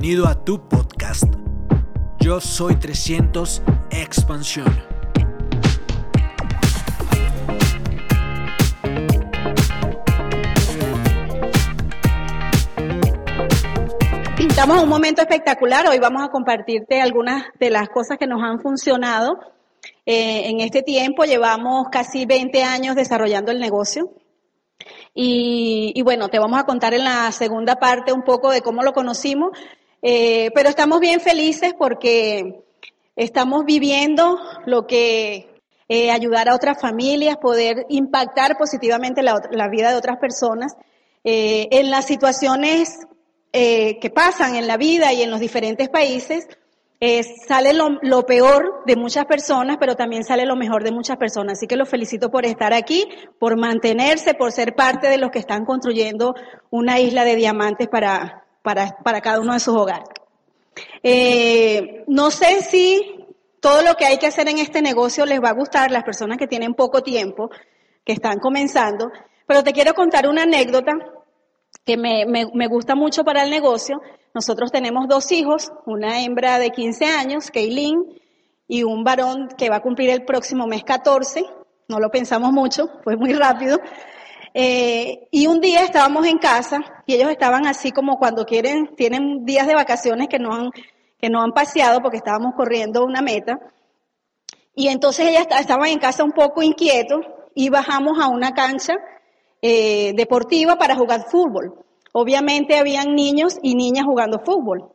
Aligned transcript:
Bienvenido 0.00 0.28
a 0.28 0.44
tu 0.46 0.66
podcast. 0.66 1.24
Yo 2.20 2.40
soy 2.40 2.76
300 2.76 3.60
Expansión. 3.90 4.66
Estamos 14.38 14.78
en 14.78 14.84
un 14.84 14.88
momento 14.88 15.20
espectacular. 15.20 15.86
Hoy 15.86 15.98
vamos 15.98 16.22
a 16.22 16.28
compartirte 16.28 17.02
algunas 17.02 17.44
de 17.58 17.68
las 17.68 17.90
cosas 17.90 18.16
que 18.16 18.26
nos 18.26 18.42
han 18.42 18.58
funcionado. 18.62 19.38
Eh, 20.06 20.48
en 20.48 20.60
este 20.60 20.82
tiempo 20.82 21.24
llevamos 21.24 21.88
casi 21.92 22.24
20 22.24 22.62
años 22.62 22.96
desarrollando 22.96 23.52
el 23.52 23.60
negocio. 23.60 24.10
Y, 25.12 25.92
y, 25.94 26.00
bueno, 26.00 26.28
te 26.28 26.38
vamos 26.38 26.58
a 26.58 26.64
contar 26.64 26.94
en 26.94 27.04
la 27.04 27.30
segunda 27.32 27.76
parte 27.76 28.14
un 28.14 28.22
poco 28.22 28.50
de 28.50 28.62
cómo 28.62 28.82
lo 28.82 28.94
conocimos, 28.94 29.50
eh, 30.02 30.50
pero 30.54 30.68
estamos 30.68 31.00
bien 31.00 31.20
felices 31.20 31.74
porque 31.76 32.62
estamos 33.16 33.64
viviendo 33.64 34.38
lo 34.64 34.86
que 34.86 35.48
eh, 35.88 36.10
ayudar 36.10 36.48
a 36.48 36.54
otras 36.54 36.80
familias, 36.80 37.36
poder 37.36 37.84
impactar 37.88 38.56
positivamente 38.56 39.22
la, 39.22 39.68
vida 39.68 39.90
de 39.90 39.96
otras 39.96 40.18
personas 40.18 40.74
eh, 41.24 41.68
en 41.72 41.90
las 41.90 42.06
situaciones 42.06 43.06
que 43.52 44.12
pasan 44.14 44.54
en 44.54 44.68
la 44.68 44.76
vida 44.76 45.12
y 45.12 45.22
en 45.22 45.30
los 45.32 45.40
diferentes 45.40 45.88
países. 45.88 46.46
Sale 47.48 47.72
lo, 47.72 47.98
lo, 48.00 48.24
peor 48.24 48.84
de 48.86 48.94
muchas 48.94 49.24
personas, 49.24 49.76
pero 49.80 49.96
también 49.96 50.22
sale 50.22 50.46
lo 50.46 50.54
mejor 50.54 50.84
de 50.84 50.92
muchas 50.92 51.16
personas. 51.16 51.58
Así 51.58 51.66
que 51.66 51.74
los 51.74 51.88
felicito 51.88 52.30
por 52.30 52.46
estar 52.46 52.72
aquí, 52.72 53.08
por 53.40 53.58
mantenerse, 53.58 54.34
por 54.34 54.52
ser 54.52 54.76
parte 54.76 55.08
de 55.08 55.18
los 55.18 55.32
que 55.32 55.40
están 55.40 55.64
construyendo 55.64 56.36
una 56.70 57.00
isla 57.00 57.24
de 57.24 57.34
diamantes 57.34 57.88
para, 57.88 58.44
para, 58.62 58.96
para 59.02 59.20
cada 59.20 59.40
uno 59.40 59.52
de 59.52 59.60
sus 59.60 59.74
hogares. 59.74 60.08
Eh, 61.02 62.04
no 62.06 62.30
sé 62.30 62.62
si 62.62 63.26
todo 63.60 63.82
lo 63.82 63.94
que 63.94 64.06
hay 64.06 64.18
que 64.18 64.26
hacer 64.26 64.48
en 64.48 64.58
este 64.58 64.82
negocio 64.82 65.26
les 65.26 65.42
va 65.42 65.50
a 65.50 65.54
gustar 65.54 65.90
las 65.90 66.04
personas 66.04 66.38
que 66.38 66.46
tienen 66.46 66.74
poco 66.74 67.02
tiempo, 67.02 67.50
que 68.04 68.12
están 68.12 68.38
comenzando, 68.38 69.10
pero 69.46 69.62
te 69.62 69.72
quiero 69.72 69.94
contar 69.94 70.28
una 70.28 70.42
anécdota 70.42 70.92
que 71.84 71.96
me, 71.96 72.24
me, 72.26 72.46
me, 72.54 72.66
gusta 72.66 72.94
mucho 72.94 73.24
para 73.24 73.42
el 73.42 73.50
negocio. 73.50 74.00
Nosotros 74.34 74.72
tenemos 74.72 75.08
dos 75.08 75.30
hijos, 75.32 75.72
una 75.86 76.22
hembra 76.22 76.58
de 76.58 76.70
15 76.70 77.04
años, 77.06 77.50
Kaylin, 77.50 78.20
y 78.66 78.84
un 78.84 79.02
varón 79.02 79.48
que 79.58 79.68
va 79.68 79.76
a 79.76 79.82
cumplir 79.82 80.10
el 80.10 80.24
próximo 80.24 80.66
mes 80.66 80.84
14. 80.84 81.44
No 81.88 81.98
lo 81.98 82.10
pensamos 82.10 82.52
mucho, 82.52 82.88
fue 83.02 83.16
muy 83.16 83.32
rápido. 83.32 83.78
Eh, 84.52 85.28
y 85.30 85.46
un 85.46 85.60
día 85.60 85.82
estábamos 85.84 86.26
en 86.26 86.38
casa 86.38 86.80
y 87.06 87.14
ellos 87.14 87.30
estaban 87.30 87.66
así 87.66 87.92
como 87.92 88.18
cuando 88.18 88.44
quieren, 88.44 88.94
tienen 88.96 89.44
días 89.44 89.66
de 89.66 89.74
vacaciones 89.74 90.28
que 90.28 90.38
no 90.38 90.52
han, 90.52 90.70
que 91.18 91.30
no 91.30 91.42
han 91.42 91.52
paseado 91.52 92.00
porque 92.00 92.16
estábamos 92.16 92.54
corriendo 92.54 93.04
una 93.04 93.22
meta. 93.22 93.58
Y 94.74 94.88
entonces 94.88 95.28
ellas 95.28 95.46
estaban 95.58 95.88
en 95.88 95.98
casa 95.98 96.24
un 96.24 96.32
poco 96.32 96.62
inquietos 96.62 97.20
y 97.54 97.68
bajamos 97.68 98.18
a 98.18 98.28
una 98.28 98.52
cancha 98.52 98.94
eh, 99.62 100.12
deportiva 100.14 100.76
para 100.76 100.96
jugar 100.96 101.26
fútbol. 101.28 101.74
Obviamente 102.12 102.76
habían 102.76 103.14
niños 103.14 103.58
y 103.62 103.74
niñas 103.74 104.04
jugando 104.04 104.40
fútbol. 104.40 104.90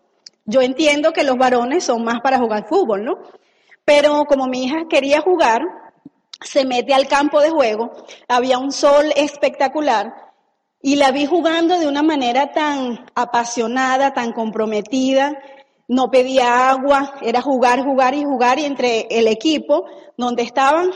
Yo 0.46 0.62
entiendo 0.62 1.14
que 1.14 1.24
los 1.24 1.38
varones 1.38 1.84
son 1.86 2.04
más 2.04 2.22
para 2.22 2.40
jugar 2.40 2.68
fútbol, 2.68 3.04
¿no? 3.06 3.18
Pero 3.86 4.26
como 4.26 4.48
mi 4.48 4.66
hija 4.66 4.88
quería 4.90 5.22
jugar, 5.22 5.62
se 6.46 6.66
mete 6.66 6.94
al 6.94 7.08
campo 7.08 7.42
de 7.42 7.50
juego, 7.50 7.92
había 8.28 8.58
un 8.58 8.72
sol 8.72 9.12
espectacular 9.16 10.14
y 10.82 10.96
la 10.96 11.12
vi 11.12 11.26
jugando 11.26 11.80
de 11.80 11.88
una 11.88 12.04
manera 12.04 12.52
tan 12.52 13.06
apasionada, 13.16 14.14
tan 14.14 14.32
comprometida, 14.32 15.34
no 15.88 16.10
pedía 16.10 16.70
agua, 16.70 17.16
era 17.22 17.42
jugar, 17.42 17.84
jugar 17.84 18.14
y 18.14 18.24
jugar 18.24 18.60
y 18.60 18.66
entre 18.66 19.08
el 19.10 19.28
equipo 19.28 19.86
donde 20.18 20.44
estaban 20.44 20.92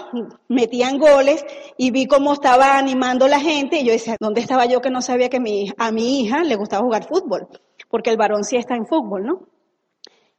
metían 0.48 0.98
goles 0.98 1.44
y 1.78 1.92
vi 1.92 2.08
cómo 2.08 2.34
estaba 2.34 2.78
animando 2.78 3.28
la 3.28 3.40
gente 3.40 3.80
y 3.80 3.86
yo 3.86 3.92
decía, 3.92 4.16
¿dónde 4.20 4.42
estaba 4.42 4.66
yo 4.66 4.81
que 4.81 4.90
no 4.90 5.02
sabía 5.02 5.30
que 5.30 5.40
mi, 5.40 5.72
a 5.78 5.92
mi 5.92 6.22
hija 6.22 6.44
le 6.44 6.56
gustaba 6.56 6.84
jugar 6.84 7.08
fútbol? 7.08 7.48
Porque 7.90 8.10
el 8.10 8.18
varón 8.18 8.44
sí 8.44 8.56
está 8.56 8.76
en 8.76 8.88
fútbol, 8.88 9.26
¿no? 9.26 9.48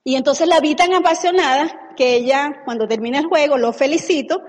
Y 0.03 0.15
entonces 0.15 0.49
la 0.49 0.61
vi 0.61 0.75
tan 0.75 0.95
apasionada 0.95 1.93
que 1.97 2.15
ella, 2.15 2.63
cuando 2.65 2.89
termina 2.89 3.19
el 3.19 3.27
juego, 3.27 3.59
lo 3.59 3.73
felicito 3.73 4.41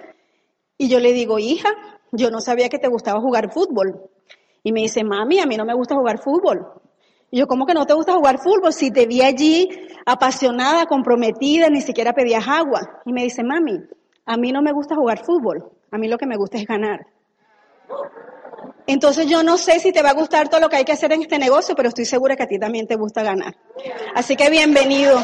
y 0.81 0.89
yo 0.89 0.99
le 0.99 1.13
digo, 1.13 1.37
hija, 1.37 1.69
yo 2.11 2.31
no 2.31 2.41
sabía 2.41 2.67
que 2.67 2.79
te 2.79 2.87
gustaba 2.87 3.21
jugar 3.21 3.53
fútbol. 3.53 4.01
Y 4.63 4.71
me 4.71 4.81
dice, 4.81 5.03
mami, 5.03 5.37
a 5.37 5.45
mí 5.45 5.55
no 5.55 5.63
me 5.63 5.75
gusta 5.75 5.93
jugar 5.93 6.17
fútbol. 6.17 6.65
Y 7.29 7.37
yo, 7.37 7.45
¿cómo 7.45 7.67
que 7.67 7.75
no 7.75 7.85
te 7.85 7.93
gusta 7.93 8.13
jugar 8.13 8.39
fútbol? 8.39 8.73
Si 8.73 8.89
te 8.89 9.05
vi 9.05 9.21
allí 9.21 9.69
apasionada, 10.07 10.87
comprometida, 10.87 11.69
ni 11.69 11.81
siquiera 11.81 12.13
pedías 12.13 12.47
agua. 12.47 12.99
Y 13.05 13.13
me 13.13 13.21
dice, 13.21 13.43
mami, 13.43 13.79
a 14.25 14.37
mí 14.37 14.51
no 14.51 14.63
me 14.63 14.71
gusta 14.71 14.95
jugar 14.95 15.23
fútbol. 15.23 15.69
A 15.91 15.99
mí 15.99 16.07
lo 16.07 16.17
que 16.17 16.25
me 16.25 16.35
gusta 16.35 16.57
es 16.57 16.65
ganar. 16.65 17.05
Entonces 18.87 19.27
yo 19.27 19.43
no 19.43 19.59
sé 19.59 19.79
si 19.79 19.91
te 19.91 20.01
va 20.01 20.09
a 20.09 20.15
gustar 20.15 20.49
todo 20.49 20.61
lo 20.61 20.69
que 20.69 20.77
hay 20.77 20.83
que 20.83 20.93
hacer 20.93 21.13
en 21.13 21.21
este 21.21 21.37
negocio, 21.37 21.75
pero 21.75 21.89
estoy 21.89 22.05
segura 22.05 22.35
que 22.35 22.41
a 22.41 22.47
ti 22.47 22.57
también 22.57 22.87
te 22.87 22.95
gusta 22.95 23.21
ganar. 23.21 23.55
Así 24.15 24.35
que 24.35 24.49
bienvenido. 24.49 25.19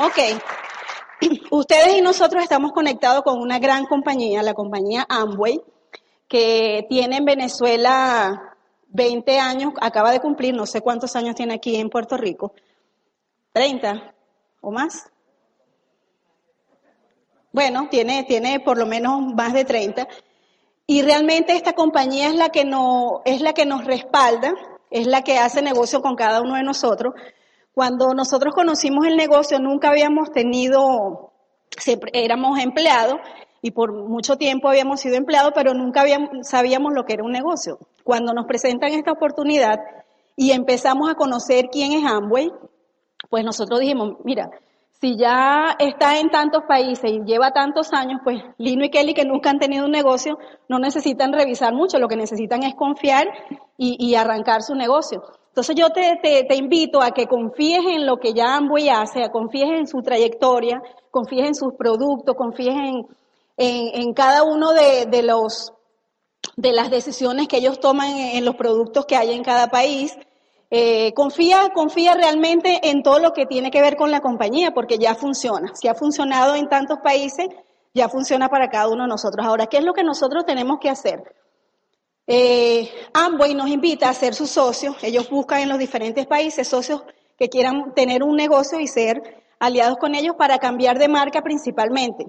Ok. 0.00 0.18
Ustedes 1.50 1.96
y 1.98 2.00
nosotros 2.00 2.42
estamos 2.42 2.72
conectados 2.72 3.22
con 3.22 3.40
una 3.40 3.58
gran 3.58 3.86
compañía, 3.86 4.42
la 4.42 4.54
compañía 4.54 5.06
Amway, 5.08 5.62
que 6.28 6.86
tiene 6.88 7.18
en 7.18 7.24
Venezuela 7.24 8.56
20 8.88 9.38
años, 9.38 9.72
acaba 9.80 10.12
de 10.12 10.20
cumplir, 10.20 10.54
no 10.54 10.66
sé 10.66 10.80
cuántos 10.80 11.16
años 11.16 11.34
tiene 11.34 11.54
aquí 11.54 11.76
en 11.76 11.90
Puerto 11.90 12.16
Rico, 12.16 12.54
30 13.52 14.14
o 14.60 14.70
más. 14.70 15.10
Bueno, 17.52 17.88
tiene, 17.90 18.24
tiene 18.24 18.60
por 18.60 18.78
lo 18.78 18.86
menos 18.86 19.20
más 19.34 19.52
de 19.52 19.64
30. 19.64 20.08
Y 20.86 21.02
realmente 21.02 21.54
esta 21.54 21.72
compañía 21.72 22.28
es 22.28 22.34
la 22.34 22.48
que 22.48 22.64
no, 22.64 23.22
es 23.24 23.40
la 23.40 23.52
que 23.52 23.64
nos 23.64 23.84
respalda, 23.84 24.54
es 24.90 25.06
la 25.06 25.22
que 25.22 25.38
hace 25.38 25.62
negocio 25.62 26.02
con 26.02 26.16
cada 26.16 26.40
uno 26.40 26.56
de 26.56 26.62
nosotros. 26.62 27.14
Cuando 27.74 28.14
nosotros 28.14 28.54
conocimos 28.54 29.04
el 29.06 29.16
negocio, 29.16 29.58
nunca 29.58 29.90
habíamos 29.90 30.30
tenido, 30.30 31.32
éramos 32.12 32.60
empleados 32.60 33.16
y 33.62 33.72
por 33.72 33.92
mucho 33.92 34.36
tiempo 34.36 34.68
habíamos 34.68 35.00
sido 35.00 35.16
empleados, 35.16 35.52
pero 35.56 35.74
nunca 35.74 36.02
habíamos, 36.02 36.46
sabíamos 36.46 36.92
lo 36.94 37.04
que 37.04 37.14
era 37.14 37.24
un 37.24 37.32
negocio. 37.32 37.78
Cuando 38.04 38.32
nos 38.32 38.46
presentan 38.46 38.92
esta 38.92 39.10
oportunidad 39.10 39.80
y 40.36 40.52
empezamos 40.52 41.10
a 41.10 41.16
conocer 41.16 41.66
quién 41.72 41.92
es 41.92 42.04
Amway, 42.04 42.52
pues 43.28 43.44
nosotros 43.44 43.80
dijimos, 43.80 44.18
mira, 44.22 44.50
si 45.00 45.16
ya 45.16 45.74
está 45.80 46.20
en 46.20 46.30
tantos 46.30 46.62
países 46.68 47.10
y 47.10 47.24
lleva 47.24 47.50
tantos 47.50 47.92
años, 47.92 48.20
pues 48.22 48.40
Lino 48.56 48.84
y 48.84 48.90
Kelly, 48.90 49.14
que 49.14 49.24
nunca 49.24 49.50
han 49.50 49.58
tenido 49.58 49.86
un 49.86 49.90
negocio, 49.90 50.38
no 50.68 50.78
necesitan 50.78 51.32
revisar 51.32 51.74
mucho, 51.74 51.98
lo 51.98 52.06
que 52.06 52.16
necesitan 52.16 52.62
es 52.62 52.76
confiar 52.76 53.26
y, 53.76 53.96
y 53.98 54.14
arrancar 54.14 54.62
su 54.62 54.76
negocio. 54.76 55.24
Entonces 55.54 55.76
yo 55.76 55.90
te, 55.90 56.56
invito 56.56 57.00
a 57.00 57.12
que 57.12 57.28
confíes 57.28 57.84
en 57.86 58.06
lo 58.06 58.18
que 58.18 58.34
ya 58.34 58.56
Amway 58.56 58.88
hace, 58.88 59.30
confíes 59.30 59.70
en 59.70 59.86
su 59.86 60.02
trayectoria, 60.02 60.82
confíes 61.12 61.46
en 61.46 61.54
sus 61.54 61.74
productos, 61.74 62.34
confíes 62.34 62.74
en, 63.56 64.14
cada 64.14 64.42
uno 64.42 64.72
de, 64.72 65.22
las 66.56 66.90
decisiones 66.90 67.46
que 67.46 67.58
ellos 67.58 67.78
toman 67.78 68.08
en, 68.16 68.38
en 68.38 68.44
los 68.44 68.56
productos 68.56 69.06
que 69.06 69.14
hay 69.14 69.30
en 69.30 69.44
cada 69.44 69.68
país. 69.68 70.18
Eh, 70.72 71.12
confía, 71.14 71.70
confía 71.72 72.14
realmente 72.14 72.90
en 72.90 73.04
todo 73.04 73.20
lo 73.20 73.32
que 73.32 73.46
tiene 73.46 73.70
que 73.70 73.80
ver 73.80 73.94
con 73.94 74.10
la 74.10 74.18
compañía, 74.18 74.72
porque 74.72 74.98
ya 74.98 75.14
funciona. 75.14 75.72
Si 75.76 75.86
ha 75.86 75.94
funcionado 75.94 76.56
en 76.56 76.68
tantos 76.68 76.98
países, 76.98 77.46
ya 77.94 78.08
funciona 78.08 78.48
para 78.48 78.70
cada 78.70 78.88
uno 78.88 79.04
de 79.04 79.08
nosotros. 79.08 79.46
Ahora, 79.46 79.68
¿qué 79.68 79.76
es 79.76 79.84
lo 79.84 79.92
que 79.92 80.02
nosotros 80.02 80.44
tenemos 80.44 80.80
que 80.80 80.90
hacer? 80.90 81.22
Eh, 82.26 82.90
Amway 83.12 83.54
nos 83.54 83.68
invita 83.68 84.08
a 84.08 84.14
ser 84.14 84.34
sus 84.34 84.50
socios. 84.50 84.96
Ellos 85.02 85.28
buscan 85.28 85.60
en 85.60 85.68
los 85.68 85.78
diferentes 85.78 86.26
países 86.26 86.68
socios 86.68 87.02
que 87.38 87.48
quieran 87.48 87.94
tener 87.94 88.22
un 88.22 88.36
negocio 88.36 88.80
y 88.80 88.86
ser 88.86 89.42
aliados 89.58 89.96
con 89.98 90.14
ellos 90.14 90.36
para 90.36 90.58
cambiar 90.58 90.98
de 90.98 91.08
marca 91.08 91.42
principalmente. 91.42 92.26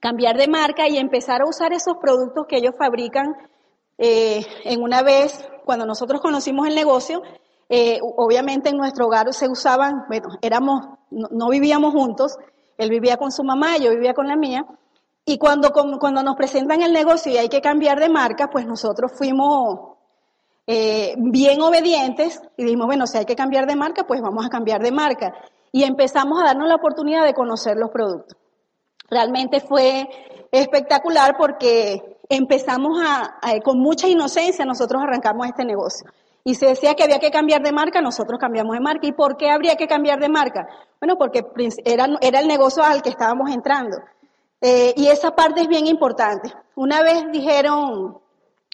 Cambiar 0.00 0.36
de 0.36 0.48
marca 0.48 0.88
y 0.88 0.98
empezar 0.98 1.42
a 1.42 1.48
usar 1.48 1.72
esos 1.72 1.96
productos 1.98 2.46
que 2.48 2.56
ellos 2.56 2.74
fabrican 2.76 3.36
eh, 3.98 4.44
en 4.64 4.82
una 4.82 5.02
vez, 5.02 5.48
cuando 5.64 5.86
nosotros 5.86 6.20
conocimos 6.20 6.66
el 6.66 6.74
negocio, 6.74 7.22
eh, 7.68 8.00
obviamente 8.02 8.70
en 8.70 8.76
nuestro 8.76 9.06
hogar 9.06 9.32
se 9.32 9.48
usaban, 9.48 10.04
bueno, 10.08 10.28
éramos, 10.42 10.86
no, 11.10 11.28
no, 11.30 11.48
vivíamos 11.48 11.92
juntos, 11.92 12.36
él 12.78 12.90
vivía 12.90 13.16
con 13.16 13.30
su 13.30 13.44
mamá, 13.44 13.78
yo 13.78 13.90
vivía 13.90 14.12
con 14.12 14.26
la 14.26 14.36
mía, 14.36 14.66
y 15.24 15.38
cuando, 15.38 15.72
cuando 15.72 16.22
nos 16.22 16.36
presentan 16.36 16.82
el 16.82 16.92
negocio 16.92 17.32
y 17.32 17.36
hay 17.36 17.48
que 17.48 17.60
cambiar 17.60 18.00
de 18.00 18.08
marca, 18.08 18.48
pues 18.50 18.66
nosotros 18.66 19.12
fuimos 19.12 19.92
eh, 20.66 21.14
bien 21.16 21.60
obedientes 21.60 22.40
y 22.56 22.64
dijimos, 22.64 22.86
bueno, 22.86 23.06
si 23.06 23.18
hay 23.18 23.24
que 23.24 23.36
cambiar 23.36 23.66
de 23.66 23.76
marca, 23.76 24.04
pues 24.04 24.20
vamos 24.20 24.44
a 24.44 24.48
cambiar 24.48 24.82
de 24.82 24.90
marca. 24.90 25.32
Y 25.70 25.84
empezamos 25.84 26.40
a 26.40 26.46
darnos 26.46 26.68
la 26.68 26.74
oportunidad 26.74 27.24
de 27.24 27.34
conocer 27.34 27.76
los 27.76 27.90
productos. 27.90 28.36
Realmente 29.08 29.60
fue 29.60 30.08
espectacular 30.50 31.36
porque 31.38 32.18
empezamos 32.28 33.00
a, 33.00 33.38
a, 33.40 33.60
con 33.60 33.78
mucha 33.78 34.08
inocencia, 34.08 34.64
nosotros 34.64 35.02
arrancamos 35.02 35.46
este 35.46 35.64
negocio. 35.64 36.10
y 36.44 36.56
se 36.56 36.66
decía 36.66 36.94
que 36.94 37.04
había 37.04 37.20
que 37.20 37.30
cambiar 37.30 37.62
de 37.62 37.70
marca, 37.70 38.00
nosotros 38.00 38.40
cambiamos 38.40 38.74
de 38.74 38.80
marca. 38.80 39.06
¿Y 39.06 39.12
por 39.12 39.36
qué 39.36 39.50
habría 39.50 39.76
que 39.76 39.86
cambiar 39.86 40.18
de 40.18 40.28
marca? 40.28 40.66
Bueno, 41.00 41.16
porque 41.16 41.44
era, 41.84 42.08
era 42.20 42.40
el 42.40 42.48
negocio 42.48 42.82
al 42.82 43.02
que 43.02 43.10
estábamos 43.10 43.50
entrando. 43.50 43.98
Eh, 44.64 44.94
y 44.96 45.08
esa 45.08 45.34
parte 45.34 45.62
es 45.62 45.68
bien 45.68 45.88
importante. 45.88 46.54
Una 46.76 47.02
vez 47.02 47.24
dijeron 47.32 48.18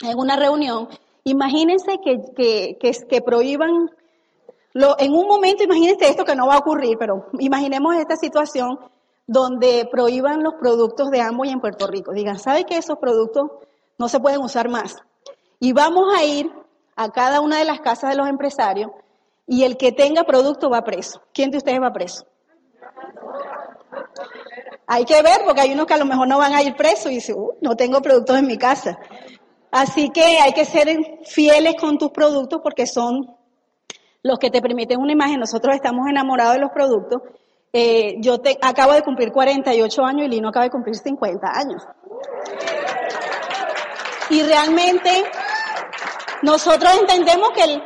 en 0.03 0.19
una 0.19 0.37
reunión, 0.37 0.87
imagínense 1.25 1.99
que, 2.05 2.21
que, 2.37 2.79
que, 3.09 3.23
prohíban, 3.23 3.91
lo, 4.75 4.97
en 4.99 5.15
un 5.15 5.27
momento, 5.27 5.65
imagínense 5.65 6.09
esto 6.09 6.27
que 6.27 6.37
no 6.37 6.47
va 6.47 6.57
a 6.57 6.59
ocurrir, 6.59 6.99
pero 6.99 7.29
imaginemos 7.39 7.97
esta 7.97 8.17
situación 8.17 8.79
donde 9.27 9.89
prohíban 9.91 10.43
los 10.43 10.55
productos 10.55 11.11
de 11.11 11.23
Amway 11.23 11.51
en 11.51 11.61
Puerto 11.61 11.87
Rico. 11.87 12.13
Digan, 12.13 12.39
¿sabe 12.39 12.65
que 12.65 12.77
esos 12.77 12.99
productos 12.99 13.51
no 13.97 14.11
se 14.11 14.21
pueden 14.21 14.43
usar 14.43 14.69
más? 14.69 14.97
Y 15.59 15.73
vamos 15.73 16.15
a 16.15 16.23
ir 16.23 16.53
a 16.97 17.11
cada 17.11 17.41
una 17.41 17.59
de 17.59 17.65
las 17.65 17.81
casas 17.81 18.11
de 18.11 18.17
los 18.17 18.29
empresarios 18.29 18.91
y 19.47 19.65
el 19.65 19.79
que 19.79 19.93
tenga 19.93 20.25
producto 20.25 20.69
va 20.69 20.85
preso. 20.85 21.23
¿Quién 21.33 21.51
de 21.51 21.57
ustedes 21.57 21.81
va 21.81 21.95
preso? 21.95 22.27
Hay 24.91 25.05
que 25.05 25.21
ver, 25.21 25.43
porque 25.45 25.61
hay 25.61 25.73
unos 25.73 25.87
que 25.87 25.93
a 25.93 25.99
lo 25.99 26.07
mejor 26.07 26.27
no 26.27 26.39
van 26.39 26.55
a 26.55 26.63
ir 26.63 26.75
presos 26.75 27.13
y 27.13 27.17
dicen, 27.17 27.37
uh, 27.39 27.53
no 27.61 27.77
tengo 27.77 28.01
productos 28.01 28.39
en 28.39 28.47
mi 28.47 28.57
casa. 28.57 28.99
Así 29.71 30.09
que 30.09 30.41
hay 30.41 30.55
que 30.55 30.65
ser 30.65 30.89
fieles 31.27 31.75
con 31.79 31.99
tus 31.99 32.11
productos 32.11 32.61
porque 32.63 32.87
son 32.87 33.37
los 34.23 34.39
que 34.39 34.51
te 34.51 34.63
permiten 34.63 34.99
una 34.99 35.13
imagen. 35.13 35.41
Nosotros 35.41 35.75
estamos 35.75 36.09
enamorados 36.09 36.55
de 36.55 36.61
los 36.61 36.71
productos. 36.71 37.21
Eh, 37.71 38.15
yo 38.21 38.39
te, 38.39 38.59
acabo 38.63 38.95
de 38.95 39.03
cumplir 39.03 39.31
48 39.31 40.05
años 40.07 40.27
y 40.27 40.31
Lino 40.31 40.49
acaba 40.49 40.65
de 40.65 40.71
cumplir 40.71 40.97
50 40.97 41.47
años. 41.47 41.83
Y 44.31 44.43
realmente 44.43 45.11
nosotros 46.41 46.95
entendemos 46.99 47.51
que 47.51 47.65
el, 47.65 47.83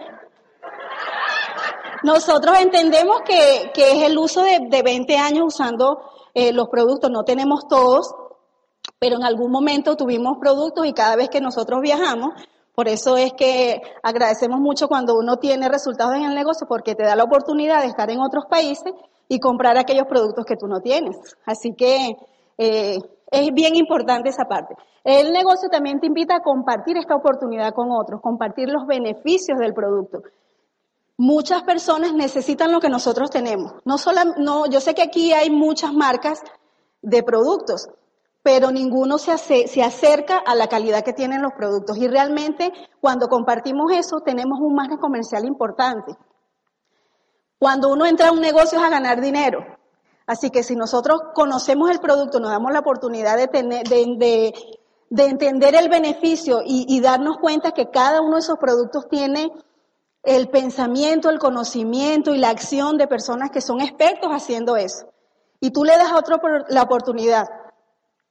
nosotros 2.05 2.57
entendemos 2.61 3.23
que, 3.23 3.73
que, 3.75 3.91
es 3.91 4.03
el 4.05 4.17
uso 4.19 4.43
de, 4.43 4.61
de 4.69 4.83
20 4.83 5.17
años 5.19 5.47
usando 5.49 6.12
eh, 6.35 6.53
los 6.53 6.69
productos. 6.69 7.11
No 7.11 7.25
tenemos 7.25 7.67
todos, 7.69 8.15
pero 8.99 9.17
en 9.17 9.25
algún 9.25 9.51
momento 9.51 9.97
tuvimos 9.97 10.39
productos 10.39 10.87
y 10.87 10.93
cada 10.93 11.17
vez 11.17 11.29
que 11.29 11.41
nosotros 11.41 11.81
viajamos, 11.81 12.35
por 12.75 12.89
eso 12.89 13.17
es 13.17 13.33
que 13.35 13.83
agradecemos 14.03 14.59
mucho 14.59 14.89
cuando 14.89 15.15
uno 15.15 15.37
tiene 15.37 15.69
resultados 15.69 16.15
en 16.15 16.25
el 16.25 16.35
negocio 16.35 16.67
porque 16.67 16.95
te 16.95 17.05
da 17.05 17.15
la 17.17 17.25
oportunidad 17.25 17.83
de 17.83 17.89
estar 17.89 18.11
en 18.11 18.21
otros 18.21 18.47
países 18.47 18.93
y 19.29 19.41
comprar 19.41 19.77
aquellos 19.77 20.07
productos 20.07 20.47
que 20.47 20.57
tú 20.57 20.67
no 20.67 20.81
tienes. 20.81 21.17
Así 21.45 21.75
que 21.75 22.17
eh, 22.59 22.99
es 23.31 23.53
bien 23.53 23.77
importante 23.77 24.31
esa 24.31 24.45
parte. 24.45 24.75
El 25.05 25.33
negocio 25.33 25.69
también 25.69 26.01
te 26.01 26.07
invita 26.07 26.37
a 26.37 26.43
compartir 26.43 26.97
esta 26.97 27.17
oportunidad 27.17 27.75
con 27.75 27.91
otros, 27.91 28.21
compartir 28.21 28.69
los 28.69 28.87
beneficios 28.87 29.59
del 29.59 29.75
producto. 29.75 30.23
Muchas 31.23 31.63
personas 31.63 32.15
necesitan 32.15 32.73
lo 32.73 32.81
que 32.81 32.89
nosotros 32.89 33.31
tenemos. 33.31 33.75
No 33.85 33.97
solo, 33.97 34.23
no, 34.39 34.67
yo 34.67 34.81
sé 34.81 34.93
que 34.93 35.03
aquí 35.03 35.33
hay 35.33 35.51
muchas 35.51 35.95
marcas 35.95 36.43
de 37.01 37.23
productos, 37.23 37.89
pero 38.43 38.73
ninguno 38.73 39.19
se, 39.19 39.39
se 39.39 39.83
acerca 39.85 40.39
a 40.39 40.57
la 40.57 40.67
calidad 40.67 41.05
que 41.05 41.13
tienen 41.13 41.41
los 41.41 41.53
productos. 41.53 41.97
Y 41.97 42.09
realmente 42.09 42.73
cuando 43.01 43.29
compartimos 43.29 43.93
eso 43.93 44.23
tenemos 44.23 44.59
un 44.59 44.75
margen 44.75 44.99
comercial 44.99 45.45
importante. 45.45 46.17
Cuando 47.57 47.93
uno 47.93 48.05
entra 48.05 48.31
a 48.31 48.33
un 48.33 48.41
negocio 48.41 48.81
es 48.81 48.85
a 48.85 48.91
ganar 48.91 49.21
dinero. 49.21 49.61
Así 50.27 50.51
que 50.51 50.65
si 50.65 50.75
nosotros 50.75 51.21
conocemos 51.35 51.89
el 51.93 52.01
producto, 52.01 52.41
nos 52.41 52.51
damos 52.51 52.73
la 52.73 52.81
oportunidad 52.81 53.37
de, 53.37 53.47
tener, 53.47 53.87
de, 53.87 54.53
de 55.09 55.25
entender 55.25 55.77
el 55.77 55.89
beneficio 55.89 56.63
y, 56.67 57.01
darnos 57.01 57.37
cuenta 57.39 57.71
que 57.71 57.91
cada 57.91 58.21
uno 58.23 58.33
de 58.35 58.41
esos 58.41 58.59
productos 58.59 59.09
tiene 59.09 59.53
el 60.23 60.49
pensamiento, 60.49 61.31
el 61.31 61.39
conocimiento 61.39 62.35
y 62.35 62.39
la 62.39 62.51
acción 62.51 62.97
de 62.97 63.09
personas 63.09 63.51
que 63.51 63.61
son 63.61 63.81
expertos 63.81 64.31
haciendo 64.31 64.77
eso. 64.77 65.07
Y 65.61 65.71
tú 65.71 65.85
le 65.85 65.97
das 65.97 66.13
a 66.13 66.19
otro 66.19 66.39
la 66.69 66.83
oportunidad. 66.83 67.47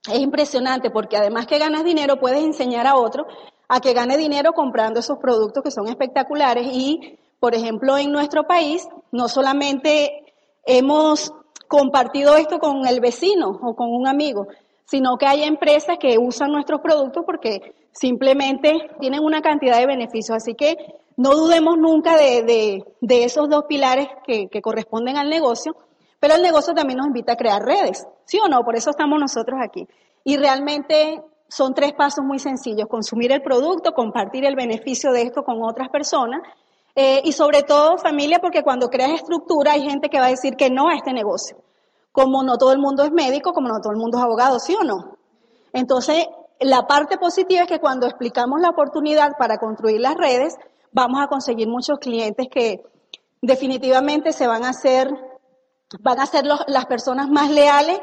Es 0.10 0.20
impresionante 0.20 0.90
porque 0.90 1.18
además 1.18 1.48
que 1.48 1.60
ganas 1.60 1.84
dinero, 1.84 2.20
puedes 2.20 2.44
enseñar 2.44 2.88
a 2.88 2.96
otro 2.96 3.26
a 3.68 3.80
que 3.80 3.94
gane 3.94 4.18
dinero 4.18 4.54
comprando 4.54 5.00
esos 5.00 5.18
productos 5.20 5.64
que 5.64 5.72
son 5.72 5.88
espectaculares. 5.88 6.68
Y, 6.72 7.20
por 7.40 7.56
ejemplo, 7.56 7.98
en 7.98 8.12
nuestro 8.12 8.46
país, 8.48 8.88
no 9.12 9.28
solamente 9.28 10.34
hemos 10.66 11.34
compartido 11.68 12.36
esto 12.36 12.60
con 12.60 12.86
el 12.86 13.00
vecino 13.00 13.60
o 13.62 13.76
con 13.76 13.94
un 13.94 14.08
amigo, 14.08 14.48
sino 14.86 15.18
que 15.18 15.26
hay 15.26 15.44
empresas 15.44 15.98
que 15.98 16.18
usan 16.18 16.52
nuestros 16.52 16.82
productos 16.82 17.24
porque 17.26 17.74
simplemente 17.94 18.90
tienen 19.00 19.24
una 19.24 19.42
cantidad 19.42 19.78
de 19.78 19.86
beneficios. 19.86 20.36
Así 20.36 20.54
que 20.54 20.76
no 21.22 21.36
dudemos 21.36 21.78
nunca 21.78 22.18
de, 22.18 22.44
de, 22.44 22.86
de 23.00 23.24
esos 23.24 23.48
dos 23.50 23.66
pilares 23.68 24.08
que, 24.26 24.48
que, 24.48 24.62
corresponden 24.62 25.18
al 25.18 25.30
negocio, 25.30 25.76
pero 26.20 26.36
el 26.36 26.42
negocio 26.42 26.74
también 26.74 26.98
nos 26.98 27.08
invita 27.08 27.34
a 27.34 27.36
crear 27.36 27.62
redes, 27.62 28.08
¿sí 28.26 28.40
o 28.44 28.48
no? 28.48 28.64
Por 28.64 28.76
eso 28.76 28.90
estamos 28.90 29.20
nosotros 29.20 29.60
aquí. 29.64 29.88
Y 30.24 30.38
realmente 30.38 31.22
son 31.48 31.74
tres 31.74 31.94
pasos 31.94 32.26
muy 32.26 32.40
sencillos, 32.40 32.88
consumir 32.88 33.32
el 33.32 33.42
producto, 33.42 33.94
compartir 33.94 34.46
el 34.46 34.56
beneficio 34.56 35.12
de 35.12 35.22
esto 35.22 35.44
con 35.44 35.62
otras 35.62 35.90
personas 35.90 36.42
eh, 36.96 37.22
y 37.24 37.34
sobre 37.34 37.64
todo 37.64 37.98
familia, 37.98 38.40
porque 38.40 38.64
cuando 38.64 38.90
creas 38.90 39.12
estructura 39.12 39.74
hay 39.74 39.84
gente 39.88 40.10
que 40.10 40.20
va 40.20 40.26
a 40.26 40.30
decir 40.30 40.56
que 40.56 40.70
no 40.70 40.90
a 40.90 40.96
este 40.96 41.14
negocio 41.14 41.58
como 42.12 42.44
no 42.44 42.58
todo 42.58 42.74
el 42.74 42.80
mundo 42.80 43.04
es 43.04 43.12
médico, 43.12 43.54
como 43.54 43.70
no 43.70 43.80
todo 43.80 43.94
el 43.94 44.00
mundo 44.00 44.18
es 44.18 44.24
abogado, 44.24 44.60
¿sí 44.60 44.76
o 44.76 44.84
no? 44.84 45.18
Entonces, 45.74 46.26
la 46.60 46.86
parte 46.86 47.18
positiva 47.18 47.64
es 47.64 47.68
que 47.68 47.80
cuando 47.80 48.06
explicamos 48.06 48.60
la 48.60 48.70
oportunidad 48.70 49.32
para 49.38 49.58
construir 49.58 50.02
las 50.02 50.16
redes, 50.16 50.58
vamos 50.92 51.22
a 51.22 51.28
conseguir 51.28 51.68
muchos 51.68 52.00
clientes 52.00 52.48
que 52.50 52.84
definitivamente 53.42 54.34
se 54.34 54.48
van 54.48 54.64
a 54.64 54.70
hacer, 54.70 55.10
van 56.00 56.20
a 56.20 56.26
ser 56.26 56.46
las 56.46 56.86
personas 56.86 57.30
más 57.30 57.50
leales 57.50 58.00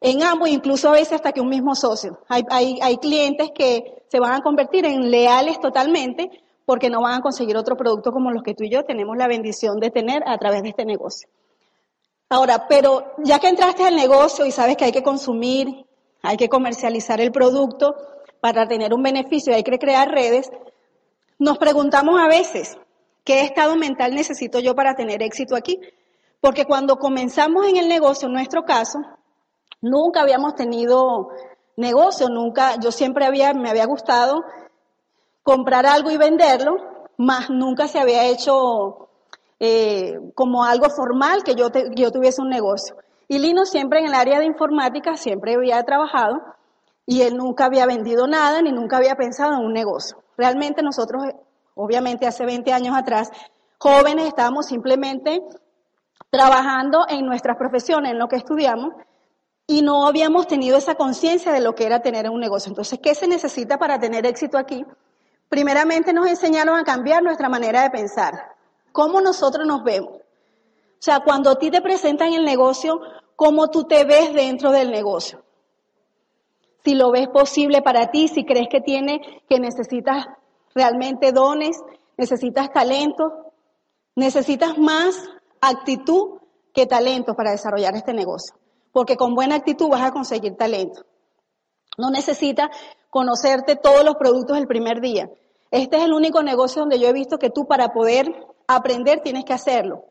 en 0.00 0.22
ambos, 0.22 0.48
incluso 0.48 0.88
a 0.88 0.92
veces 0.92 1.12
hasta 1.12 1.32
que 1.32 1.40
un 1.40 1.48
mismo 1.48 1.74
socio. 1.74 2.18
Hay, 2.28 2.44
hay, 2.50 2.78
hay 2.82 2.96
clientes 2.98 3.50
que 3.54 4.04
se 4.08 4.20
van 4.20 4.32
a 4.32 4.42
convertir 4.42 4.84
en 4.84 5.10
leales 5.10 5.60
totalmente 5.60 6.30
porque 6.66 6.90
no 6.90 7.00
van 7.00 7.14
a 7.14 7.22
conseguir 7.22 7.56
otro 7.56 7.76
producto 7.76 8.12
como 8.12 8.30
los 8.30 8.42
que 8.42 8.54
tú 8.54 8.64
y 8.64 8.70
yo 8.70 8.84
tenemos 8.84 9.16
la 9.16 9.28
bendición 9.28 9.80
de 9.80 9.90
tener 9.90 10.22
a 10.26 10.36
través 10.38 10.62
de 10.62 10.70
este 10.70 10.84
negocio. 10.84 11.28
Ahora, 12.28 12.66
pero 12.66 13.12
ya 13.18 13.38
que 13.38 13.48
entraste 13.48 13.84
al 13.84 13.94
negocio 13.94 14.46
y 14.46 14.52
sabes 14.52 14.76
que 14.76 14.86
hay 14.86 14.92
que 14.92 15.02
consumir, 15.02 15.86
hay 16.22 16.36
que 16.36 16.48
comercializar 16.48 17.20
el 17.20 17.30
producto 17.30 17.94
para 18.40 18.66
tener 18.66 18.92
un 18.92 19.02
beneficio 19.02 19.54
hay 19.54 19.62
que 19.62 19.78
crear 19.78 20.10
redes, 20.10 20.50
nos 21.38 21.58
preguntamos 21.58 22.20
a 22.20 22.28
veces, 22.28 22.78
¿qué 23.24 23.42
estado 23.42 23.76
mental 23.76 24.14
necesito 24.14 24.60
yo 24.60 24.74
para 24.74 24.94
tener 24.94 25.22
éxito 25.22 25.56
aquí? 25.56 25.80
Porque 26.40 26.64
cuando 26.64 26.96
comenzamos 26.96 27.66
en 27.66 27.76
el 27.76 27.88
negocio, 27.88 28.28
en 28.28 28.34
nuestro 28.34 28.64
caso, 28.64 28.98
nunca 29.80 30.22
habíamos 30.22 30.54
tenido 30.54 31.30
negocio, 31.76 32.28
nunca, 32.28 32.76
yo 32.80 32.92
siempre 32.92 33.24
había, 33.24 33.54
me 33.54 33.70
había 33.70 33.86
gustado 33.86 34.42
comprar 35.42 35.86
algo 35.86 36.10
y 36.10 36.16
venderlo, 36.16 36.76
más 37.16 37.50
nunca 37.50 37.88
se 37.88 37.98
había 37.98 38.26
hecho 38.26 39.08
eh, 39.60 40.18
como 40.34 40.64
algo 40.64 40.88
formal 40.90 41.42
que 41.44 41.54
yo, 41.54 41.70
te, 41.70 41.90
yo 41.94 42.10
tuviese 42.10 42.42
un 42.42 42.48
negocio. 42.48 42.96
Y 43.28 43.38
Lino 43.38 43.64
siempre 43.64 44.00
en 44.00 44.06
el 44.06 44.14
área 44.14 44.38
de 44.38 44.46
informática, 44.46 45.16
siempre 45.16 45.54
había 45.54 45.82
trabajado 45.84 46.40
y 47.06 47.22
él 47.22 47.36
nunca 47.36 47.66
había 47.66 47.86
vendido 47.86 48.26
nada 48.26 48.62
ni 48.62 48.72
nunca 48.72 48.96
había 48.98 49.14
pensado 49.14 49.54
en 49.54 49.64
un 49.64 49.72
negocio. 49.72 50.21
Realmente 50.36 50.82
nosotros, 50.82 51.24
obviamente 51.74 52.26
hace 52.26 52.44
20 52.44 52.72
años 52.72 52.96
atrás, 52.96 53.30
jóvenes 53.78 54.28
estábamos 54.28 54.66
simplemente 54.66 55.42
trabajando 56.30 57.04
en 57.08 57.26
nuestras 57.26 57.56
profesiones, 57.56 58.12
en 58.12 58.18
lo 58.18 58.28
que 58.28 58.36
estudiamos, 58.36 58.94
y 59.66 59.82
no 59.82 60.06
habíamos 60.06 60.46
tenido 60.46 60.76
esa 60.76 60.94
conciencia 60.94 61.52
de 61.52 61.60
lo 61.60 61.74
que 61.74 61.86
era 61.86 62.00
tener 62.00 62.28
un 62.28 62.40
negocio. 62.40 62.70
Entonces, 62.70 62.98
¿qué 63.02 63.14
se 63.14 63.28
necesita 63.28 63.78
para 63.78 63.98
tener 63.98 64.26
éxito 64.26 64.58
aquí? 64.58 64.84
Primeramente 65.48 66.12
nos 66.12 66.26
enseñaron 66.26 66.78
a 66.78 66.84
cambiar 66.84 67.22
nuestra 67.22 67.48
manera 67.48 67.82
de 67.82 67.90
pensar. 67.90 68.54
¿Cómo 68.92 69.20
nosotros 69.20 69.66
nos 69.66 69.84
vemos? 69.84 70.14
O 70.14 71.04
sea, 71.04 71.20
cuando 71.20 71.50
a 71.50 71.58
ti 71.58 71.70
te 71.70 71.82
presentan 71.82 72.32
el 72.32 72.44
negocio, 72.44 73.00
¿cómo 73.36 73.68
tú 73.68 73.84
te 73.84 74.04
ves 74.04 74.32
dentro 74.32 74.70
del 74.70 74.90
negocio? 74.90 75.42
Si 76.84 76.94
lo 76.94 77.10
ves 77.10 77.28
posible 77.28 77.82
para 77.82 78.10
ti, 78.10 78.28
si 78.28 78.44
crees 78.44 78.68
que 78.68 78.80
tiene, 78.80 79.20
que 79.48 79.60
necesitas 79.60 80.26
realmente 80.74 81.32
dones, 81.32 81.80
necesitas 82.16 82.72
talento, 82.72 83.52
necesitas 84.16 84.78
más 84.78 85.28
actitud 85.60 86.40
que 86.72 86.86
talento 86.86 87.34
para 87.34 87.52
desarrollar 87.52 87.94
este 87.94 88.12
negocio. 88.12 88.56
Porque 88.92 89.16
con 89.16 89.34
buena 89.34 89.56
actitud 89.56 89.88
vas 89.88 90.02
a 90.02 90.12
conseguir 90.12 90.56
talento. 90.56 91.04
No 91.98 92.10
necesitas 92.10 92.68
conocerte 93.10 93.76
todos 93.76 94.04
los 94.04 94.16
productos 94.16 94.58
el 94.58 94.66
primer 94.66 95.00
día. 95.00 95.30
Este 95.70 95.96
es 95.96 96.04
el 96.04 96.12
único 96.12 96.42
negocio 96.42 96.82
donde 96.82 96.98
yo 96.98 97.08
he 97.08 97.12
visto 97.12 97.38
que 97.38 97.50
tú 97.50 97.66
para 97.66 97.92
poder 97.92 98.26
aprender 98.66 99.20
tienes 99.20 99.44
que 99.44 99.52
hacerlo. 99.52 100.04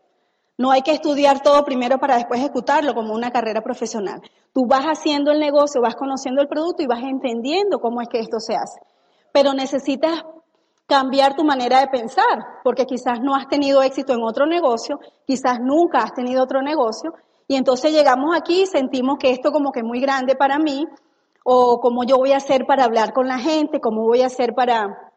No 0.57 0.71
hay 0.71 0.81
que 0.81 0.91
estudiar 0.91 1.41
todo 1.41 1.63
primero 1.63 1.99
para 1.99 2.15
después 2.15 2.39
ejecutarlo 2.39 2.93
como 2.93 3.13
una 3.13 3.31
carrera 3.31 3.61
profesional. 3.61 4.21
Tú 4.53 4.65
vas 4.67 4.86
haciendo 4.86 5.31
el 5.31 5.39
negocio, 5.39 5.81
vas 5.81 5.96
conociendo 5.96 6.41
el 6.41 6.48
producto 6.48 6.84
y 6.84 6.88
vas 6.88 7.03
entendiendo 7.03 7.79
cómo 7.79 8.01
es 8.01 8.10
que 8.10 8.20
esto 8.20 8.39
se 8.39 8.55
hace. 8.55 8.81
Pero 9.31 9.53
necesitas 9.53 10.24
cambiar 10.86 11.38
tu 11.38 11.46
manera 11.46 11.79
de 11.79 11.88
pensar, 11.88 12.60
porque 12.65 12.86
quizás 12.86 13.22
no 13.22 13.34
has 13.34 13.48
tenido 13.48 13.81
éxito 13.81 14.12
en 14.12 14.24
otro 14.24 14.46
negocio, 14.46 15.00
quizás 15.25 15.60
nunca 15.62 16.00
has 16.00 16.13
tenido 16.13 16.43
otro 16.43 16.62
negocio, 16.62 17.13
y 17.48 17.55
entonces 17.55 17.93
llegamos 17.93 18.36
aquí 18.36 18.63
y 18.63 18.65
sentimos 18.65 19.17
que 19.17 19.31
esto 19.31 19.53
como 19.53 19.72
que 19.72 19.79
es 19.79 19.86
muy 19.86 20.01
grande 20.01 20.36
para 20.36 20.60
mí, 20.60 20.86
o 21.46 21.79
cómo 21.79 22.03
yo 22.03 22.17
voy 22.17 22.34
a 22.34 22.38
hacer 22.38 22.65
para 22.65 22.84
hablar 22.84 23.13
con 23.13 23.27
la 23.27 23.39
gente, 23.39 23.79
cómo 23.79 24.03
voy 24.03 24.22
a 24.22 24.25
hacer 24.25 24.53
para, 24.53 25.12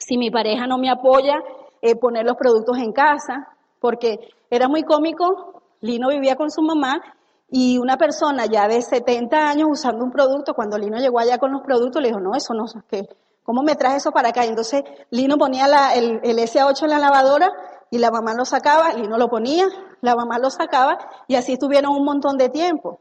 si 0.00 0.18
mi 0.18 0.32
pareja 0.32 0.66
no 0.66 0.78
me 0.78 0.90
apoya, 0.90 1.36
eh, 1.80 1.94
poner 1.94 2.26
los 2.26 2.36
productos 2.36 2.78
en 2.78 2.92
casa, 2.92 3.46
porque 3.78 4.18
era 4.50 4.66
muy 4.66 4.82
cómico, 4.82 5.62
Lino 5.80 6.08
vivía 6.08 6.34
con 6.34 6.50
su 6.50 6.60
mamá 6.60 7.00
y 7.50 7.78
una 7.78 7.96
persona 7.96 8.46
ya 8.46 8.68
de 8.68 8.80
70 8.80 9.48
años 9.48 9.68
usando 9.70 10.04
un 10.04 10.10
producto, 10.10 10.54
cuando 10.54 10.78
Lino 10.78 10.98
llegó 10.98 11.18
allá 11.18 11.38
con 11.38 11.52
los 11.52 11.62
productos, 11.62 12.00
le 12.00 12.08
dijo, 12.08 12.20
no, 12.20 12.34
eso 12.34 12.54
no, 12.54 12.64
que 12.88 13.08
¿Cómo 13.42 13.62
me 13.62 13.74
traje 13.74 13.96
eso 13.96 14.12
para 14.12 14.28
acá? 14.28 14.44
Entonces 14.44 14.84
Lino 15.10 15.36
ponía 15.36 15.66
el, 15.94 16.20
el 16.22 16.38
SA8 16.38 16.84
en 16.84 16.90
la 16.90 16.98
lavadora 17.00 17.50
y 17.90 17.98
la 17.98 18.12
mamá 18.12 18.32
lo 18.34 18.44
sacaba, 18.44 18.92
Lino 18.92 19.18
lo 19.18 19.28
ponía, 19.28 19.66
la 20.02 20.14
mamá 20.14 20.38
lo 20.38 20.50
sacaba 20.50 20.98
y 21.26 21.34
así 21.34 21.54
estuvieron 21.54 21.90
un 21.92 22.04
montón 22.04 22.36
de 22.38 22.48
tiempo. 22.48 23.00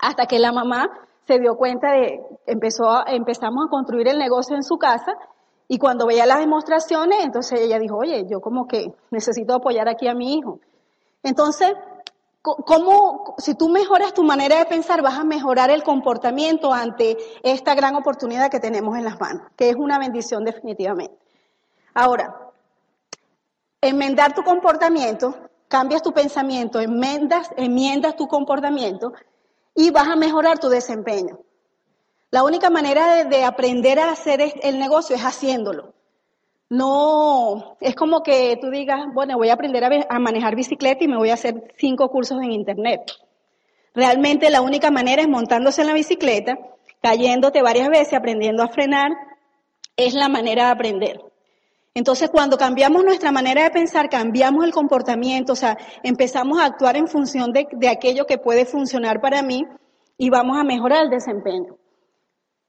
Hasta 0.00 0.26
que 0.26 0.38
la 0.38 0.52
mamá 0.52 0.86
se 1.26 1.40
dio 1.40 1.56
cuenta 1.56 1.90
de, 1.92 2.20
empezó, 2.46 3.04
empezamos 3.06 3.66
a 3.66 3.70
construir 3.70 4.06
el 4.06 4.18
negocio 4.18 4.54
en 4.54 4.62
su 4.62 4.76
casa 4.76 5.12
y 5.66 5.78
cuando 5.78 6.06
veía 6.06 6.26
las 6.26 6.38
demostraciones, 6.38 7.24
entonces 7.24 7.60
ella 7.60 7.78
dijo, 7.78 7.96
oye, 7.96 8.26
yo 8.30 8.40
como 8.40 8.68
que 8.68 8.92
necesito 9.10 9.54
apoyar 9.54 9.88
aquí 9.88 10.06
a 10.06 10.14
mi 10.14 10.34
hijo. 10.34 10.60
Entonces, 11.22 11.72
¿Cómo, 12.44 13.36
si 13.38 13.54
tú 13.54 13.70
mejoras 13.70 14.12
tu 14.12 14.22
manera 14.22 14.58
de 14.58 14.66
pensar, 14.66 15.00
vas 15.00 15.18
a 15.18 15.24
mejorar 15.24 15.70
el 15.70 15.82
comportamiento 15.82 16.74
ante 16.74 17.16
esta 17.42 17.74
gran 17.74 17.94
oportunidad 17.94 18.50
que 18.50 18.60
tenemos 18.60 18.98
en 18.98 19.04
las 19.04 19.18
manos, 19.18 19.50
que 19.56 19.70
es 19.70 19.76
una 19.76 19.98
bendición 19.98 20.44
definitivamente? 20.44 21.16
Ahora, 21.94 22.52
enmendar 23.80 24.34
tu 24.34 24.42
comportamiento, 24.42 25.34
cambias 25.68 26.02
tu 26.02 26.12
pensamiento, 26.12 26.80
enmiendas, 26.80 27.48
enmiendas 27.56 28.14
tu 28.14 28.28
comportamiento 28.28 29.14
y 29.74 29.90
vas 29.90 30.08
a 30.08 30.16
mejorar 30.16 30.58
tu 30.58 30.68
desempeño. 30.68 31.38
La 32.30 32.44
única 32.44 32.68
manera 32.68 33.14
de, 33.14 33.24
de 33.24 33.44
aprender 33.44 33.98
a 33.98 34.10
hacer 34.10 34.42
el 34.60 34.78
negocio 34.78 35.16
es 35.16 35.22
haciéndolo. 35.22 35.94
No, 36.70 37.76
es 37.80 37.94
como 37.94 38.22
que 38.22 38.56
tú 38.60 38.70
digas, 38.70 39.04
bueno, 39.12 39.36
voy 39.36 39.50
a 39.50 39.54
aprender 39.54 39.84
a, 40.08 40.18
manejar 40.18 40.56
bicicleta 40.56 41.04
y 41.04 41.08
me 41.08 41.16
voy 41.16 41.30
a 41.30 41.34
hacer 41.34 41.74
cinco 41.76 42.08
cursos 42.08 42.42
en 42.42 42.52
internet. 42.52 43.02
Realmente 43.94 44.50
la 44.50 44.62
única 44.62 44.90
manera 44.90 45.22
es 45.22 45.28
montándose 45.28 45.82
en 45.82 45.88
la 45.88 45.94
bicicleta, 45.94 46.58
cayéndote 47.02 47.62
varias 47.62 47.88
veces, 47.88 48.14
aprendiendo 48.14 48.62
a 48.62 48.68
frenar, 48.68 49.12
es 49.96 50.14
la 50.14 50.28
manera 50.28 50.66
de 50.66 50.70
aprender. 50.72 51.20
Entonces, 51.92 52.28
cuando 52.30 52.56
cambiamos 52.56 53.04
nuestra 53.04 53.30
manera 53.30 53.62
de 53.62 53.70
pensar, 53.70 54.08
cambiamos 54.08 54.64
el 54.64 54.72
comportamiento, 54.72 55.52
o 55.52 55.56
sea, 55.56 55.78
empezamos 56.02 56.58
a 56.58 56.64
actuar 56.64 56.96
en 56.96 57.06
función 57.06 57.52
de, 57.52 57.68
de 57.70 57.88
aquello 57.88 58.26
que 58.26 58.38
puede 58.38 58.64
funcionar 58.64 59.20
para 59.20 59.42
mí 59.42 59.64
y 60.18 60.28
vamos 60.30 60.58
a 60.58 60.64
mejorar 60.64 61.04
el 61.04 61.10
desempeño. 61.10 61.76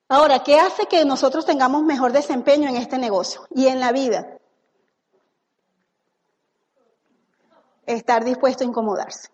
Ahora, 0.07 0.43
¿qué 0.43 0.59
hace 0.59 0.85
que 0.85 1.03
nosotros 1.03 1.45
tengamos 1.45 1.83
mejor 1.83 2.11
desempeño 2.11 2.69
en 2.69 2.75
este 2.75 2.97
negocio 2.97 3.47
y 3.49 3.67
en 3.67 3.79
la 3.79 3.91
vida? 3.91 4.37
Estar 7.85 8.23
dispuesto 8.23 8.63
a 8.63 8.67
incomodarse. 8.67 9.29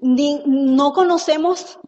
no 0.00 0.92
conocemos 0.92 1.78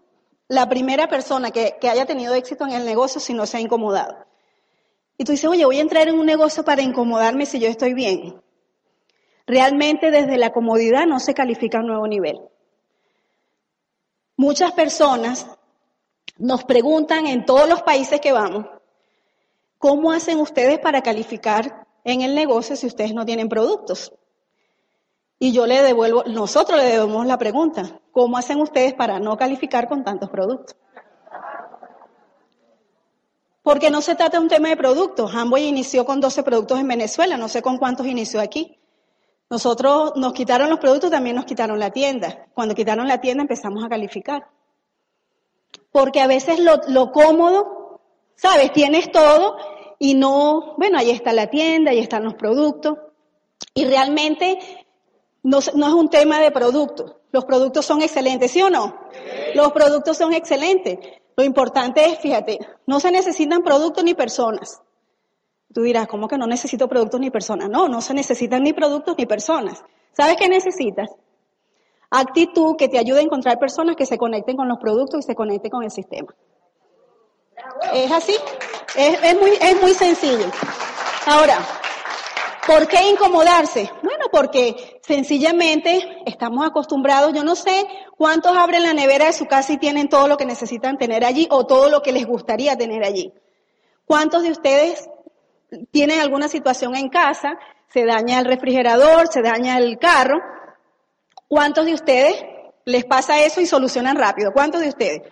la 0.47 0.69
primera 0.69 1.09
persona 1.09 1.51
que, 1.51 1.79
que, 1.81 1.89
haya 1.89 2.07
tenido 2.07 2.35
éxito 2.35 2.65
en 2.65 2.73
el 2.73 2.85
negocio 2.85 3.21
si 3.21 3.35
no 3.35 3.47
se 3.47 3.57
ha 3.57 3.61
incomodado. 3.61 4.15
Y 5.17 5.25
tú 5.25 5.33
dices, 5.33 5.49
oye, 5.49 5.65
voy 5.65 5.79
a 5.79 5.83
entrar 5.83 6.07
en 6.09 6.19
un 6.19 6.27
negocio 6.27 6.65
para 6.65 6.83
incomodarme 6.83 7.47
si 7.47 7.59
yo 7.59 7.69
estoy 7.69 7.95
bien. 7.95 8.41
Realmente 9.47 10.11
desde 10.11 10.37
la 10.37 10.53
comodidad 10.53 11.07
no 11.07 11.19
se 11.19 11.35
califica 11.35 11.81
un 11.81 11.87
nuevo 11.87 12.07
nivel. 12.07 12.41
Muchas 14.37 14.73
personas 14.73 15.47
nos 16.39 16.65
preguntan 16.65 17.27
en 17.27 17.45
todos 17.45 17.69
los 17.69 17.83
países 17.83 18.21
que 18.21 18.33
vamos, 18.33 18.67
¿cómo 19.79 20.13
hacen 20.13 20.41
ustedes 20.41 20.79
para 20.79 21.03
calificar 21.03 21.87
en 22.05 22.23
el 22.23 22.35
negocio 22.35 22.77
si 22.77 22.87
ustedes 22.87 23.15
no 23.15 23.25
tienen 23.25 23.49
productos? 23.49 24.13
Y 25.39 25.53
yo 25.53 25.67
le 25.67 25.83
devuelvo, 25.83 26.25
nosotros 26.25 26.79
le 26.79 26.87
debemos 26.87 27.27
la 27.27 27.39
pregunta, 27.39 28.01
¿cómo 28.13 28.37
hacen 28.37 28.61
ustedes 28.61 28.95
para 28.95 29.19
no 29.19 29.37
calificar 29.37 29.89
con 29.89 30.05
tantos 30.05 30.31
productos? 30.31 30.77
Porque 33.63 33.91
no 33.91 34.03
se 34.03 34.15
trata 34.15 34.37
de 34.37 34.43
un 34.43 34.49
tema 34.49 34.69
de 34.69 34.77
productos. 34.77 35.35
Amway 35.35 35.67
inició 35.67 36.05
con 36.05 36.21
12 36.21 36.43
productos 36.43 36.79
en 36.79 36.87
Venezuela, 36.87 37.39
no 37.39 37.49
sé 37.49 37.63
con 37.63 37.79
cuántos 37.79 38.07
inició 38.07 38.41
aquí. 38.41 38.79
Nosotros 39.49 40.13
nos 40.17 40.35
quitaron 40.35 40.69
los 40.69 40.79
productos, 40.79 41.11
también 41.11 41.37
nos 41.37 41.47
quitaron 41.47 41.79
la 41.79 41.91
tienda. 41.91 42.47
Cuando 42.53 42.75
quitaron 42.75 43.09
la 43.09 43.21
tienda 43.21 43.43
empezamos 43.43 43.83
a 43.83 43.89
calificar 43.89 44.47
porque 45.95 46.21
a 46.21 46.27
veces 46.27 46.59
lo, 46.59 47.13
cómodo, 47.13 48.01
sabes, 48.35 48.73
tienes 48.73 49.13
todo 49.13 49.57
y 50.01 50.15
no, 50.15 50.75
bueno, 50.77 50.99
ahí 50.99 51.11
está 51.11 51.33
la 51.33 51.47
tienda, 51.47 51.93
ahí 51.93 52.01
están 52.01 52.25
los 52.25 52.35
productos, 52.35 52.99
y 53.75 53.85
realmente 53.85 54.59
no, 55.45 55.61
es 55.61 55.73
un 55.73 56.11
tema 56.11 56.41
de 56.41 56.51
productos. 56.51 57.15
Los 57.31 57.45
productos 57.45 57.87
son 57.87 58.03
excelentes, 58.03 58.51
¿sí 58.51 58.61
o 58.61 58.71
no? 58.71 58.99
Los 59.55 59.71
productos 59.71 60.17
son 60.17 60.33
excelentes. 60.33 60.99
Lo 61.37 61.45
importante 61.45 62.05
es, 62.05 62.19
fíjate, 62.19 62.59
no 62.89 62.99
se 62.99 63.13
necesitan 63.13 63.63
productos 63.63 64.03
ni 64.03 64.15
personas. 64.15 64.83
Tú 65.73 65.83
dirás, 65.83 66.09
¿cómo 66.09 66.27
que 66.27 66.39
no 66.39 66.49
necesito 66.49 66.89
productos 66.89 67.21
ni 67.21 67.31
personas? 67.31 67.71
No, 67.71 67.89
no 67.89 68.01
se 68.01 68.15
necesitan 68.15 68.65
ni 68.65 68.73
productos 68.73 69.15
ni 69.17 69.27
personas. 69.27 69.85
¿Sabes 70.11 70.35
qué 70.39 70.49
necesitas? 70.49 71.09
Actitud 72.21 72.77
que 72.77 72.89
te 72.89 72.99
ayude 72.99 73.21
a 73.21 73.23
encontrar 73.23 73.59
personas 73.59 73.97
que 73.97 74.07
se 74.07 74.19
conecten 74.19 74.57
con 74.57 74.69
los 74.69 74.79
productos 74.79 75.21
y 75.21 75.23
se 75.23 75.35
conecten 75.35 75.71
con 75.71 75.83
el 75.83 75.91
sistema. 75.91 76.35
Es 77.93 78.11
así, 78.13 78.35
es, 78.97 79.41
muy, 79.41 79.51
es 79.61 79.81
muy 79.81 79.95
sencillo. 79.95 80.47
Ahora, 81.27 81.59
¿por 82.67 82.87
qué 82.87 83.11
incomodarse? 83.11 83.91
Bueno, 84.03 84.27
porque 84.31 85.01
sencillamente 85.03 86.23
estamos 86.27 86.65
acostumbrados, 86.65 87.33
yo 87.33 87.43
no 87.43 87.57
sé 87.57 87.87
cuántos 88.17 88.57
abren 88.57 88.85
la 88.85 88.95
nevera 88.95 89.27
de 89.27 89.33
su 89.33 89.47
casa 89.47 89.73
y 89.73 89.79
tienen 89.79 90.09
todo 90.09 90.29
lo 90.29 90.37
que 90.37 90.47
necesitan 90.47 90.99
tener 90.99 91.25
allí 91.25 91.49
o 91.51 91.67
todo 91.67 91.89
lo 91.89 92.03
que 92.03 92.13
les 92.13 92.27
gustaría 92.27 92.77
tener 92.77 93.05
allí. 93.05 93.33
¿Cuántos 94.05 94.43
de 94.43 94.51
ustedes 94.51 95.09
tienen 95.91 96.21
alguna 96.21 96.49
situación 96.49 96.95
en 96.95 97.09
casa? 97.09 97.59
Se 97.89 98.05
daña 98.05 98.39
el 98.39 98.45
refrigerador, 98.45 99.29
se 99.29 99.43
daña 99.43 99.79
el 99.79 99.99
carro 99.99 100.39
¿Cuántos 101.49 101.87
de 101.87 101.95
ustedes 101.95 102.45
les 102.85 103.05
pasa 103.05 103.43
eso 103.43 103.61
y 103.61 103.67
solucionan 103.67 104.17
rápido? 104.17 104.53
¿Cuántos 104.53 104.81
de 104.81 104.89
ustedes? 104.89 105.23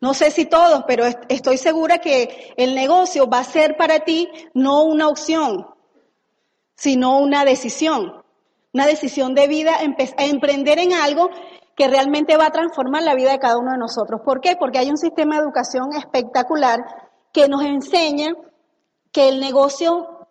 No 0.00 0.14
sé 0.14 0.30
si 0.30 0.44
todos, 0.44 0.84
pero 0.86 1.04
estoy 1.28 1.56
segura 1.56 1.98
que 1.98 2.52
el 2.56 2.74
negocio 2.74 3.28
va 3.28 3.40
a 3.40 3.44
ser 3.44 3.76
para 3.76 4.00
ti 4.00 4.28
no 4.52 4.84
una 4.84 5.08
opción, 5.08 5.66
sino 6.76 7.18
una 7.18 7.44
decisión. 7.44 8.22
Una 8.72 8.86
decisión 8.86 9.34
de 9.34 9.48
vida, 9.48 9.76
a 9.78 10.24
emprender 10.24 10.78
en 10.78 10.92
algo 10.92 11.30
que 11.76 11.88
realmente 11.88 12.36
va 12.36 12.46
a 12.46 12.52
transformar 12.52 13.02
la 13.02 13.14
vida 13.14 13.32
de 13.32 13.38
cada 13.38 13.58
uno 13.58 13.72
de 13.72 13.78
nosotros. 13.78 14.20
¿Por 14.22 14.40
qué? 14.40 14.56
Porque 14.56 14.78
hay 14.78 14.90
un 14.90 14.98
sistema 14.98 15.36
de 15.36 15.42
educación 15.42 15.94
espectacular 15.94 16.80
que 17.32 17.48
nos 17.48 17.62
enseña 17.62 18.34
que 19.12 19.28
el 19.28 19.40
negocio 19.40 20.26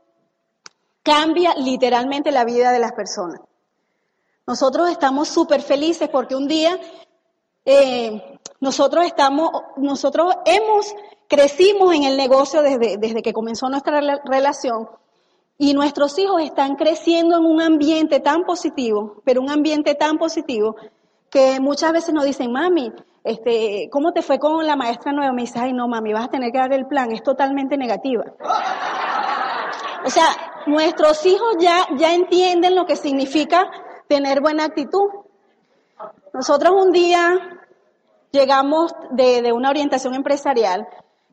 cambia 1.01 1.55
literalmente 1.55 2.31
la 2.31 2.45
vida 2.45 2.71
de 2.71 2.79
las 2.79 2.93
personas. 2.93 3.41
Nosotros 4.47 4.89
estamos 4.91 5.27
súper 5.27 5.61
felices 5.61 6.07
porque 6.09 6.35
un 6.35 6.47
día 6.47 6.79
eh, 7.65 8.39
nosotros 8.59 9.05
estamos, 9.05 9.49
nosotros 9.77 10.35
hemos, 10.45 10.93
crecimos 11.27 11.95
en 11.95 12.03
el 12.03 12.15
negocio 12.15 12.61
desde, 12.61 12.97
desde 12.97 13.23
que 13.23 13.33
comenzó 13.33 13.69
nuestra 13.69 14.01
relación 14.23 14.87
y 15.57 15.73
nuestros 15.73 16.19
hijos 16.19 16.43
están 16.43 16.75
creciendo 16.75 17.37
en 17.37 17.45
un 17.45 17.59
ambiente 17.59 18.19
tan 18.19 18.43
positivo, 18.43 19.21
pero 19.25 19.41
un 19.41 19.49
ambiente 19.49 19.95
tan 19.95 20.19
positivo 20.19 20.75
que 21.31 21.59
muchas 21.59 21.91
veces 21.91 22.13
nos 22.13 22.25
dicen, 22.25 22.51
mami, 22.51 22.91
este, 23.23 23.89
¿cómo 23.91 24.11
te 24.11 24.21
fue 24.21 24.37
con 24.37 24.65
la 24.67 24.75
maestra 24.75 25.11
nueva? 25.11 25.33
Me 25.33 25.41
dice, 25.41 25.57
ay 25.57 25.73
no, 25.73 25.87
mami, 25.87 26.13
vas 26.13 26.25
a 26.25 26.29
tener 26.29 26.51
que 26.51 26.59
dar 26.59 26.71
el 26.71 26.85
plan, 26.85 27.11
es 27.11 27.23
totalmente 27.23 27.77
negativa. 27.77 28.25
O 30.05 30.09
sea, 30.11 30.27
nuestros 30.67 31.25
hijos 31.25 31.55
ya, 31.59 31.87
ya 31.97 32.13
entienden 32.13 32.75
lo 32.75 32.85
que 32.85 32.95
significa 32.95 33.71
tener 34.07 34.41
buena 34.41 34.65
actitud. 34.65 35.09
Nosotros 36.33 36.73
un 36.85 36.91
día 36.91 37.61
llegamos 38.31 38.93
de, 39.11 39.51
una 39.53 39.69
orientación 39.69 40.13
empresarial 40.13 40.87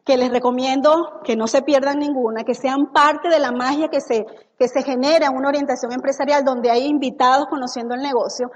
que 0.04 0.16
les 0.16 0.30
recomiendo 0.30 1.20
que 1.24 1.36
no 1.36 1.46
se 1.46 1.62
pierdan 1.62 1.98
ninguna, 1.98 2.44
que 2.44 2.54
sean 2.54 2.92
parte 2.92 3.28
de 3.28 3.38
la 3.38 3.52
magia 3.52 3.88
que 3.88 4.00
se, 4.00 4.26
que 4.58 4.68
se 4.68 4.82
genera 4.82 5.26
en 5.26 5.36
una 5.36 5.48
orientación 5.48 5.92
empresarial 5.92 6.44
donde 6.44 6.70
hay 6.70 6.86
invitados 6.86 7.46
conociendo 7.48 7.94
el 7.94 8.02
negocio 8.02 8.50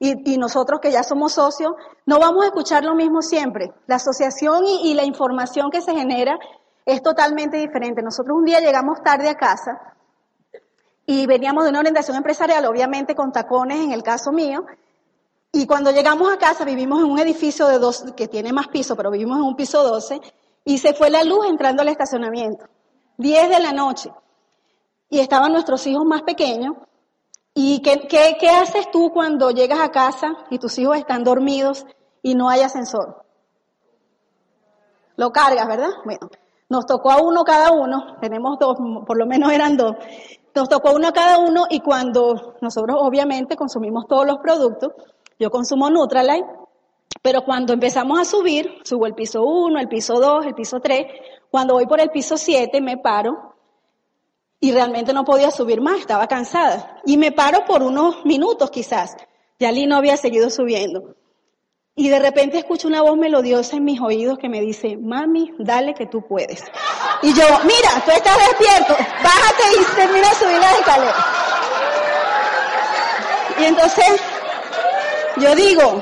y, 0.00 0.38
nosotros 0.38 0.78
que 0.80 0.92
ya 0.92 1.02
somos 1.02 1.32
socios, 1.32 1.72
no 2.06 2.20
vamos 2.20 2.44
a 2.44 2.48
escuchar 2.48 2.84
lo 2.84 2.94
mismo 2.94 3.20
siempre. 3.20 3.72
La 3.88 3.96
asociación 3.96 4.64
y, 4.64 4.92
y 4.92 4.94
la 4.94 5.04
información 5.04 5.70
que 5.72 5.82
se 5.82 5.92
genera 5.92 6.38
es 6.86 7.02
totalmente 7.02 7.56
diferente. 7.56 8.00
Nosotros 8.00 8.36
un 8.38 8.44
día 8.44 8.60
llegamos 8.60 9.02
tarde 9.02 9.28
a 9.28 9.34
casa 9.34 9.96
y 11.10 11.24
veníamos 11.24 11.64
de 11.64 11.70
una 11.70 11.78
orientación 11.78 12.18
empresarial, 12.18 12.66
obviamente 12.66 13.14
con 13.14 13.32
tacones 13.32 13.80
en 13.80 13.92
el 13.92 14.02
caso 14.02 14.30
mío, 14.30 14.66
y 15.50 15.66
cuando 15.66 15.90
llegamos 15.90 16.30
a 16.30 16.36
casa 16.36 16.66
vivimos 16.66 17.00
en 17.00 17.06
un 17.06 17.18
edificio 17.18 17.66
de 17.66 17.78
dos, 17.78 18.04
que 18.14 18.28
tiene 18.28 18.52
más 18.52 18.68
piso, 18.68 18.94
pero 18.94 19.10
vivimos 19.10 19.38
en 19.38 19.44
un 19.44 19.56
piso 19.56 19.82
12, 19.82 20.20
y 20.66 20.76
se 20.76 20.92
fue 20.92 21.08
la 21.08 21.24
luz 21.24 21.46
entrando 21.46 21.80
al 21.80 21.88
estacionamiento. 21.88 22.66
10 23.16 23.48
de 23.48 23.58
la 23.58 23.72
noche. 23.72 24.12
Y 25.08 25.20
estaban 25.20 25.50
nuestros 25.50 25.86
hijos 25.86 26.04
más 26.04 26.20
pequeños. 26.24 26.76
¿Y 27.54 27.80
qué, 27.80 28.06
qué 28.06 28.50
haces 28.50 28.90
tú 28.90 29.10
cuando 29.10 29.50
llegas 29.50 29.80
a 29.80 29.90
casa 29.90 30.36
y 30.50 30.58
tus 30.58 30.78
hijos 30.78 30.98
están 30.98 31.24
dormidos 31.24 31.86
y 32.20 32.34
no 32.34 32.50
hay 32.50 32.60
ascensor? 32.60 33.24
Lo 35.16 35.32
cargas, 35.32 35.66
¿verdad? 35.66 35.90
Bueno, 36.04 36.28
nos 36.68 36.86
tocó 36.86 37.10
a 37.10 37.22
uno 37.22 37.44
cada 37.44 37.72
uno, 37.72 38.16
tenemos 38.20 38.58
dos, 38.58 38.76
por 39.06 39.16
lo 39.18 39.26
menos 39.26 39.52
eran 39.52 39.76
dos. 39.76 39.96
Nos 40.54 40.68
tocó 40.68 40.92
uno 40.92 41.12
cada 41.12 41.38
uno 41.38 41.66
y 41.70 41.80
cuando 41.80 42.56
nosotros 42.60 42.96
obviamente 43.00 43.56
consumimos 43.56 44.06
todos 44.06 44.26
los 44.26 44.38
productos, 44.38 44.92
yo 45.38 45.50
consumo 45.50 45.88
Nutralite, 45.88 46.48
pero 47.22 47.44
cuando 47.44 47.72
empezamos 47.72 48.18
a 48.18 48.24
subir, 48.24 48.78
subo 48.84 49.06
el 49.06 49.14
piso 49.14 49.44
1, 49.44 49.78
el 49.78 49.88
piso 49.88 50.20
2, 50.20 50.46
el 50.46 50.54
piso 50.54 50.80
3, 50.80 51.06
cuando 51.50 51.74
voy 51.74 51.86
por 51.86 52.00
el 52.00 52.10
piso 52.10 52.36
7 52.36 52.80
me 52.80 52.98
paro 52.98 53.54
y 54.60 54.72
realmente 54.72 55.12
no 55.12 55.24
podía 55.24 55.50
subir 55.50 55.80
más, 55.80 56.00
estaba 56.00 56.26
cansada. 56.26 57.00
Y 57.06 57.16
me 57.16 57.32
paro 57.32 57.64
por 57.64 57.82
unos 57.82 58.24
minutos 58.24 58.70
quizás. 58.70 59.16
Ya 59.58 59.72
no 59.72 59.96
había 59.96 60.16
seguido 60.16 60.50
subiendo. 60.50 61.14
Y 61.98 62.08
de 62.10 62.20
repente 62.20 62.58
escucho 62.58 62.86
una 62.86 63.02
voz 63.02 63.16
melodiosa 63.16 63.74
en 63.74 63.84
mis 63.84 64.00
oídos 64.00 64.38
que 64.38 64.48
me 64.48 64.60
dice, 64.60 64.96
mami, 64.96 65.52
dale 65.58 65.94
que 65.94 66.06
tú 66.06 66.24
puedes. 66.24 66.62
Y 67.22 67.34
yo, 67.34 67.42
mira, 67.64 67.90
tú 68.04 68.12
estás 68.12 68.36
despierto, 68.36 68.96
bájate 69.20 69.62
y 69.80 69.96
termina 69.96 70.28
de 70.28 70.34
subir 70.36 70.58
la 70.60 70.70
escalera. 70.74 71.26
Y 73.58 73.64
entonces, 73.64 74.20
yo 75.38 75.56
digo, 75.56 76.00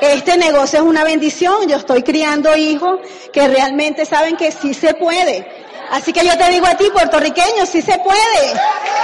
este 0.00 0.36
negocio 0.36 0.80
es 0.80 0.84
una 0.84 1.04
bendición, 1.04 1.68
yo 1.68 1.76
estoy 1.76 2.02
criando 2.02 2.56
hijos 2.56 2.98
que 3.32 3.46
realmente 3.46 4.04
saben 4.04 4.36
que 4.36 4.50
sí 4.50 4.74
se 4.74 4.94
puede. 4.94 5.48
Así 5.92 6.12
que 6.12 6.26
yo 6.26 6.36
te 6.36 6.50
digo 6.50 6.66
a 6.66 6.76
ti, 6.76 6.90
puertorriqueño, 6.92 7.64
sí 7.64 7.80
se 7.80 7.96
puede, 7.98 8.54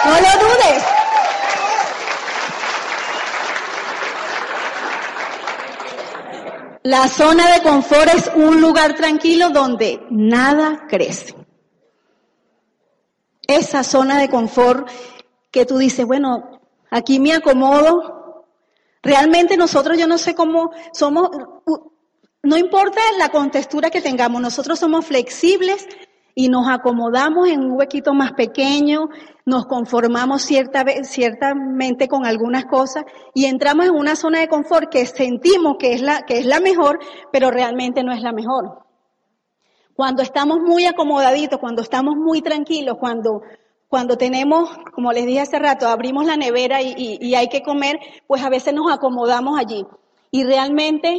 no 0.04 0.14
lo 0.14 0.48
dudes. 0.48 0.82
La 6.82 7.08
zona 7.08 7.52
de 7.52 7.62
confort 7.62 8.08
es 8.14 8.30
un 8.34 8.60
lugar 8.60 8.94
tranquilo 8.94 9.50
donde 9.50 10.00
nada 10.10 10.86
crece. 10.88 11.34
Esa 13.46 13.84
zona 13.84 14.18
de 14.18 14.30
confort 14.30 14.88
que 15.50 15.66
tú 15.66 15.76
dices, 15.76 16.06
bueno, 16.06 16.60
aquí 16.90 17.20
me 17.20 17.34
acomodo. 17.34 18.46
Realmente 19.02 19.58
nosotros, 19.58 19.98
yo 19.98 20.06
no 20.06 20.16
sé 20.16 20.34
cómo 20.34 20.70
somos, 20.92 21.28
no 22.42 22.56
importa 22.56 23.00
la 23.18 23.28
contextura 23.28 23.90
que 23.90 24.00
tengamos, 24.00 24.40
nosotros 24.40 24.78
somos 24.78 25.04
flexibles 25.04 25.86
y 26.34 26.48
nos 26.48 26.68
acomodamos 26.68 27.48
en 27.48 27.60
un 27.60 27.72
huequito 27.72 28.14
más 28.14 28.32
pequeño, 28.32 29.08
nos 29.44 29.66
conformamos 29.66 30.42
cierta, 30.42 30.84
ciertamente 31.02 32.08
con 32.08 32.24
algunas 32.26 32.66
cosas 32.66 33.04
y 33.34 33.46
entramos 33.46 33.86
en 33.86 33.94
una 33.94 34.16
zona 34.16 34.40
de 34.40 34.48
confort 34.48 34.90
que 34.90 35.06
sentimos 35.06 35.76
que 35.78 35.92
es, 35.92 36.02
la, 36.02 36.22
que 36.22 36.38
es 36.38 36.46
la 36.46 36.60
mejor, 36.60 36.98
pero 37.32 37.50
realmente 37.50 38.02
no 38.02 38.12
es 38.12 38.22
la 38.22 38.32
mejor. 38.32 38.84
Cuando 39.94 40.22
estamos 40.22 40.60
muy 40.60 40.86
acomodaditos, 40.86 41.58
cuando 41.58 41.82
estamos 41.82 42.16
muy 42.16 42.40
tranquilos, 42.40 42.96
cuando, 42.98 43.42
cuando 43.88 44.16
tenemos, 44.16 44.70
como 44.94 45.12
les 45.12 45.26
dije 45.26 45.40
hace 45.40 45.58
rato, 45.58 45.88
abrimos 45.88 46.24
la 46.24 46.36
nevera 46.36 46.80
y, 46.80 47.18
y 47.20 47.34
hay 47.34 47.48
que 47.48 47.62
comer, 47.62 47.98
pues 48.26 48.42
a 48.42 48.48
veces 48.48 48.72
nos 48.72 48.90
acomodamos 48.90 49.58
allí. 49.58 49.84
Y 50.30 50.44
realmente 50.44 51.18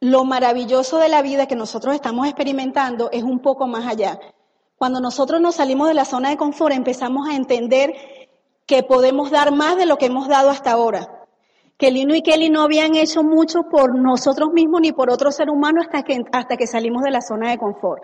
lo 0.00 0.24
maravilloso 0.24 0.98
de 0.98 1.08
la 1.08 1.22
vida 1.22 1.46
que 1.46 1.56
nosotros 1.56 1.94
estamos 1.94 2.26
experimentando 2.26 3.10
es 3.10 3.22
un 3.22 3.40
poco 3.40 3.66
más 3.66 3.86
allá. 3.86 4.18
Cuando 4.76 5.00
nosotros 5.00 5.40
nos 5.40 5.56
salimos 5.56 5.88
de 5.88 5.94
la 5.94 6.04
zona 6.04 6.30
de 6.30 6.36
confort 6.36 6.72
empezamos 6.72 7.28
a 7.28 7.34
entender 7.34 7.92
que 8.64 8.84
podemos 8.84 9.30
dar 9.30 9.52
más 9.52 9.76
de 9.76 9.86
lo 9.86 9.96
que 9.96 10.06
hemos 10.06 10.28
dado 10.28 10.50
hasta 10.50 10.70
ahora. 10.70 11.26
Que 11.76 11.90
Lino 11.90 12.14
y 12.14 12.22
Kelly 12.22 12.48
no 12.50 12.62
habían 12.62 12.94
hecho 12.94 13.22
mucho 13.22 13.62
por 13.70 13.98
nosotros 13.98 14.50
mismos 14.52 14.80
ni 14.80 14.92
por 14.92 15.10
otro 15.10 15.32
ser 15.32 15.50
humano 15.50 15.80
hasta 15.80 16.02
que, 16.02 16.22
hasta 16.32 16.56
que 16.56 16.66
salimos 16.66 17.02
de 17.02 17.10
la 17.10 17.20
zona 17.20 17.50
de 17.50 17.58
confort. 17.58 18.02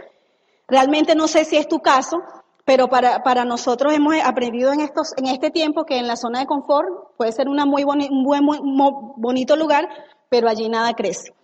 Realmente 0.66 1.14
no 1.14 1.28
sé 1.28 1.44
si 1.44 1.56
es 1.56 1.68
tu 1.68 1.80
caso, 1.80 2.18
pero 2.64 2.88
para, 2.88 3.22
para 3.22 3.44
nosotros 3.44 3.92
hemos 3.92 4.14
aprendido 4.24 4.72
en, 4.72 4.80
estos, 4.80 5.12
en 5.16 5.26
este 5.26 5.50
tiempo 5.50 5.84
que 5.84 5.98
en 5.98 6.08
la 6.08 6.16
zona 6.16 6.40
de 6.40 6.46
confort 6.46 6.88
puede 7.16 7.32
ser 7.32 7.48
una 7.48 7.66
muy 7.66 7.84
un 7.84 8.24
buen, 8.24 8.44
muy 8.44 8.90
bonito 9.16 9.56
lugar, 9.56 9.88
pero 10.28 10.48
allí 10.48 10.68
nada 10.68 10.94
crece. 10.94 11.34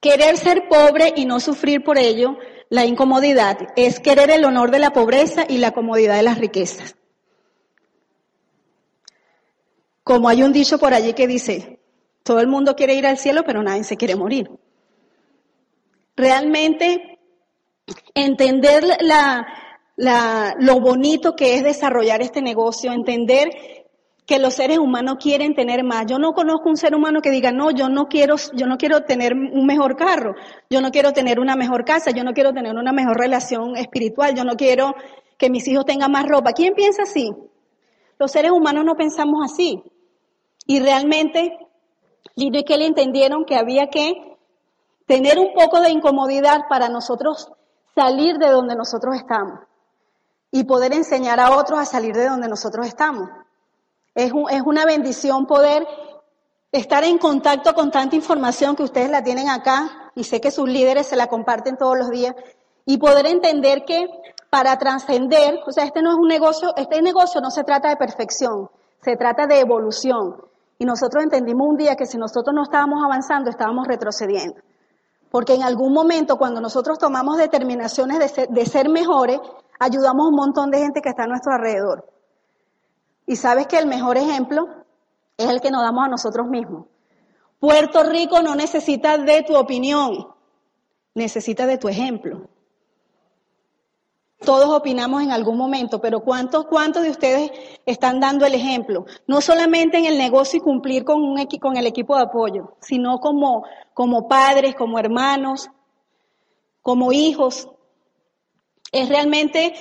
Querer 0.00 0.36
ser 0.36 0.68
pobre 0.68 1.12
y 1.16 1.24
no 1.24 1.40
sufrir 1.40 1.82
por 1.82 1.98
ello 1.98 2.38
la 2.68 2.84
incomodidad 2.84 3.58
es 3.76 4.00
querer 4.00 4.30
el 4.30 4.44
honor 4.44 4.70
de 4.70 4.78
la 4.78 4.92
pobreza 4.92 5.44
y 5.48 5.58
la 5.58 5.70
comodidad 5.70 6.16
de 6.16 6.22
las 6.22 6.38
riquezas. 6.38 6.96
Como 10.02 10.28
hay 10.28 10.42
un 10.42 10.52
dicho 10.52 10.78
por 10.78 10.94
allí 10.94 11.12
que 11.14 11.26
dice, 11.26 11.80
todo 12.22 12.40
el 12.40 12.48
mundo 12.48 12.74
quiere 12.76 12.94
ir 12.94 13.06
al 13.06 13.18
cielo, 13.18 13.44
pero 13.44 13.62
nadie 13.62 13.84
se 13.84 13.96
quiere 13.96 14.16
morir. 14.16 14.50
Realmente 16.16 17.18
entender 18.14 18.84
la, 19.00 19.46
la, 19.96 20.56
lo 20.58 20.80
bonito 20.80 21.36
que 21.36 21.54
es 21.54 21.64
desarrollar 21.64 22.22
este 22.22 22.42
negocio, 22.42 22.92
entender 22.92 23.50
que 24.26 24.40
los 24.40 24.54
seres 24.54 24.78
humanos 24.78 25.16
quieren 25.20 25.54
tener 25.54 25.84
más. 25.84 26.06
Yo 26.06 26.18
no 26.18 26.32
conozco 26.32 26.68
un 26.68 26.76
ser 26.76 26.94
humano 26.94 27.20
que 27.22 27.30
diga, 27.30 27.52
no, 27.52 27.70
yo 27.70 27.88
no 27.88 28.08
quiero, 28.08 28.34
yo 28.54 28.66
no 28.66 28.76
quiero 28.76 29.02
tener 29.02 29.34
un 29.34 29.64
mejor 29.66 29.96
carro, 29.96 30.34
yo 30.68 30.80
no 30.80 30.90
quiero 30.90 31.12
tener 31.12 31.38
una 31.38 31.54
mejor 31.54 31.84
casa, 31.84 32.10
yo 32.10 32.24
no 32.24 32.32
quiero 32.32 32.52
tener 32.52 32.74
una 32.74 32.92
mejor 32.92 33.16
relación 33.18 33.76
espiritual, 33.76 34.34
yo 34.34 34.44
no 34.44 34.56
quiero 34.56 34.94
que 35.38 35.48
mis 35.48 35.66
hijos 35.68 35.84
tengan 35.84 36.10
más 36.10 36.26
ropa. 36.26 36.52
¿Quién 36.52 36.74
piensa 36.74 37.04
así? 37.04 37.30
Los 38.18 38.32
seres 38.32 38.50
humanos 38.50 38.84
no 38.84 38.96
pensamos 38.96 39.44
así. 39.44 39.82
Y 40.66 40.80
realmente, 40.80 41.56
Lino 42.34 42.58
y 42.58 42.64
Kelly 42.64 42.86
entendieron 42.86 43.44
que 43.44 43.54
había 43.54 43.88
que 43.90 44.12
tener 45.06 45.38
un 45.38 45.54
poco 45.54 45.80
de 45.80 45.90
incomodidad 45.90 46.62
para 46.68 46.88
nosotros 46.88 47.52
salir 47.94 48.38
de 48.38 48.48
donde 48.48 48.74
nosotros 48.74 49.14
estamos 49.14 49.60
y 50.50 50.64
poder 50.64 50.92
enseñar 50.94 51.38
a 51.38 51.56
otros 51.56 51.78
a 51.78 51.84
salir 51.84 52.14
de 52.14 52.28
donde 52.28 52.48
nosotros 52.48 52.86
estamos. 52.88 53.28
Es, 54.16 54.32
una 54.32 54.86
bendición 54.86 55.46
poder 55.46 55.86
estar 56.72 57.04
en 57.04 57.18
contacto 57.18 57.74
con 57.74 57.90
tanta 57.90 58.16
información 58.16 58.74
que 58.74 58.82
ustedes 58.82 59.10
la 59.10 59.22
tienen 59.22 59.50
acá 59.50 60.10
y 60.14 60.24
sé 60.24 60.40
que 60.40 60.50
sus 60.50 60.66
líderes 60.66 61.06
se 61.06 61.16
la 61.16 61.26
comparten 61.26 61.76
todos 61.76 61.98
los 61.98 62.08
días 62.08 62.34
y 62.86 62.96
poder 62.96 63.26
entender 63.26 63.84
que 63.84 64.08
para 64.48 64.78
trascender, 64.78 65.60
o 65.66 65.70
sea, 65.70 65.84
este 65.84 66.00
no 66.00 66.12
es 66.12 66.16
un 66.16 66.28
negocio, 66.28 66.72
este 66.78 67.02
negocio 67.02 67.42
no 67.42 67.50
se 67.50 67.62
trata 67.62 67.90
de 67.90 67.96
perfección, 67.96 68.70
se 69.02 69.16
trata 69.16 69.46
de 69.46 69.60
evolución. 69.60 70.36
Y 70.78 70.86
nosotros 70.86 71.22
entendimos 71.22 71.68
un 71.68 71.76
día 71.76 71.94
que 71.94 72.06
si 72.06 72.16
nosotros 72.16 72.54
no 72.54 72.62
estábamos 72.62 73.04
avanzando, 73.04 73.50
estábamos 73.50 73.86
retrocediendo. 73.86 74.62
Porque 75.30 75.54
en 75.54 75.62
algún 75.62 75.92
momento, 75.92 76.38
cuando 76.38 76.62
nosotros 76.62 76.98
tomamos 76.98 77.36
determinaciones 77.36 78.18
de 78.18 78.28
ser, 78.28 78.48
de 78.48 78.64
ser 78.64 78.88
mejores, 78.88 79.40
ayudamos 79.78 80.24
a 80.24 80.28
un 80.30 80.36
montón 80.36 80.70
de 80.70 80.78
gente 80.78 81.02
que 81.02 81.10
está 81.10 81.24
a 81.24 81.26
nuestro 81.26 81.52
alrededor. 81.52 82.15
Y 83.26 83.36
sabes 83.36 83.66
que 83.66 83.78
el 83.78 83.86
mejor 83.86 84.16
ejemplo 84.16 84.68
es 85.36 85.48
el 85.48 85.60
que 85.60 85.70
nos 85.70 85.82
damos 85.82 86.04
a 86.04 86.08
nosotros 86.08 86.46
mismos. 86.46 86.86
Puerto 87.58 88.02
Rico 88.04 88.42
no 88.42 88.54
necesita 88.54 89.18
de 89.18 89.42
tu 89.42 89.56
opinión, 89.56 90.28
necesita 91.14 91.66
de 91.66 91.78
tu 91.78 91.88
ejemplo. 91.88 92.48
Todos 94.38 94.68
opinamos 94.68 95.22
en 95.22 95.32
algún 95.32 95.56
momento, 95.56 96.00
pero 96.00 96.20
¿cuántos, 96.20 96.66
cuántos 96.66 97.02
de 97.02 97.10
ustedes 97.10 97.50
están 97.86 98.20
dando 98.20 98.44
el 98.44 98.54
ejemplo? 98.54 99.06
No 99.26 99.40
solamente 99.40 99.96
en 99.96 100.04
el 100.04 100.18
negocio 100.18 100.58
y 100.58 100.62
cumplir 100.62 101.04
con, 101.04 101.38
el 101.38 101.86
equipo 101.86 102.16
de 102.16 102.22
apoyo, 102.22 102.76
sino 102.80 103.18
como, 103.18 103.64
como 103.94 104.28
padres, 104.28 104.74
como 104.74 104.98
hermanos, 104.98 105.70
como 106.82 107.12
hijos. 107.12 107.68
Es 108.92 109.08
realmente 109.08 109.74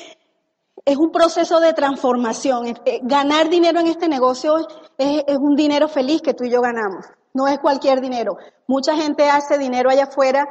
es 0.86 0.98
un 0.98 1.12
proceso 1.12 1.60
de 1.60 1.74
transformación. 1.74 2.68
Eh, 2.86 3.00
ganar 3.04 3.50
dinero 3.50 3.80
en 3.80 3.88
este 3.88 4.08
negocio 4.08 4.68
es, 4.98 5.24
un 5.38 5.56
dinero 5.56 5.88
feliz 5.88 6.22
que 6.22 6.34
tú 6.34 6.44
y 6.44 6.52
yo 6.52 6.62
ganamos. 6.62 7.06
No 7.34 7.48
es 7.48 7.60
cualquier 7.60 8.00
dinero. 8.00 8.38
Mucha 8.68 8.96
gente 8.96 9.30
hace 9.30 9.58
dinero 9.58 9.90
allá 9.90 10.04
afuera, 10.06 10.48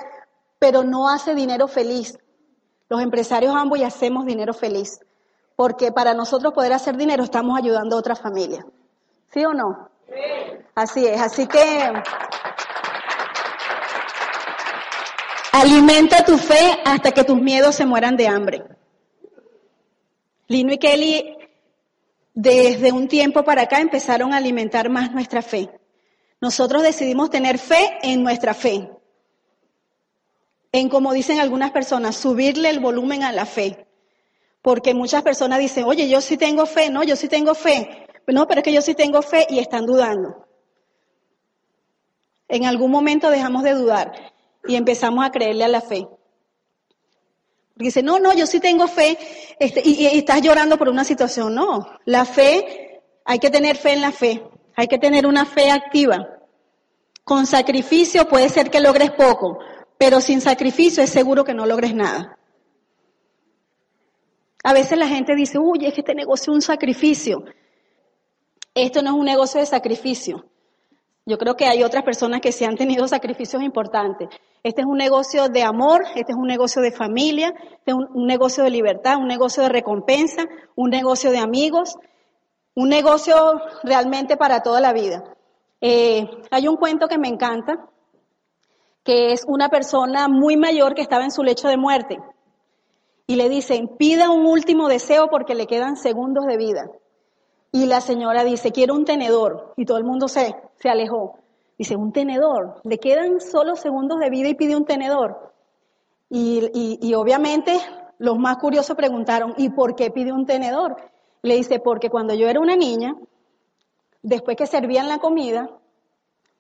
pero 0.59 0.83
no 0.83 1.09
hace 1.09 1.35
dinero 1.35 1.69
feliz. 1.69 2.19
Los 2.89 3.01
empresarios 3.01 3.55
ambos 3.55 3.79
y 3.79 3.85
hacemos 3.85 4.27
dinero 4.27 4.53
feliz. 4.53 5.01
Porque 5.57 5.93
para 5.93 6.15
nosotros 6.15 6.53
poder 6.53 6.73
hacer 6.73 6.97
dinero 6.97 7.23
estamos 7.23 7.57
ayudando 7.57 7.97
a 7.97 8.01
otra 8.01 8.17
familia. 8.17 8.67
¿Sí 9.33 9.45
o 9.45 9.55
no? 9.55 9.89
Sí. 10.07 10.13
Así 10.75 11.07
es. 11.07 11.21
Así 11.21 11.47
que 11.47 11.93
Alimenta 15.53 16.25
tu 16.25 16.37
fe 16.37 16.83
hasta 16.85 17.13
que 17.13 17.23
tus 17.23 17.41
miedos 17.41 17.77
se 17.77 17.87
mueran 17.87 18.17
de 18.17 18.27
hambre. 18.27 18.65
Lino 20.47 20.73
y 20.73 20.79
Kelly, 20.79 21.37
desde 22.35 22.93
un 22.93 23.09
tiempo 23.09 23.45
para 23.45 23.63
acá, 23.63 23.81
empezaron 23.81 24.33
a 24.33 24.37
alimentar 24.37 24.91
más 24.91 25.13
nuestra 25.13 25.43
fe. 25.43 25.71
Nosotros 26.41 26.83
decidimos 26.83 27.31
tener 27.31 27.59
fe 27.59 27.99
en 28.03 28.23
nuestra 28.23 28.53
fe. 28.53 28.91
En, 30.73 30.89
como 30.89 31.13
dicen 31.13 31.41
algunas 31.41 31.71
personas, 31.71 32.17
subirle 32.17 32.69
el 32.69 32.81
volumen 32.81 33.23
a 33.23 33.33
la 33.33 33.47
fe. 33.47 33.87
Porque 34.61 34.93
muchas 34.93 35.23
personas 35.23 35.59
dicen, 35.59 35.85
oye, 35.85 36.09
yo 36.09 36.21
sí 36.21 36.37
tengo 36.37 36.67
fe, 36.67 36.91
no, 36.91 37.03
yo 37.03 37.17
sí 37.17 37.29
tengo 37.29 37.55
fe. 37.55 38.07
No, 38.27 38.47
pero 38.47 38.61
es 38.61 38.65
que 38.65 38.73
yo 38.73 38.83
sí 38.83 38.95
tengo 38.95 39.23
fe 39.23 39.47
y 39.49 39.59
están 39.59 39.87
dudando. 39.87 40.47
En 42.49 42.65
algún 42.67 42.91
momento 42.91 43.31
dejamos 43.31 43.63
de 43.63 43.75
dudar 43.75 44.13
y 44.67 44.77
empezamos 44.77 45.25
a 45.25 45.31
creerle 45.31 45.65
a 45.65 45.69
la 45.69 45.81
fe. 45.81 46.09
Porque 47.75 47.87
dice, 47.87 48.03
no, 48.03 48.21
no, 48.21 48.33
yo 48.33 48.47
sí 48.47 48.61
tengo 48.61 48.87
fe, 48.87 49.19
este, 49.59 49.83
y, 49.85 50.07
y, 50.07 50.19
estás 50.19 50.41
llorando 50.41 50.79
por 50.79 50.89
una 50.89 51.03
situación. 51.03 51.55
No, 51.55 51.99
la 52.05 52.25
fe, 52.25 53.03
hay 53.25 53.41
que 53.41 53.51
tener 53.51 53.77
fe 53.77 53.95
en 53.95 54.01
la 54.01 54.13
fe, 54.13 54.43
hay 54.77 54.87
que 54.87 54.99
tener 54.99 55.27
una 55.27 55.45
fe 55.45 55.71
activa. 55.73 56.25
Con 57.25 57.47
sacrificio 57.47 58.29
puede 58.29 58.49
ser 58.49 58.71
que 58.71 58.81
logres 58.81 59.11
poco, 59.11 59.59
pero 59.99 60.21
sin 60.21 60.41
sacrificio 60.41 61.03
es 61.03 61.11
seguro 61.11 61.43
que 61.45 61.55
no 61.55 61.67
logres 61.67 61.95
nada. 61.95 62.39
A 64.63 64.73
veces 64.73 64.97
la 64.97 65.09
gente 65.09 65.35
dice, 65.35 65.59
uy, 65.59 65.85
es 65.85 65.95
que 65.95 66.01
este 66.01 66.15
negocio 66.15 66.53
es 66.53 66.57
un 66.57 66.63
sacrificio. 66.63 67.45
Esto 68.73 69.03
no 69.03 69.11
es 69.11 69.17
un 69.17 69.25
negocio 69.25 69.61
de 69.61 69.67
sacrificio. 69.67 70.47
Yo 71.27 71.39
creo 71.39 71.57
que 71.57 71.65
hay 71.67 71.83
otras 71.83 72.05
personas 72.05 72.43
que 72.43 72.53
se 72.53 72.67
han 72.67 72.77
tenido 72.77 73.09
sacrificios 73.09 73.63
importantes. 73.63 74.29
Este 74.63 74.83
es 74.83 74.87
un 74.87 74.99
negocio 74.99 75.49
de 75.49 75.63
amor, 75.63 76.05
este 76.15 76.33
es 76.33 76.39
un 76.39 76.47
negocio 76.47 76.83
de 76.83 76.93
familia, 76.93 77.55
este 77.79 77.93
es 77.93 77.95
un, 77.95 78.27
negocio 78.27 78.63
de 78.63 78.71
libertad, 78.71 79.17
un 79.17 79.29
negocio 79.29 79.63
de 79.63 79.71
recompensa, 79.71 80.45
un 80.75 80.91
negocio 80.91 81.31
de 81.31 81.39
amigos, 81.39 81.97
un 82.75 82.91
negocio 82.91 83.35
realmente 83.83 84.37
para 84.37 84.63
toda 84.63 84.83
la 84.83 84.93
vida. 84.93 85.25
Eh, 85.81 86.29
hay 86.51 86.69
un 86.69 86.77
cuento 86.77 87.09
que 87.09 87.19
me 87.19 87.29
encanta, 87.29 87.89
que 89.03 89.33
es 89.33 89.45
una 89.47 89.71
persona 89.71 90.29
muy 90.29 90.59
mayor 90.59 90.95
que 90.95 91.03
estaba 91.03 91.25
en 91.25 91.31
su 91.31 91.43
lecho 91.43 91.69
de 91.69 91.79
muerte. 91.79 92.19
Y 93.27 93.37
le 93.37 93.49
dicen, 93.49 93.97
pida 93.97 94.29
un 94.29 94.45
último 94.45 94.89
deseo 94.89 95.29
porque 95.29 95.55
le 95.55 95.67
quedan 95.67 95.97
segundos 95.97 96.45
de 96.45 96.59
vida. 96.59 96.91
Y 97.75 97.87
la 97.87 98.01
señora 98.01 98.45
dice, 98.45 98.71
quiero 98.71 98.95
un 98.95 99.05
tenedor. 99.05 99.73
Y 99.77 99.85
todo 99.85 99.99
el 99.99 100.05
mundo 100.05 100.29
se, 100.29 100.55
se 100.77 100.89
alejó. 100.89 101.41
Dice, 101.77 101.97
un 101.97 102.13
tenedor. 102.13 102.81
Le 102.85 103.01
quedan 103.01 103.41
solo 103.41 103.75
segundos 103.75 104.21
de 104.21 104.31
vida 104.31 104.49
y 104.49 104.55
pide 104.55 104.77
un 104.77 104.85
tenedor. 104.85 105.53
Y, 106.31 107.01
y, 107.03 107.15
obviamente 107.15 107.77
los 108.19 108.39
más 108.39 108.59
curiosos 108.59 108.97
preguntaron, 108.97 109.55
¿y 109.57 109.71
por 109.71 109.97
qué 109.97 110.13
pide 110.13 110.31
un 110.33 110.47
tenedor? 110.47 110.95
Le 111.43 111.57
dice, 111.57 111.81
porque 111.81 112.11
cuando 112.11 112.33
yo 112.35 112.47
era 112.47 112.61
una 112.61 112.77
niña, 112.77 113.17
después 114.23 114.57
que 114.57 114.69
servían 114.69 115.09
la 115.09 115.19
comida, 115.19 115.69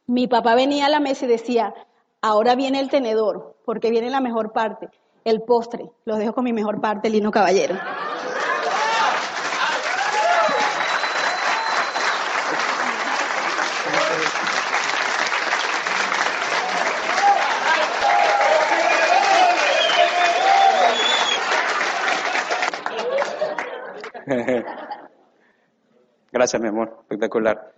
mi 0.09 0.27
papá 0.27 0.57
venía 0.57 0.87
a 0.87 0.91
la 0.91 0.99
mesa 0.99 1.27
y 1.27 1.29
decía, 1.29 1.75
ahora 2.23 2.57
viene 2.57 2.81
el 2.81 2.91
tenedor, 2.91 3.55
porque 3.65 3.91
viene 3.91 4.11
la 4.11 4.21
mejor 4.21 4.53
parte, 4.53 4.89
el 5.23 5.43
postre. 5.43 5.93
Los 6.07 6.19
dejo 6.19 6.35
con 6.35 6.43
mi 6.43 6.53
mejor 6.53 6.81
parte, 6.81 7.09
Lino 7.09 7.31
Caballero. 7.31 7.77
Gracias, 26.33 26.61
mi 26.61 26.69
amor. 26.69 26.99
Espectacular. 27.03 27.73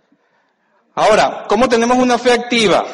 Ahora, 0.95 1.45
¿cómo 1.47 1.67
tenemos 1.69 1.97
una 1.97 2.17
fe 2.17 2.31
activa? 2.33 2.85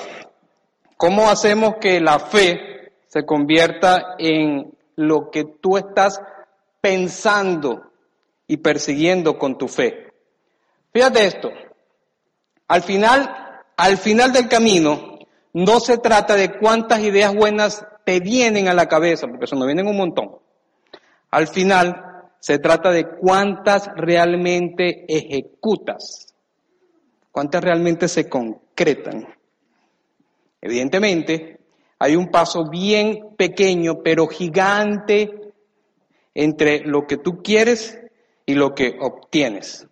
¿Cómo 0.97 1.29
hacemos 1.29 1.75
que 1.79 2.01
la 2.01 2.19
fe 2.19 2.93
se 3.07 3.25
convierta 3.25 4.15
en 4.17 4.73
lo 4.95 5.29
que 5.31 5.45
tú 5.45 5.77
estás 5.77 6.21
pensando 6.81 7.91
y 8.47 8.57
persiguiendo 8.57 9.37
con 9.37 9.57
tu 9.57 9.67
fe? 9.67 10.11
Fíjate 10.91 11.25
esto. 11.25 11.49
Al 12.67 12.81
final, 12.81 13.61
al 13.77 13.97
final 13.97 14.33
del 14.33 14.49
camino, 14.49 15.19
no 15.53 15.79
se 15.79 15.97
trata 15.97 16.35
de 16.35 16.57
cuántas 16.57 16.99
ideas 16.99 17.33
buenas 17.33 17.85
te 18.05 18.19
vienen 18.19 18.67
a 18.67 18.73
la 18.73 18.87
cabeza, 18.87 19.27
porque 19.27 19.45
eso 19.45 19.55
no 19.55 19.65
vienen 19.65 19.87
un 19.87 19.97
montón. 19.97 20.37
Al 21.31 21.47
final, 21.47 22.12
se 22.43 22.59
trata 22.59 22.91
de 22.91 23.07
cuántas 23.07 23.87
realmente 23.95 25.05
ejecutas, 25.07 26.35
cuántas 27.31 27.63
realmente 27.63 28.09
se 28.09 28.27
concretan. 28.27 29.33
Evidentemente, 30.59 31.61
hay 31.99 32.17
un 32.17 32.27
paso 32.27 32.69
bien 32.69 33.29
pequeño, 33.37 34.03
pero 34.03 34.27
gigante, 34.27 35.53
entre 36.33 36.79
lo 36.79 37.07
que 37.07 37.15
tú 37.15 37.41
quieres 37.41 37.97
y 38.45 38.55
lo 38.55 38.75
que 38.75 38.97
obtienes. 38.99 39.87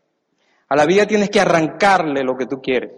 A 0.68 0.76
la 0.76 0.86
vida 0.86 1.08
tienes 1.08 1.30
que 1.30 1.40
arrancarle 1.40 2.22
lo 2.22 2.36
que 2.36 2.48
tú 2.48 2.62
quieres. 2.62 2.92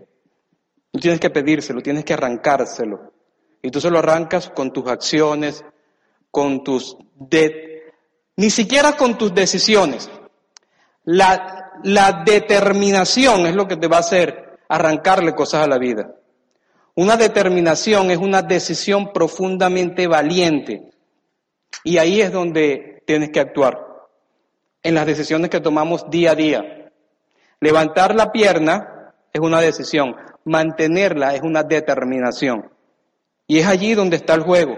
No 0.92 1.00
tienes 1.00 1.20
que 1.20 1.30
pedírselo, 1.30 1.82
tienes 1.82 2.04
que 2.04 2.14
arrancárselo. 2.16 3.14
Y 3.62 3.70
tú 3.70 3.80
se 3.80 3.92
lo 3.92 4.00
arrancas 4.00 4.50
con 4.50 4.74
tus 4.74 4.88
acciones, 4.88 5.64
con 6.32 6.64
tus 6.64 6.98
de 7.14 7.73
ni 8.36 8.50
siquiera 8.50 8.94
con 8.94 9.18
tus 9.18 9.34
decisiones. 9.34 10.10
La, 11.04 11.60
determinación 12.26 13.46
es 13.46 13.56
lo 13.56 13.68
que 13.68 13.76
te 13.76 13.88
va 13.88 13.98
a 13.98 14.02
hacer 14.02 14.60
arrancarle 14.70 15.36
cosas 15.36 15.66
a 15.66 15.68
la 15.68 15.78
vida. 15.78 16.16
Una 16.96 17.18
determinación 17.18 18.12
es 18.12 18.18
una 18.18 18.42
decisión 18.42 19.12
profundamente 19.12 20.08
valiente. 20.08 20.92
Y 21.84 21.98
ahí 21.98 22.22
es 22.22 22.32
donde 22.32 23.04
tienes 23.06 23.32
que 23.32 23.40
actuar, 23.40 23.78
en 24.82 24.96
las 24.96 25.06
decisiones 25.06 25.50
que 25.50 25.60
tomamos 25.60 26.10
día 26.10 26.32
a 26.32 26.36
día. 26.36 26.92
Levantar 27.60 28.16
la 28.16 28.32
pierna 28.32 29.14
es 29.34 29.42
una 29.42 29.60
decisión, 29.60 30.16
mantenerla 30.46 31.36
es 31.36 31.42
una 31.42 31.64
determinación. 31.64 32.72
Y 33.48 33.60
es 33.60 33.68
allí 33.68 33.94
donde 33.96 34.18
está 34.18 34.36
el 34.36 34.42
juego 34.44 34.78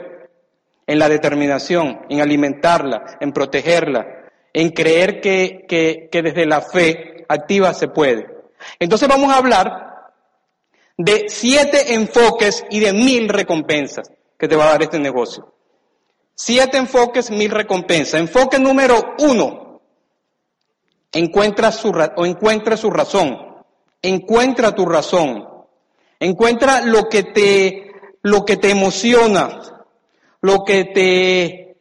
en 0.88 1.00
la 1.00 1.10
determinación, 1.10 2.02
en 2.10 2.22
alimentarla, 2.22 3.18
en 3.20 3.32
protegerla, 3.32 4.06
en 4.54 4.70
creer 4.70 5.20
que, 5.20 5.66
que, 5.68 6.22
desde 6.22 6.46
la 6.46 6.62
fe 6.62 7.26
activa 7.28 7.74
se 7.74 7.88
puede. 7.88 8.28
Entonces 8.80 9.08
vamos 9.08 9.34
a 9.34 9.38
hablar 9.38 10.12
de 10.98 11.26
siete 11.28 11.94
enfoques 11.94 12.64
y 12.70 12.80
de 12.80 12.94
mil 12.94 13.28
recompensas 13.28 14.10
que 14.38 14.48
te 14.48 14.56
va 14.56 14.66
a 14.66 14.72
dar 14.72 14.84
este 14.84 15.00
negocio. 15.00 15.54
Siete 16.36 16.78
enfoques, 16.78 17.32
mil 17.32 17.52
recompensas. 17.52 18.20
Enfoque 18.20 18.60
número 18.60 19.16
uno. 19.20 19.82
Encuentra 21.12 21.72
su, 21.72 21.90
o 21.90 22.26
encuentra 22.26 22.78
su 22.78 22.92
razón. 22.92 23.38
Encuentra 24.02 24.76
tu 24.76 24.86
razón. 24.86 25.48
Encuentra 26.20 26.82
lo 26.82 27.10
que 27.10 27.24
te, 27.24 27.92
lo 28.22 28.46
que 28.46 28.58
te 28.58 28.70
emociona, 28.70 29.75
lo 30.46 30.64
que 30.64 30.86
te, 30.86 31.78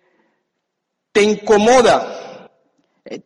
te 1.12 1.22
incomoda, 1.22 2.50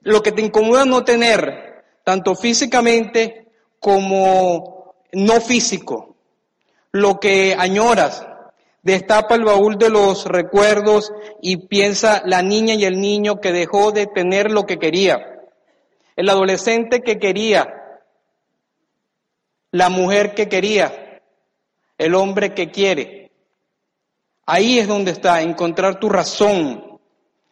lo 0.00 0.20
que 0.20 0.32
te 0.32 0.42
incomoda 0.42 0.84
no 0.84 1.04
tener, 1.04 1.84
tanto 2.02 2.34
físicamente 2.34 3.46
como 3.78 4.96
no 5.12 5.40
físico, 5.40 6.16
lo 6.90 7.20
que 7.20 7.54
añoras, 7.56 8.26
destapa 8.82 9.36
el 9.36 9.44
baúl 9.44 9.78
de 9.78 9.90
los 9.90 10.24
recuerdos 10.24 11.12
y 11.40 11.68
piensa 11.68 12.20
la 12.24 12.42
niña 12.42 12.74
y 12.74 12.84
el 12.84 13.00
niño 13.00 13.40
que 13.40 13.52
dejó 13.52 13.92
de 13.92 14.06
tener 14.06 14.50
lo 14.50 14.66
que 14.66 14.80
quería, 14.80 15.40
el 16.16 16.28
adolescente 16.28 17.02
que 17.02 17.20
quería, 17.20 18.00
la 19.70 19.88
mujer 19.88 20.34
que 20.34 20.48
quería, 20.48 21.22
el 21.96 22.16
hombre 22.16 22.54
que 22.54 22.72
quiere. 22.72 23.27
Ahí 24.50 24.78
es 24.78 24.88
donde 24.88 25.10
está, 25.10 25.42
encontrar 25.42 26.00
tu 26.00 26.08
razón. 26.08 26.98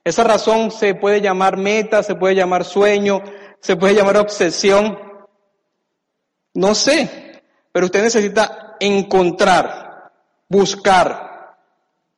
Esa 0.02 0.24
razón 0.24 0.70
se 0.70 0.94
puede 0.94 1.20
llamar 1.20 1.58
meta, 1.58 2.02
se 2.02 2.14
puede 2.14 2.34
llamar 2.34 2.64
sueño, 2.64 3.22
se 3.60 3.76
puede 3.76 3.94
llamar 3.94 4.16
obsesión. 4.16 4.98
No 6.54 6.74
sé, 6.74 7.42
pero 7.70 7.84
usted 7.84 8.02
necesita 8.02 8.76
encontrar, 8.80 10.10
buscar 10.48 11.58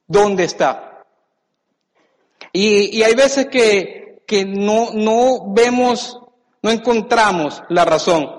dónde 0.06 0.44
está. 0.44 1.02
Y, 2.52 3.02
hay 3.02 3.14
veces 3.16 3.48
que, 3.48 4.22
que 4.28 4.44
no, 4.44 4.90
no 4.94 5.52
vemos, 5.52 6.20
no 6.62 6.70
encontramos 6.70 7.64
la 7.68 7.84
razón. 7.84 8.30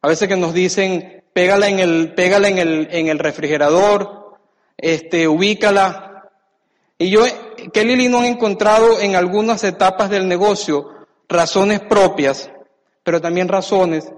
A 0.00 0.08
veces 0.08 0.26
que 0.26 0.34
nos 0.34 0.54
dicen, 0.54 1.22
pégala 1.32 1.68
en 1.68 1.78
el, 1.78 2.14
pégala 2.16 2.48
en 2.48 2.58
el, 2.58 2.88
en 2.90 3.06
el 3.06 3.20
refrigerador, 3.20 4.21
este, 4.82 5.28
ubícala, 5.28 6.30
Y 6.98 7.08
yo, 7.10 7.24
Kelly 7.72 7.96
Lino 7.96 8.18
han 8.18 8.26
encontrado 8.26 9.00
en 9.00 9.16
algunas 9.16 9.64
etapas 9.64 10.10
del 10.10 10.28
negocio 10.28 10.90
razones 11.28 11.80
propias, 11.80 12.50
pero 13.02 13.20
también 13.20 13.48
razones 13.48 14.12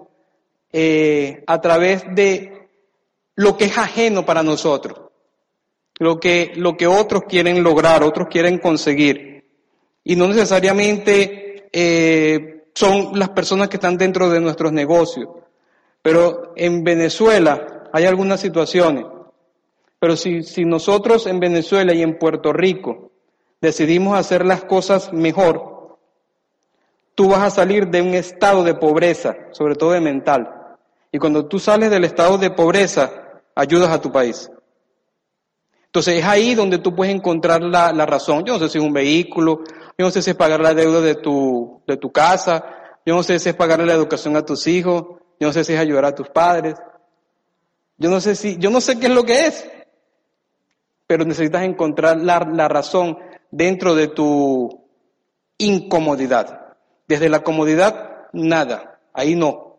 eh, 0.73 1.45
a 1.47 1.61
través 1.61 2.05
de 2.15 2.69
lo 3.37 3.57
que 3.57 3.67
es 3.67 3.79
ajeno 3.79 4.25
para 4.25 4.43
nosotros, 4.43 5.11
lo 5.99 6.19
que, 6.19 6.53
lo 6.57 6.77
que 6.77 6.87
otros 6.87 7.25
quieren 7.29 7.63
lograr, 7.63 8.03
otros 8.03 8.29
quieren 8.29 8.59
conseguir. 8.59 9.45
Y 10.03 10.17
no 10.17 10.29
necesariamente 10.29 11.69
eh, 11.73 12.65
son 12.75 13.19
las 13.19 13.31
personas 13.31 13.69
que 13.69 13.77
están 13.77 13.97
dentro 13.97 14.31
de 14.31 14.41
nuestros 14.41 14.73
negocios. 14.73 15.29
Pero 16.03 16.53
en 16.57 16.85
Venezuela 16.85 17.89
hay 17.93 18.05
algunas 18.05 18.41
situaciones. 18.41 19.05
Pero 20.05 20.19
si, 20.19 20.43
si 20.43 20.67
nosotros 20.67 21.27
en 21.27 21.41
Venezuela 21.41 21.95
y 21.95 22.03
en 22.03 22.19
Puerto 22.19 22.53
Rico 22.53 23.11
decidimos 23.63 24.19
hacer 24.19 24.45
las 24.45 24.63
cosas 24.63 25.15
mejor, 25.15 25.97
tú 27.15 27.31
vas 27.31 27.41
a 27.41 27.49
salir 27.49 27.89
de 27.89 28.03
un 28.03 28.13
estado 28.13 28.65
de 28.65 28.75
pobreza, 28.75 29.35
sobre 29.53 29.77
todo 29.77 29.93
de 29.93 30.03
mental. 30.03 30.77
Y 31.11 31.19
cuando 31.19 31.47
tú 31.47 31.59
sales 31.59 31.91
del 31.91 32.05
estado 32.05 32.37
de 32.37 32.51
pobreza, 32.51 33.41
ayudas 33.55 33.89
a 33.89 34.03
tu 34.03 34.13
país. 34.13 34.51
Entonces 35.87 36.19
es 36.19 36.25
ahí 36.27 36.55
donde 36.55 36.77
tú 36.77 36.95
puedes 36.95 37.15
encontrar 37.15 37.63
la, 37.63 37.91
la, 37.91 38.05
razón. 38.05 38.45
Yo 38.45 38.53
no 38.53 38.59
sé 38.59 38.69
si 38.69 38.77
es 38.77 38.85
un 38.85 38.93
vehículo, 38.93 39.61
yo 39.97 40.05
no 40.05 40.11
sé 40.11 40.21
si 40.21 40.33
es 40.33 40.37
pagar 40.37 40.61
la 40.61 40.75
deuda 40.75 41.01
de 41.01 41.15
tu, 41.15 41.81
de 41.87 41.97
tu 41.97 42.13
casa, 42.13 42.63
yo 43.07 43.15
no 43.15 43.23
sé 43.23 43.39
si 43.39 43.49
es 43.49 43.55
pagar 43.55 43.81
la 43.81 43.95
educación 43.95 44.37
a 44.37 44.45
tus 44.45 44.67
hijos, 44.67 45.03
yo 45.41 45.47
no 45.47 45.53
sé 45.55 45.65
si 45.65 45.73
es 45.73 45.81
ayudar 45.81 46.05
a 46.05 46.15
tus 46.15 46.29
padres. 46.29 46.75
Yo 47.97 48.11
no 48.11 48.21
sé 48.21 48.35
si, 48.35 48.59
yo 48.59 48.69
no 48.69 48.83
sé 48.83 48.99
qué 48.99 49.07
es 49.07 49.13
lo 49.15 49.25
que 49.25 49.47
es. 49.47 49.67
Pero 51.07 51.25
necesitas 51.25 51.63
encontrar 51.63 52.19
la, 52.19 52.69
razón 52.69 53.19
dentro 53.51 53.95
de 53.95 54.09
tu 54.09 54.89
incomodidad. 55.59 56.77
Desde 57.07 57.29
la 57.29 57.43
comodidad, 57.43 58.29
nada. 58.33 59.01
Ahí 59.13 59.35
no. 59.35 59.79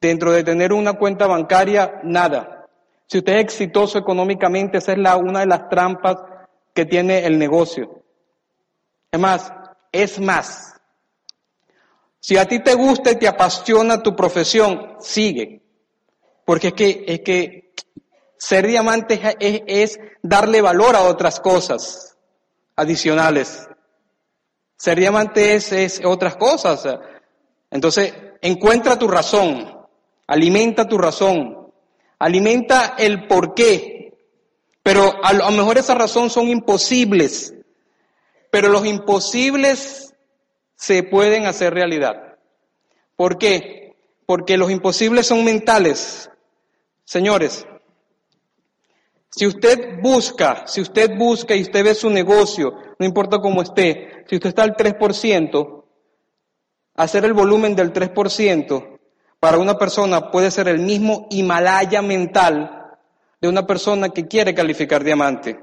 Dentro 0.00 0.32
de 0.32 0.44
tener 0.44 0.72
una 0.72 0.94
cuenta 0.94 1.26
bancaria, 1.26 2.00
nada. 2.04 2.66
Si 3.06 3.18
usted 3.18 3.34
es 3.34 3.40
exitoso 3.40 3.98
económicamente, 3.98 4.78
esa 4.78 4.92
es 4.92 4.98
la, 4.98 5.16
una 5.16 5.40
de 5.40 5.46
las 5.46 5.68
trampas 5.68 6.16
que 6.74 6.84
tiene 6.84 7.26
el 7.26 7.38
negocio. 7.38 8.02
Es 9.10 9.18
más, 9.18 9.52
es 9.90 10.20
más. 10.20 10.80
Si 12.20 12.36
a 12.36 12.46
ti 12.46 12.60
te 12.60 12.74
gusta 12.74 13.10
y 13.10 13.16
te 13.16 13.26
apasiona 13.26 14.02
tu 14.02 14.14
profesión, 14.14 14.96
sigue. 15.00 15.62
Porque 16.44 16.68
es 16.68 16.74
que, 16.74 17.04
es 17.06 17.20
que 17.20 17.69
ser 18.40 18.66
diamante 18.66 19.20
es, 19.38 20.00
darle 20.22 20.62
valor 20.62 20.96
a 20.96 21.02
otras 21.02 21.40
cosas 21.40 22.16
adicionales. 22.74 23.68
Ser 24.76 24.98
diamante 24.98 25.54
es, 25.54 26.00
otras 26.02 26.36
cosas. 26.36 26.88
Entonces, 27.70 28.14
encuentra 28.40 28.98
tu 28.98 29.08
razón, 29.08 29.86
alimenta 30.26 30.88
tu 30.88 30.96
razón, 30.96 31.70
alimenta 32.18 32.94
el 32.96 33.26
por 33.26 33.52
qué. 33.52 34.14
Pero 34.82 35.22
a 35.22 35.34
lo 35.34 35.50
mejor 35.50 35.76
esa 35.76 35.94
razón 35.94 36.30
son 36.30 36.48
imposibles, 36.48 37.52
pero 38.50 38.70
los 38.70 38.86
imposibles 38.86 40.14
se 40.76 41.02
pueden 41.02 41.44
hacer 41.44 41.74
realidad. 41.74 42.38
¿Por 43.16 43.36
qué? 43.36 43.96
Porque 44.24 44.56
los 44.56 44.70
imposibles 44.70 45.26
son 45.26 45.44
mentales. 45.44 46.30
Señores, 47.04 47.66
si 49.30 49.46
usted 49.46 50.00
busca, 50.00 50.66
si 50.66 50.80
usted 50.80 51.16
busca 51.16 51.54
y 51.54 51.62
usted 51.62 51.84
ve 51.84 51.94
su 51.94 52.10
negocio, 52.10 52.72
no 52.98 53.06
importa 53.06 53.38
cómo 53.38 53.62
esté, 53.62 54.24
si 54.28 54.36
usted 54.36 54.48
está 54.48 54.64
al 54.64 54.76
3%, 54.76 55.84
hacer 56.96 57.24
el 57.24 57.32
volumen 57.32 57.76
del 57.76 57.92
3% 57.92 58.98
para 59.38 59.58
una 59.58 59.78
persona 59.78 60.30
puede 60.30 60.50
ser 60.50 60.68
el 60.68 60.80
mismo 60.80 61.28
Himalaya 61.30 62.02
mental 62.02 62.98
de 63.40 63.48
una 63.48 63.66
persona 63.66 64.10
que 64.10 64.26
quiere 64.26 64.52
calificar 64.52 65.02
diamante. 65.02 65.58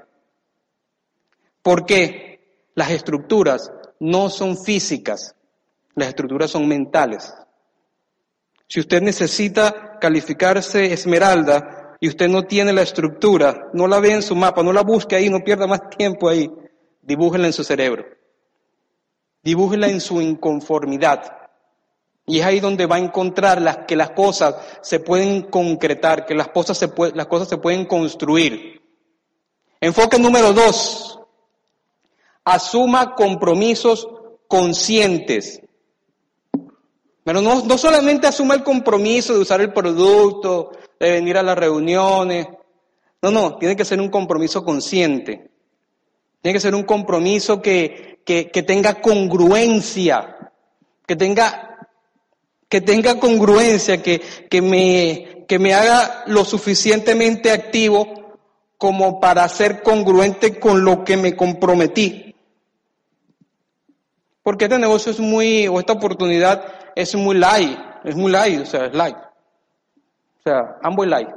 ¿Por 1.61 1.85
qué? 1.85 2.39
Las 2.73 2.91
estructuras 2.91 3.71
no 3.99 4.29
son 4.29 4.57
físicas, 4.57 5.35
las 5.93 6.07
estructuras 6.07 6.51
son 6.51 6.67
mentales. 6.67 7.33
Si 8.67 8.79
usted 8.79 9.01
necesita 9.01 9.99
calificarse 9.99 10.91
esmeralda 10.91 11.76
y 11.99 12.07
usted 12.07 12.27
no 12.29 12.43
tiene 12.43 12.73
la 12.73 12.83
estructura, 12.83 13.69
no 13.73 13.87
la 13.87 13.99
ve 13.99 14.13
en 14.13 14.21
su 14.21 14.35
mapa, 14.35 14.61
no 14.63 14.71
la 14.71 14.83
busque 14.83 15.15
ahí, 15.15 15.29
no 15.29 15.43
pierda 15.43 15.65
más 15.67 15.89
tiempo 15.89 16.29
ahí, 16.29 16.49
dibújela 17.01 17.47
en 17.47 17.53
su 17.53 17.63
cerebro. 17.63 18.05
Dibújela 19.43 19.87
en 19.87 20.01
su 20.01 20.21
inconformidad. 20.21 21.37
Y 22.25 22.39
es 22.39 22.45
ahí 22.45 22.59
donde 22.59 22.85
va 22.85 22.97
a 22.97 22.99
encontrar 22.99 23.85
que 23.85 23.95
las 23.95 24.11
cosas 24.11 24.55
se 24.81 24.99
pueden 24.99 25.43
concretar, 25.43 26.25
que 26.25 26.35
las 26.35 26.49
cosas 26.49 26.77
se, 26.77 26.91
las 27.15 27.27
cosas 27.27 27.47
se 27.47 27.57
pueden 27.57 27.85
construir. 27.85 28.81
Enfoque 29.79 30.19
número 30.19 30.51
dos. 30.53 31.19
Asuma 32.43 33.15
compromisos 33.15 34.07
conscientes. 34.47 35.61
Pero 37.23 37.41
no, 37.41 37.63
no 37.63 37.77
solamente 37.77 38.27
asuma 38.27 38.55
el 38.55 38.63
compromiso 38.63 39.33
de 39.33 39.39
usar 39.39 39.61
el 39.61 39.73
producto, 39.73 40.71
de 40.99 41.11
venir 41.11 41.37
a 41.37 41.43
las 41.43 41.57
reuniones. 41.57 42.47
No, 43.21 43.31
no, 43.31 43.57
tiene 43.57 43.75
que 43.75 43.85
ser 43.85 43.99
un 43.99 44.09
compromiso 44.09 44.63
consciente. 44.63 45.49
Tiene 46.41 46.53
que 46.53 46.61
ser 46.61 46.75
un 46.75 46.83
compromiso 46.83 47.61
que, 47.61 48.21
que, 48.25 48.49
que 48.51 48.63
tenga 48.63 49.01
congruencia, 49.01 50.51
que 51.05 51.15
tenga, 51.15 51.89
que 52.69 52.81
tenga 52.81 53.19
congruencia, 53.19 54.01
que, 54.01 54.21
que, 54.49 54.61
me, 54.61 55.45
que 55.47 55.59
me 55.59 55.73
haga 55.73 56.23
lo 56.27 56.45
suficientemente 56.45 57.51
activo 57.51 58.37
como 58.77 59.19
para 59.19 59.47
ser 59.49 59.81
congruente 59.81 60.59
con 60.59 60.85
lo 60.85 61.03
que 61.03 61.17
me 61.17 61.35
comprometí. 61.35 62.35
Porque 64.43 64.65
este 64.65 64.79
negocio 64.79 65.11
es 65.11 65.19
muy, 65.19 65.67
o 65.67 65.79
esta 65.79 65.93
oportunidad 65.93 66.63
es 66.95 67.13
muy 67.15 67.35
light, 67.37 67.77
es 68.05 68.15
muy 68.15 68.31
light, 68.31 68.61
o 68.61 68.65
sea, 68.65 68.85
es 68.85 68.93
light. 68.93 69.17
Sea, 70.47 70.77
es 70.81 71.07
light. 71.07 71.29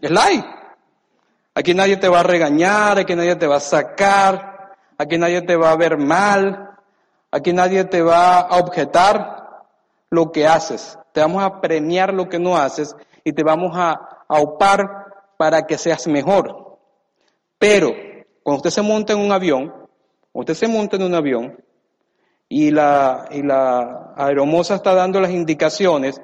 Es 0.00 0.10
light. 0.12 0.44
Aquí 1.52 1.74
nadie 1.74 1.96
te 1.96 2.08
va 2.08 2.20
a 2.20 2.22
regañar, 2.22 2.96
aquí 2.96 3.16
nadie 3.16 3.34
te 3.34 3.48
va 3.48 3.56
a 3.56 3.60
sacar, 3.60 4.76
aquí 4.96 5.18
nadie 5.18 5.42
te 5.42 5.56
va 5.56 5.72
a 5.72 5.76
ver 5.76 5.98
mal, 5.98 6.78
aquí 7.32 7.52
nadie 7.52 7.82
te 7.86 8.02
va 8.02 8.38
a 8.38 8.58
objetar 8.58 9.64
lo 10.10 10.30
que 10.30 10.46
haces. 10.46 10.96
Te 11.12 11.20
vamos 11.20 11.42
a 11.42 11.60
premiar 11.60 12.14
lo 12.14 12.28
que 12.28 12.38
no 12.38 12.56
haces 12.56 12.94
y 13.24 13.32
te 13.32 13.42
vamos 13.42 13.72
a, 13.74 14.24
a 14.28 14.40
opar 14.40 15.06
para 15.36 15.66
que 15.66 15.76
seas 15.76 16.06
mejor. 16.06 16.78
Pero 17.58 17.90
cuando 18.44 18.58
usted 18.58 18.70
se 18.70 18.82
monta 18.82 19.12
en 19.12 19.18
un 19.18 19.32
avión, 19.32 19.74
usted 20.32 20.54
se 20.54 20.68
monta 20.68 20.94
en 20.94 21.02
un 21.02 21.14
avión 21.16 21.64
y 22.48 22.70
la, 22.70 23.26
y 23.32 23.42
la 23.42 24.12
aeromoza 24.16 24.76
está 24.76 24.94
dando 24.94 25.20
las 25.20 25.32
indicaciones, 25.32 26.20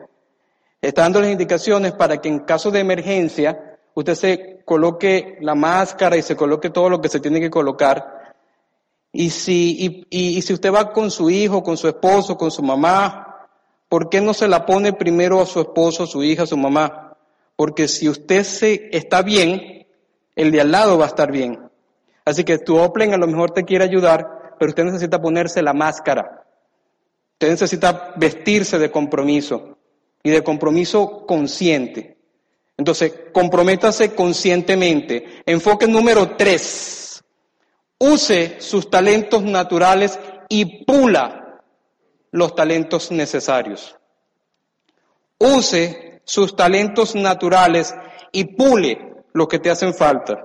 está 0.89 1.03
dando 1.03 1.21
las 1.21 1.31
indicaciones 1.31 1.93
para 1.93 2.21
que 2.21 2.29
en 2.29 2.41
caso 2.41 2.71
de 2.73 2.81
emergencia 2.81 3.79
usted 3.95 4.15
se 4.17 4.63
coloque 4.65 5.39
la 5.41 5.55
máscara 5.55 6.17
y 6.17 6.23
se 6.23 6.35
coloque 6.35 6.71
todo 6.71 6.91
lo 6.91 7.01
que 7.01 7.09
se 7.09 7.21
tiene 7.21 7.41
que 7.41 7.51
colocar. 7.51 8.35
Y 9.13 9.31
si, 9.31 10.07
y, 10.11 10.37
y, 10.37 10.43
si 10.43 10.53
usted 10.53 10.73
va 10.73 10.93
con 10.93 11.11
su 11.11 11.31
hijo, 11.31 11.63
con 11.63 11.77
su 11.77 11.87
esposo, 11.87 12.37
con 12.37 12.51
su 12.51 12.63
mamá, 12.63 13.49
¿por 13.89 14.09
qué 14.09 14.21
no 14.21 14.35
se 14.35 14.49
la 14.49 14.67
pone 14.67 14.93
primero 14.93 15.41
a 15.41 15.47
su 15.47 15.61
esposo, 15.61 16.05
a 16.05 16.07
su 16.07 16.25
hija, 16.25 16.45
a 16.45 16.47
su 16.47 16.57
mamá? 16.57 17.17
Porque 17.55 17.87
si 17.87 18.09
usted 18.09 18.43
se 18.43 18.89
está 18.91 19.23
bien, 19.23 19.87
el 20.35 20.51
de 20.51 20.61
al 20.63 20.73
lado 20.73 20.99
va 20.99 21.05
a 21.05 21.09
estar 21.09 21.31
bien. 21.31 21.71
Así 22.25 22.43
que 22.43 22.59
tu 22.59 22.79
Oplen 22.79 23.13
a 23.13 23.19
lo 23.19 23.27
mejor 23.27 23.51
te 23.51 23.65
quiere 23.65 23.85
ayudar, 23.85 24.57
pero 24.59 24.71
usted 24.71 24.85
necesita 24.85 25.21
ponerse 25.21 25.63
la 25.63 25.75
máscara. 25.75 26.45
Usted 27.35 27.51
necesita 27.51 28.15
vestirse 28.17 28.79
de 28.79 28.91
compromiso 28.91 29.72
y 30.23 30.31
de 30.31 30.43
compromiso 30.43 31.27
consciente. 31.27 32.17
Entonces, 32.77 33.13
comprométase 33.33 34.15
conscientemente. 34.15 35.43
Enfoque 35.47 35.87
número 35.87 36.37
tres. 36.37 37.23
Use 37.99 38.57
sus 38.61 38.91
talentos 38.91 39.43
naturales 39.43 40.19
y 40.49 40.85
pula 40.85 41.63
los 42.33 42.55
talentos 42.55 43.11
necesarios. 43.11 43.97
Use 45.39 46.21
sus 46.25 46.57
talentos 46.57 47.15
naturales 47.15 47.95
y 48.33 48.45
pule 48.45 49.25
los 49.33 49.49
que 49.49 49.59
te 49.59 49.71
hacen 49.71 49.95
falta. 49.95 50.39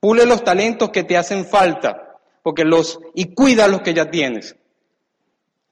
Pule 0.00 0.26
los 0.26 0.44
talentos 0.44 0.90
que 0.90 1.02
te 1.02 1.16
hacen 1.16 1.46
falta, 1.46 2.18
porque 2.42 2.64
los 2.64 3.00
y 3.14 3.34
cuida 3.34 3.68
los 3.68 3.80
que 3.80 3.94
ya 3.94 4.10
tienes. 4.10 4.54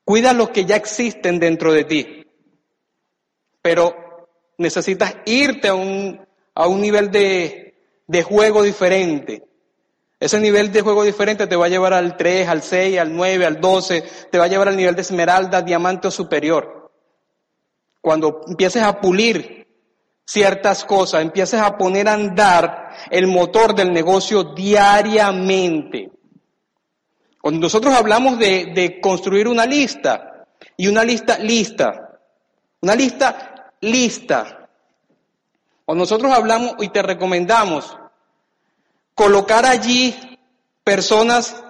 Cuida 0.05 0.33
los 0.33 0.51
que 0.51 0.65
ya 0.65 0.77
existen 0.77 1.39
dentro 1.39 1.73
de 1.73 1.85
ti. 1.85 2.22
Pero 3.63 4.29
necesitas 4.59 5.17
irte 5.25 5.69
a 5.69 5.75
un, 5.75 6.21
a 6.55 6.67
un 6.67 6.81
nivel 6.81 7.11
de, 7.11 7.75
de 8.07 8.23
juego 8.23 8.63
diferente. 8.63 9.45
Ese 10.21 10.39
nivel 10.41 10.71
de 10.71 10.83
juego 10.83 11.03
diferente 11.03 11.47
te 11.47 11.57
va 11.57 11.67
a 11.67 11.71
llevar 11.71 11.95
al 11.95 12.17
3, 12.17 12.49
al 12.49 12.63
6, 12.63 12.99
al 12.99 13.17
9, 13.17 13.47
al 13.47 13.61
12, 13.61 14.05
te 14.31 14.39
va 14.39 14.45
a 14.45 14.49
llevar 14.49 14.69
al 14.69 14.77
nivel 14.77 14.95
de 14.95 15.03
esmeralda, 15.03 15.63
diamante 15.63 16.09
o 16.09 16.11
superior. 16.11 16.93
Cuando 18.01 18.43
empieces 18.47 18.83
a 18.83 19.01
pulir 19.01 19.67
ciertas 20.25 20.85
cosas, 20.85 21.23
empieces 21.23 21.61
a 21.61 21.77
poner 21.77 22.09
a 22.09 22.15
andar 22.15 22.91
el 23.11 23.27
motor 23.27 23.75
del 23.75 23.93
negocio 23.93 24.45
diariamente. 24.45 26.11
Cuando 27.41 27.61
nosotros 27.61 27.93
hablamos 27.93 28.39
de, 28.39 28.67
de 28.75 29.01
construir 29.01 29.49
una 29.49 29.67
lista, 29.67 30.33
y 30.77 30.89
una 30.89 31.05
lista 31.05 31.39
lista, 31.39 32.19
una 32.81 32.95
lista 32.95 33.52
lista, 33.83 34.69
cuando 35.85 36.03
nosotros 36.05 36.33
hablamos 36.33 36.77
y 36.79 36.89
te 36.89 37.03
recomendamos 37.03 37.99
colocar 39.15 39.67
allí 39.67 40.39
personas 40.83 41.63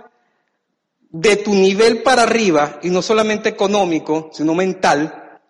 de 1.10 1.36
tu 1.36 1.52
nivel 1.52 2.02
para 2.02 2.22
arriba, 2.22 2.78
y 2.82 2.90
no 2.90 3.02
solamente 3.02 3.48
económico, 3.48 4.30
sino 4.32 4.54
mental, 4.54 5.40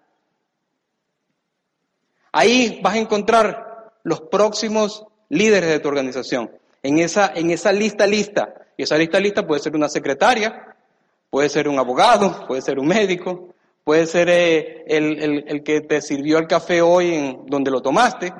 ahí 2.32 2.80
vas 2.82 2.94
a 2.94 2.98
encontrar 2.98 3.92
los 4.02 4.22
próximos 4.22 5.04
líderes 5.28 5.70
de 5.70 5.78
tu 5.78 5.88
organización. 5.88 6.50
En 6.82 6.98
esa, 6.98 7.32
en 7.34 7.50
esa 7.50 7.72
lista 7.72 8.06
lista, 8.06 8.54
y 8.76 8.82
esa 8.82 8.96
lista 8.96 9.20
lista 9.20 9.46
puede 9.46 9.60
ser 9.60 9.76
una 9.76 9.88
secretaria, 9.88 10.76
puede 11.30 11.48
ser 11.48 11.68
un 11.68 11.78
abogado, 11.78 12.46
puede 12.46 12.62
ser 12.62 12.78
un 12.78 12.88
médico, 12.88 13.51
puede 13.84 14.06
ser 14.06 14.28
eh, 14.28 14.84
el, 14.86 15.22
el, 15.22 15.44
el 15.48 15.62
que 15.62 15.80
te 15.80 16.00
sirvió 16.00 16.38
el 16.38 16.46
café 16.46 16.80
hoy 16.82 17.14
en 17.14 17.46
donde 17.46 17.70
lo 17.70 17.82
tomaste, 17.82 18.32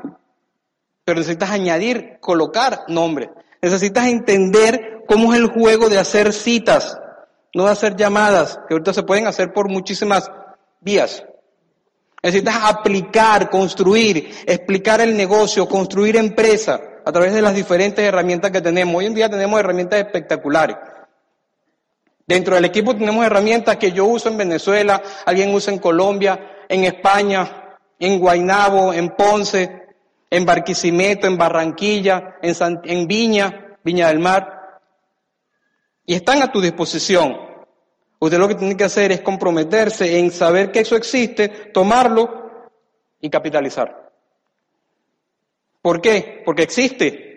pero 1.05 1.19
necesitas 1.19 1.51
añadir, 1.51 2.19
colocar 2.21 2.85
nombres. 2.89 3.31
Necesitas 3.61 4.07
entender 4.07 5.03
cómo 5.07 5.33
es 5.33 5.41
el 5.41 5.49
juego 5.49 5.89
de 5.89 5.99
hacer 5.99 6.33
citas, 6.33 6.99
no 7.55 7.65
de 7.65 7.73
hacer 7.73 7.97
llamadas, 7.97 8.59
que 8.69 8.75
ahorita 8.75 8.93
se 8.93 9.03
pueden 9.03 9.27
hacer 9.27 9.53
por 9.53 9.69
muchísimas 9.69 10.31
vías. 10.81 11.25
Necesitas 12.23 12.57
aplicar, 12.63 13.51
construir, 13.51 14.31
explicar 14.47 15.01
el 15.01 15.17
negocio, 15.17 15.69
construir 15.69 16.17
empresa 16.17 16.81
a 17.05 17.11
través 17.11 17.35
de 17.35 17.43
las 17.43 17.55
diferentes 17.55 18.05
herramientas 18.05 18.53
que 18.53 18.61
tenemos. 18.61 18.95
Hoy 18.97 19.07
en 19.07 19.15
día 19.15 19.29
tenemos 19.29 19.59
herramientas 19.59 19.99
espectaculares. 19.99 20.77
Dentro 22.33 22.55
del 22.55 22.65
equipo 22.65 22.97
tenemos 22.97 23.27
herramientas 23.27 23.77
que 23.77 23.93
yo 23.93 24.07
uso 24.07 24.31
en 24.31 24.39
Venezuela, 24.39 25.03
alguien 25.27 25.55
usa 25.55 25.71
en 25.71 25.79
Colombia, 25.79 26.65
en 26.67 26.85
España, 26.85 27.77
en 27.99 28.19
Guainabo, 28.19 28.95
en 28.95 29.11
Ponce, 29.11 29.83
en 30.31 30.47
Barquisimeto, 30.47 31.27
en 31.27 31.37
Barranquilla, 31.37 32.39
en, 32.41 32.81
en 32.85 33.07
Viña, 33.07 33.77
Viña 33.85 34.09
del 34.09 34.19
Mar, 34.19 34.81
y 36.07 36.15
están 36.15 36.41
a 36.41 36.51
tu 36.51 36.59
disposición. 36.63 37.37
Usted 38.19 38.39
lo 38.39 38.49
que 38.49 38.55
tiene 38.55 38.79
que 38.79 38.85
hacer 38.85 39.13
es 39.13 39.21
comprometerse 39.21 40.19
en 40.19 40.31
saber 40.31 40.73
que 40.73 40.81
eso 40.81 40.97
existe, 40.97 41.51
tomarlo 41.75 42.71
y 43.21 43.29
capitalizar. 43.29 44.11
¿Por 45.83 46.01
qué? 46.01 46.41
Porque 46.47 46.63
existe. 46.63 47.32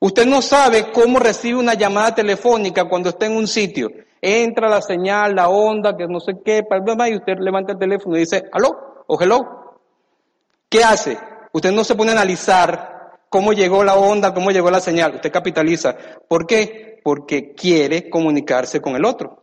Usted 0.00 0.26
no 0.26 0.42
sabe 0.42 0.92
cómo 0.92 1.18
recibe 1.18 1.58
una 1.58 1.74
llamada 1.74 2.14
telefónica 2.14 2.84
cuando 2.84 3.10
está 3.10 3.26
en 3.26 3.36
un 3.36 3.46
sitio. 3.46 3.90
Entra 4.20 4.68
la 4.68 4.82
señal, 4.82 5.34
la 5.34 5.48
onda, 5.48 5.96
que 5.96 6.06
no 6.06 6.20
sé 6.20 6.34
qué, 6.44 6.62
y 7.10 7.16
usted 7.16 7.38
levanta 7.38 7.72
el 7.72 7.78
teléfono 7.78 8.16
y 8.16 8.20
dice, 8.20 8.44
aló 8.52 9.04
o 9.06 9.20
hello. 9.20 9.78
¿Qué 10.68 10.82
hace? 10.82 11.18
Usted 11.52 11.72
no 11.72 11.84
se 11.84 11.94
pone 11.94 12.10
a 12.10 12.14
analizar 12.14 13.20
cómo 13.28 13.52
llegó 13.52 13.84
la 13.84 13.94
onda, 13.94 14.34
cómo 14.34 14.50
llegó 14.50 14.70
la 14.70 14.80
señal. 14.80 15.14
Usted 15.14 15.32
capitaliza. 15.32 15.96
¿Por 16.28 16.46
qué? 16.46 17.00
Porque 17.02 17.54
quiere 17.54 18.10
comunicarse 18.10 18.80
con 18.80 18.96
el 18.96 19.04
otro. 19.04 19.42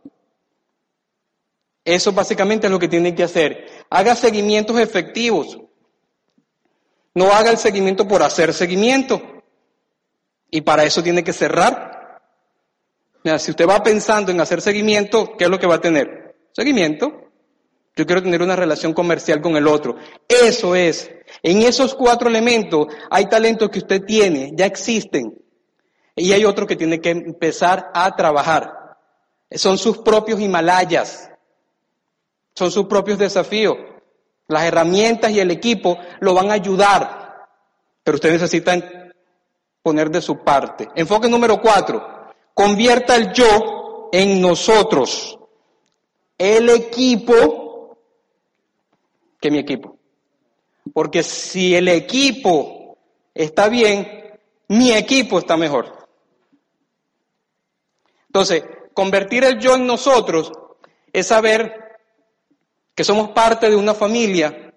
Eso 1.84 2.12
básicamente 2.12 2.66
es 2.66 2.70
lo 2.70 2.78
que 2.78 2.88
tiene 2.88 3.14
que 3.14 3.24
hacer. 3.24 3.66
Haga 3.90 4.14
seguimientos 4.14 4.78
efectivos. 4.78 5.58
No 7.14 7.32
haga 7.32 7.50
el 7.50 7.58
seguimiento 7.58 8.08
por 8.08 8.22
hacer 8.22 8.52
seguimiento. 8.52 9.20
Y 10.54 10.60
para 10.60 10.84
eso 10.84 11.02
tiene 11.02 11.24
que 11.24 11.32
cerrar. 11.32 12.22
Si 13.38 13.50
usted 13.50 13.68
va 13.68 13.82
pensando 13.82 14.30
en 14.30 14.40
hacer 14.40 14.60
seguimiento, 14.60 15.36
¿qué 15.36 15.44
es 15.44 15.50
lo 15.50 15.58
que 15.58 15.66
va 15.66 15.74
a 15.74 15.80
tener? 15.80 16.36
Seguimiento. 16.52 17.32
Yo 17.96 18.06
quiero 18.06 18.22
tener 18.22 18.40
una 18.40 18.54
relación 18.54 18.92
comercial 18.92 19.40
con 19.40 19.56
el 19.56 19.66
otro. 19.66 19.96
Eso 20.28 20.76
es. 20.76 21.10
En 21.42 21.62
esos 21.62 21.96
cuatro 21.96 22.28
elementos 22.28 22.86
hay 23.10 23.26
talentos 23.26 23.68
que 23.68 23.80
usted 23.80 24.04
tiene, 24.04 24.52
ya 24.54 24.66
existen. 24.66 25.42
Y 26.14 26.30
hay 26.30 26.44
otro 26.44 26.68
que 26.68 26.76
tiene 26.76 27.00
que 27.00 27.10
empezar 27.10 27.90
a 27.92 28.14
trabajar. 28.14 28.96
Son 29.50 29.76
sus 29.76 29.98
propios 29.98 30.38
Himalayas. 30.38 31.32
Son 32.54 32.70
sus 32.70 32.86
propios 32.86 33.18
desafíos. 33.18 33.76
Las 34.46 34.62
herramientas 34.62 35.32
y 35.32 35.40
el 35.40 35.50
equipo 35.50 35.98
lo 36.20 36.32
van 36.32 36.52
a 36.52 36.54
ayudar. 36.54 37.48
Pero 38.04 38.14
usted 38.14 38.30
necesita 38.30 39.03
poner 39.84 40.10
de 40.10 40.22
su 40.22 40.38
parte. 40.38 40.88
Enfoque 40.96 41.28
número 41.28 41.60
cuatro. 41.60 42.32
Convierta 42.54 43.14
el 43.16 43.34
yo 43.34 44.08
en 44.10 44.40
nosotros. 44.40 45.38
El 46.38 46.70
equipo 46.70 47.98
que 49.38 49.50
mi 49.50 49.58
equipo. 49.58 49.98
Porque 50.94 51.22
si 51.22 51.74
el 51.74 51.88
equipo 51.88 52.96
está 53.34 53.68
bien, 53.68 54.40
mi 54.68 54.90
equipo 54.92 55.38
está 55.38 55.58
mejor. 55.58 56.08
Entonces, 58.28 58.64
convertir 58.94 59.44
el 59.44 59.58
yo 59.58 59.74
en 59.74 59.86
nosotros 59.86 60.50
es 61.12 61.26
saber 61.26 61.98
que 62.94 63.04
somos 63.04 63.30
parte 63.30 63.68
de 63.68 63.76
una 63.76 63.92
familia, 63.92 64.72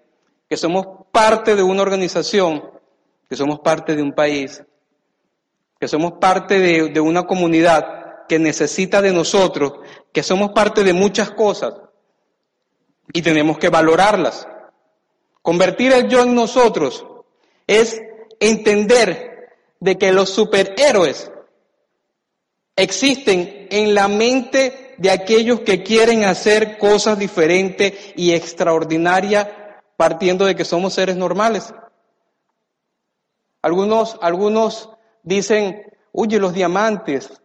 que 0.46 0.56
somos 0.58 0.86
parte 1.10 1.56
de 1.56 1.62
una 1.62 1.80
organización, 1.80 2.62
que 3.26 3.36
somos 3.36 3.60
parte 3.60 3.96
de 3.96 4.02
un 4.02 4.12
país, 4.12 4.62
que 5.78 5.88
somos 5.88 6.14
parte 6.14 6.58
de, 6.58 6.88
de 6.88 7.00
una 7.00 7.24
comunidad 7.24 8.26
que 8.28 8.38
necesita 8.38 9.00
de 9.00 9.12
nosotros, 9.12 9.74
que 10.12 10.22
somos 10.22 10.52
parte 10.52 10.84
de 10.84 10.92
muchas 10.92 11.30
cosas 11.30 11.74
y 13.12 13.22
tenemos 13.22 13.58
que 13.58 13.68
valorarlas. 13.68 14.46
Convertir 15.42 15.92
el 15.92 16.08
yo 16.08 16.22
en 16.22 16.34
nosotros 16.34 17.06
es 17.66 18.00
entender 18.40 19.48
de 19.80 19.96
que 19.96 20.12
los 20.12 20.30
superhéroes 20.30 21.30
existen 22.76 23.66
en 23.70 23.94
la 23.94 24.08
mente 24.08 24.94
de 24.98 25.10
aquellos 25.10 25.60
que 25.60 25.82
quieren 25.82 26.24
hacer 26.24 26.78
cosas 26.78 27.18
diferentes 27.18 27.94
y 28.16 28.32
extraordinarias 28.32 29.48
partiendo 29.96 30.44
de 30.44 30.54
que 30.54 30.64
somos 30.64 30.94
seres 30.94 31.16
normales. 31.16 31.72
Algunos, 33.62 34.18
algunos 34.22 34.90
dicen, 35.28 35.82
oye, 36.12 36.38
los 36.38 36.54
diamantes, 36.54 37.40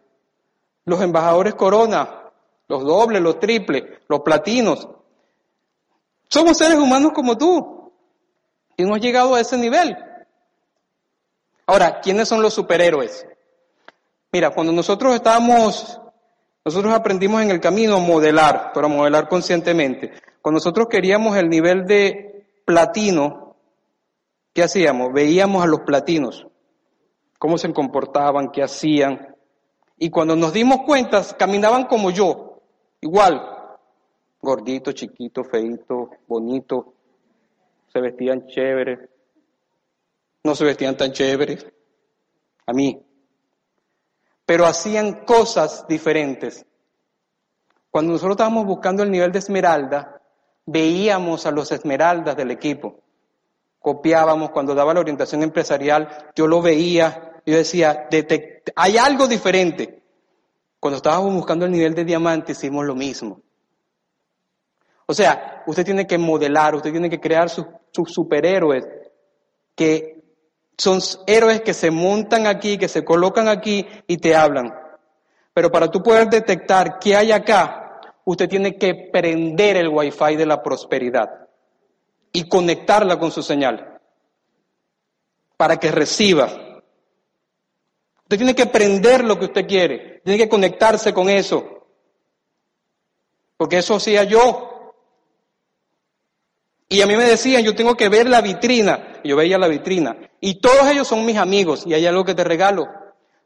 los 0.84 1.00
embajadores 1.00 1.54
corona, 1.54 2.30
los 2.68 2.82
dobles, 2.82 3.20
los 3.22 3.38
triples, 3.38 3.84
los 4.08 4.20
platinos. 4.20 4.88
Somos 6.28 6.56
seres 6.56 6.78
humanos 6.78 7.12
como 7.14 7.36
tú. 7.36 7.92
Y 8.76 8.82
hemos 8.82 9.00
llegado 9.00 9.34
a 9.34 9.40
ese 9.40 9.56
nivel. 9.56 9.96
Ahora, 11.66 12.00
¿quiénes 12.00 12.28
son 12.28 12.42
los 12.42 12.54
superhéroes? 12.54 13.26
Mira, 14.32 14.50
cuando 14.50 14.72
nosotros 14.72 15.14
estábamos, 15.14 16.00
nosotros 16.64 16.92
aprendimos 16.92 17.40
en 17.42 17.50
el 17.50 17.60
camino 17.60 17.96
a 17.96 18.00
modelar, 18.00 18.72
pero 18.74 18.86
a 18.86 18.88
modelar 18.88 19.28
conscientemente. 19.28 20.12
Cuando 20.42 20.56
nosotros 20.56 20.88
queríamos 20.90 21.36
el 21.36 21.48
nivel 21.48 21.86
de 21.86 22.48
platino, 22.64 23.56
¿qué 24.52 24.64
hacíamos? 24.64 25.12
Veíamos 25.12 25.62
a 25.62 25.68
los 25.68 25.80
platinos, 25.80 26.46
cómo 27.44 27.58
se 27.58 27.70
comportaban, 27.74 28.50
qué 28.50 28.62
hacían. 28.62 29.36
Y 29.98 30.08
cuando 30.08 30.34
nos 30.34 30.54
dimos 30.54 30.78
cuenta, 30.86 31.22
caminaban 31.36 31.84
como 31.84 32.10
yo, 32.10 32.62
igual, 33.02 33.38
gordito, 34.40 34.92
chiquito, 34.92 35.44
feito, 35.44 36.08
bonito, 36.26 36.94
se 37.92 38.00
vestían 38.00 38.46
chéveres, 38.46 38.98
no 40.42 40.54
se 40.54 40.64
vestían 40.64 40.96
tan 40.96 41.12
chéveres, 41.12 41.66
a 42.64 42.72
mí, 42.72 43.04
pero 44.46 44.64
hacían 44.64 45.26
cosas 45.26 45.86
diferentes. 45.86 46.64
Cuando 47.90 48.12
nosotros 48.12 48.36
estábamos 48.36 48.64
buscando 48.64 49.02
el 49.02 49.10
nivel 49.10 49.32
de 49.32 49.40
esmeralda, 49.40 50.22
veíamos 50.64 51.44
a 51.44 51.50
los 51.50 51.72
esmeraldas 51.72 52.38
del 52.38 52.52
equipo, 52.52 53.04
copiábamos, 53.80 54.48
cuando 54.48 54.74
daba 54.74 54.94
la 54.94 55.00
orientación 55.00 55.42
empresarial, 55.42 56.08
yo 56.34 56.46
lo 56.46 56.62
veía, 56.62 57.32
yo 57.46 57.56
decía, 57.56 58.08
hay 58.76 58.96
algo 58.96 59.26
diferente. 59.26 60.02
Cuando 60.80 60.96
estábamos 60.96 61.32
buscando 61.34 61.64
el 61.64 61.72
nivel 61.72 61.94
de 61.94 62.04
diamante 62.04 62.52
hicimos 62.52 62.84
lo 62.84 62.94
mismo. 62.94 63.40
O 65.06 65.14
sea, 65.14 65.62
usted 65.66 65.84
tiene 65.84 66.06
que 66.06 66.18
modelar, 66.18 66.74
usted 66.74 66.90
tiene 66.90 67.10
que 67.10 67.20
crear 67.20 67.50
sus, 67.50 67.66
superhéroes 68.06 68.86
que 69.74 70.22
Son 70.76 70.98
héroes 71.26 71.60
que 71.60 71.74
se 71.74 71.90
montan 71.90 72.46
aquí, 72.46 72.78
que 72.78 72.88
se 72.88 73.04
colocan 73.04 73.48
aquí 73.48 73.86
y 74.06 74.16
te 74.16 74.34
hablan. 74.34 74.74
Pero 75.52 75.70
para 75.70 75.88
tú 75.88 76.02
poder 76.02 76.28
detectar 76.28 76.98
qué 76.98 77.14
hay 77.14 77.30
acá, 77.30 78.00
usted 78.24 78.48
tiene 78.48 78.76
que 78.76 78.94
prender 79.12 79.76
el 79.76 79.88
wifi 79.88 80.34
de 80.36 80.46
la 80.46 80.62
prosperidad 80.62 81.48
y 82.32 82.48
conectarla 82.48 83.18
con 83.18 83.30
su 83.30 83.42
señal 83.42 84.00
para 85.56 85.76
que 85.76 85.92
reciba. 85.92 86.73
Usted 88.34 88.46
tiene 88.46 88.56
que 88.56 88.66
prender 88.66 89.22
lo 89.22 89.38
que 89.38 89.44
usted 89.44 89.64
quiere, 89.64 90.20
tiene 90.24 90.36
que 90.36 90.48
conectarse 90.48 91.14
con 91.14 91.30
eso. 91.30 91.86
Porque 93.56 93.78
eso 93.78 93.94
hacía 93.94 94.24
yo. 94.24 94.92
Y 96.88 97.00
a 97.00 97.06
mí 97.06 97.14
me 97.16 97.22
decían, 97.22 97.62
yo 97.62 97.76
tengo 97.76 97.96
que 97.96 98.08
ver 98.08 98.28
la 98.28 98.40
vitrina. 98.40 99.20
Y 99.22 99.28
yo 99.28 99.36
veía 99.36 99.56
la 99.56 99.68
vitrina. 99.68 100.16
Y 100.40 100.60
todos 100.60 100.84
ellos 100.88 101.06
son 101.06 101.24
mis 101.24 101.36
amigos. 101.36 101.86
Y 101.86 101.94
hay 101.94 102.06
algo 102.06 102.24
que 102.24 102.34
te 102.34 102.42
regalo. 102.42 102.88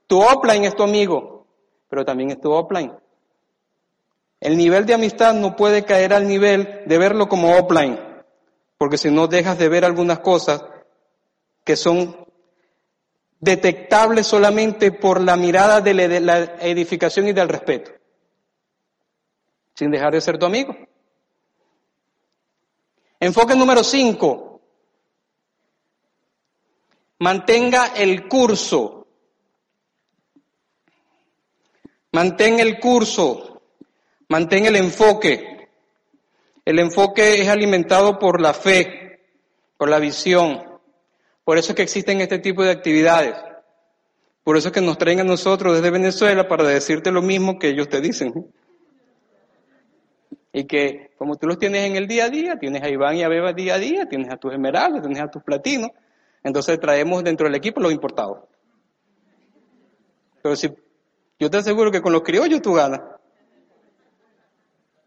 Tu 0.06 0.18
offline 0.18 0.64
es 0.64 0.74
tu 0.74 0.84
amigo, 0.84 1.46
pero 1.90 2.06
también 2.06 2.30
es 2.30 2.40
tu 2.40 2.50
offline. 2.50 2.90
El 4.40 4.56
nivel 4.56 4.86
de 4.86 4.94
amistad 4.94 5.34
no 5.34 5.54
puede 5.54 5.84
caer 5.84 6.14
al 6.14 6.26
nivel 6.26 6.80
de 6.86 6.96
verlo 6.96 7.28
como 7.28 7.54
offline, 7.58 8.00
porque 8.78 8.96
si 8.96 9.10
no 9.10 9.26
dejas 9.26 9.58
de 9.58 9.68
ver 9.68 9.84
algunas 9.84 10.20
cosas 10.20 10.64
que 11.62 11.76
son 11.76 12.27
detectables 13.40 14.26
solamente 14.26 14.92
por 14.92 15.20
la 15.20 15.36
mirada 15.36 15.80
de 15.80 15.94
la 16.20 16.38
edificación 16.60 17.28
y 17.28 17.32
del 17.32 17.48
respeto, 17.48 17.92
sin 19.74 19.90
dejar 19.90 20.12
de 20.12 20.20
ser 20.20 20.38
tu 20.38 20.46
amigo. 20.46 20.76
Enfoque 23.20 23.54
número 23.54 23.82
5. 23.82 24.60
Mantenga 27.20 27.94
el 27.96 28.28
curso. 28.28 29.06
Mantén 32.12 32.60
el 32.60 32.78
curso. 32.78 33.62
Mantén 34.28 34.66
el 34.66 34.76
enfoque. 34.76 35.68
El 36.64 36.78
enfoque 36.78 37.40
es 37.40 37.48
alimentado 37.48 38.18
por 38.18 38.40
la 38.40 38.54
fe, 38.54 39.20
por 39.76 39.88
la 39.88 39.98
visión. 39.98 40.67
Por 41.48 41.56
eso 41.56 41.72
es 41.72 41.76
que 41.76 41.82
existen 41.82 42.20
este 42.20 42.40
tipo 42.40 42.62
de 42.62 42.70
actividades. 42.70 43.34
Por 44.44 44.58
eso 44.58 44.68
es 44.68 44.74
que 44.74 44.82
nos 44.82 44.98
traen 44.98 45.20
a 45.20 45.24
nosotros 45.24 45.76
desde 45.76 45.90
Venezuela 45.90 46.46
para 46.46 46.64
decirte 46.64 47.10
lo 47.10 47.22
mismo 47.22 47.58
que 47.58 47.70
ellos 47.70 47.88
te 47.88 48.02
dicen. 48.02 48.52
Y 50.52 50.64
que 50.64 51.12
como 51.16 51.36
tú 51.36 51.46
los 51.46 51.58
tienes 51.58 51.86
en 51.86 51.96
el 51.96 52.06
día 52.06 52.26
a 52.26 52.28
día, 52.28 52.58
tienes 52.58 52.82
a 52.82 52.90
Iván 52.90 53.16
y 53.16 53.22
a 53.22 53.28
Beba 53.28 53.54
día 53.54 53.76
a 53.76 53.78
día, 53.78 54.06
tienes 54.06 54.30
a 54.30 54.36
tus 54.36 54.52
esmeraldas, 54.52 55.00
tienes 55.00 55.22
a 55.22 55.30
tus 55.30 55.42
platinos, 55.42 55.90
entonces 56.44 56.78
traemos 56.78 57.24
dentro 57.24 57.46
del 57.46 57.54
equipo 57.54 57.80
los 57.80 57.92
importados. 57.92 58.40
Pero 60.42 60.54
si 60.54 60.70
yo 61.38 61.48
te 61.48 61.56
aseguro 61.56 61.90
que 61.90 62.02
con 62.02 62.12
los 62.12 62.20
criollos 62.20 62.60
tú 62.60 62.74
ganas. 62.74 63.00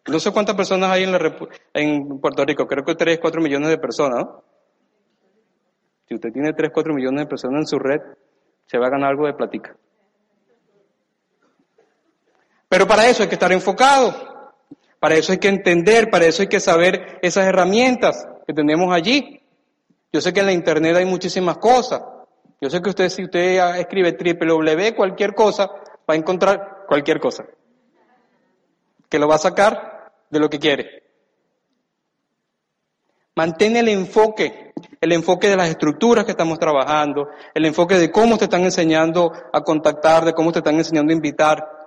No 0.08 0.20
sé 0.20 0.32
cuántas 0.32 0.56
personas 0.56 0.90
hay 0.90 1.04
en, 1.04 1.12
la, 1.12 1.38
en 1.76 2.20
Puerto 2.20 2.44
Rico, 2.44 2.66
creo 2.66 2.84
que 2.84 2.96
3, 2.96 3.20
4 3.20 3.42
millones 3.42 3.70
de 3.70 3.78
personas, 3.78 4.26
¿no? 4.26 4.51
Si 6.12 6.16
usted 6.16 6.34
tiene 6.34 6.52
3, 6.52 6.72
4 6.74 6.94
millones 6.94 7.22
de 7.22 7.26
personas 7.26 7.62
en 7.62 7.68
su 7.68 7.80
red, 7.80 8.02
se 8.66 8.78
va 8.78 8.88
a 8.88 8.90
ganar 8.90 9.12
algo 9.12 9.28
de 9.28 9.34
platica. 9.34 9.74
Pero 12.68 12.86
para 12.86 13.08
eso 13.08 13.24
hay 13.24 13.30
que 13.30 13.36
estar 13.36 13.54
enfocado. 13.54 14.14
Para 15.00 15.16
eso 15.16 15.32
hay 15.32 15.38
que 15.38 15.48
entender, 15.48 16.10
para 16.10 16.26
eso 16.26 16.42
hay 16.42 16.50
que 16.50 16.60
saber 16.60 17.18
esas 17.22 17.48
herramientas 17.48 18.28
que 18.46 18.54
tenemos 18.54 18.94
allí. 18.94 19.42
Yo 20.12 20.20
sé 20.20 20.34
que 20.34 20.42
en 20.42 20.48
la 20.48 20.52
internet 20.52 20.98
hay 20.98 21.06
muchísimas 21.06 21.58
cosas. 21.60 22.02
Yo 22.60 22.70
sé 22.70 22.82
que 22.82 22.90
usted, 22.90 23.08
si 23.08 23.24
usted 23.24 23.80
escribe 23.80 24.12
www 24.12 24.94
cualquier 24.94 25.34
cosa, 25.34 25.68
va 25.68 26.14
a 26.14 26.18
encontrar 26.18 26.84
cualquier 26.90 27.22
cosa. 27.22 27.46
Que 29.08 29.18
lo 29.18 29.30
va 29.30 29.36
a 29.36 29.38
sacar 29.38 30.12
de 30.30 30.40
lo 30.42 30.50
que 30.50 30.60
quiere. 30.60 31.04
Mantén 33.34 33.78
el 33.78 33.88
enfoque, 33.88 34.71
el 35.00 35.12
enfoque 35.12 35.50
de 35.50 35.58
las 35.58 35.70
estructuras 35.70 36.26
que 36.26 36.32
estamos 36.32 36.60
trabajando, 36.60 37.28
el 37.54 37.66
enfoque 37.66 37.98
de 37.98 38.12
cómo 38.12 38.38
te 38.38 38.46
están 38.46 38.64
enseñando 38.64 39.32
a 39.52 39.62
contactar, 39.62 40.26
de 40.26 40.34
cómo 40.34 40.52
te 40.52 40.60
están 40.60 40.76
enseñando 40.76 41.12
a 41.12 41.16
invitar 41.16 41.82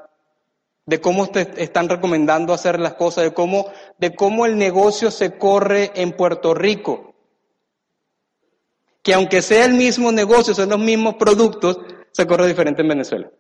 de 0.87 1.01
cómo 1.01 1.29
te 1.29 1.63
están 1.63 1.89
recomendando 1.89 2.53
hacer 2.53 2.79
las 2.79 2.95
cosas, 2.95 3.25
de 3.25 3.35
cómo, 3.35 3.71
de 3.99 4.15
cómo 4.15 4.47
el 4.47 4.59
negocio 4.59 5.11
se 5.11 5.39
corre 5.39 5.93
en 5.95 6.13
Puerto 6.13 6.55
Rico. 6.55 7.15
Que 9.03 9.15
aunque 9.15 9.43
sea 9.43 9.65
el 9.65 9.75
mismo 9.75 10.13
negocio, 10.13 10.55
son 10.55 10.71
los 10.71 10.79
mismos 10.79 11.15
productos, 11.15 11.79
se 12.11 12.27
corre 12.27 12.47
diferente 12.47 12.83
en 12.83 12.89
Venezuela. 12.89 13.31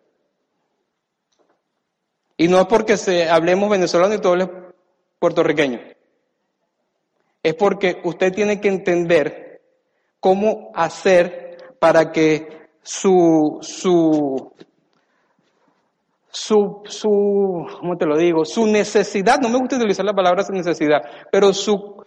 Y 2.36 2.48
no 2.48 2.61
es 2.61 2.66
porque 2.66 2.96
se, 2.96 3.28
hablemos 3.28 3.70
venezolano 3.70 4.14
y 4.14 4.20
todo 4.20 4.36
es 4.36 4.48
puertorriqueño. 5.18 5.80
Es 7.42 7.55
porque 7.55 8.00
usted 8.05 8.32
tiene 8.32 8.61
que 8.61 8.68
entender 8.68 9.43
cómo 10.24 10.70
hacer 10.72 11.76
para 11.78 12.10
que 12.10 12.70
su, 12.82 13.58
su, 13.60 14.52
su, 16.30 16.82
su, 16.86 17.66
¿cómo 17.78 17.98
te 17.98 18.06
lo 18.06 18.16
digo? 18.16 18.46
Su 18.46 18.64
necesidad, 18.64 19.38
no 19.38 19.50
me 19.50 19.58
gusta 19.58 19.76
utilizar 19.76 20.02
la 20.02 20.14
palabra 20.14 20.42
necesidad, 20.50 21.02
pero 21.30 21.52
su, 21.52 22.02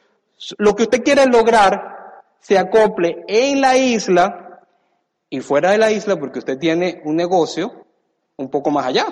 lo 0.57 0.75
que 0.75 0.81
usted 0.81 1.03
quiere 1.03 1.27
lograr 1.27 2.23
se 2.39 2.57
acople 2.57 3.23
en 3.27 3.61
la 3.61 3.77
isla 3.77 4.61
y 5.29 5.39
fuera 5.41 5.69
de 5.69 5.77
la 5.77 5.91
isla 5.91 6.15
porque 6.15 6.39
usted 6.39 6.57
tiene 6.57 7.03
un 7.05 7.15
negocio 7.17 7.85
un 8.35 8.49
poco 8.49 8.71
más 8.71 8.87
allá, 8.87 9.05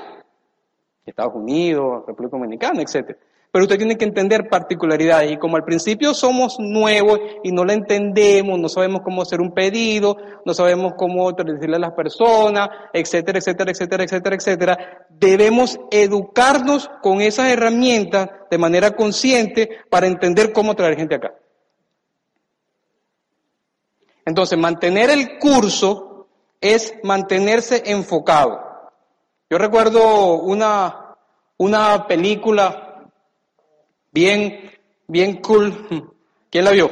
Estados 1.06 1.36
Unidos, 1.36 2.06
República 2.08 2.38
Dominicana, 2.38 2.82
etcétera. 2.82 3.20
Pero 3.56 3.64
usted 3.64 3.78
tiene 3.78 3.98
que 3.98 4.04
entender 4.04 4.50
particularidades 4.50 5.32
y 5.32 5.38
como 5.38 5.56
al 5.56 5.64
principio 5.64 6.14
somos 6.14 6.58
nuevos 6.60 7.22
y 7.42 7.54
no 7.54 7.64
la 7.64 7.72
entendemos, 7.72 8.60
no 8.60 8.68
sabemos 8.68 9.00
cómo 9.02 9.22
hacer 9.22 9.40
un 9.40 9.54
pedido, 9.54 10.18
no 10.44 10.54
sabemos 10.54 10.96
cómo 10.98 11.32
decirle 11.32 11.78
a 11.78 11.80
las 11.80 11.94
personas, 11.94 12.68
etcétera, 12.92 13.40
etcétera, 13.40 13.72
etcétera, 13.72 14.04
etcétera, 14.04 14.36
etcétera, 14.36 15.08
debemos 15.10 15.80
educarnos 15.90 16.92
con 17.02 17.22
esas 17.22 17.50
herramientas 17.50 18.28
de 18.52 18.58
manera 18.58 18.92
consciente 18.92 19.70
para 19.90 20.08
entender 20.08 20.52
cómo 20.52 20.76
traer 20.76 20.98
gente 20.98 21.16
acá. 21.16 21.34
Entonces, 24.26 24.60
mantener 24.60 25.10
el 25.12 25.40
curso 25.40 26.28
es 26.60 26.94
mantenerse 27.04 27.84
enfocado. 27.86 28.60
Yo 29.50 29.58
recuerdo 29.58 30.42
una, 30.42 31.16
una 31.56 32.06
película 32.06 32.85
Bien, 34.16 34.72
bien 35.10 35.42
cool. 35.42 36.14
¿Quién 36.50 36.64
la 36.64 36.72
vio? 36.72 36.90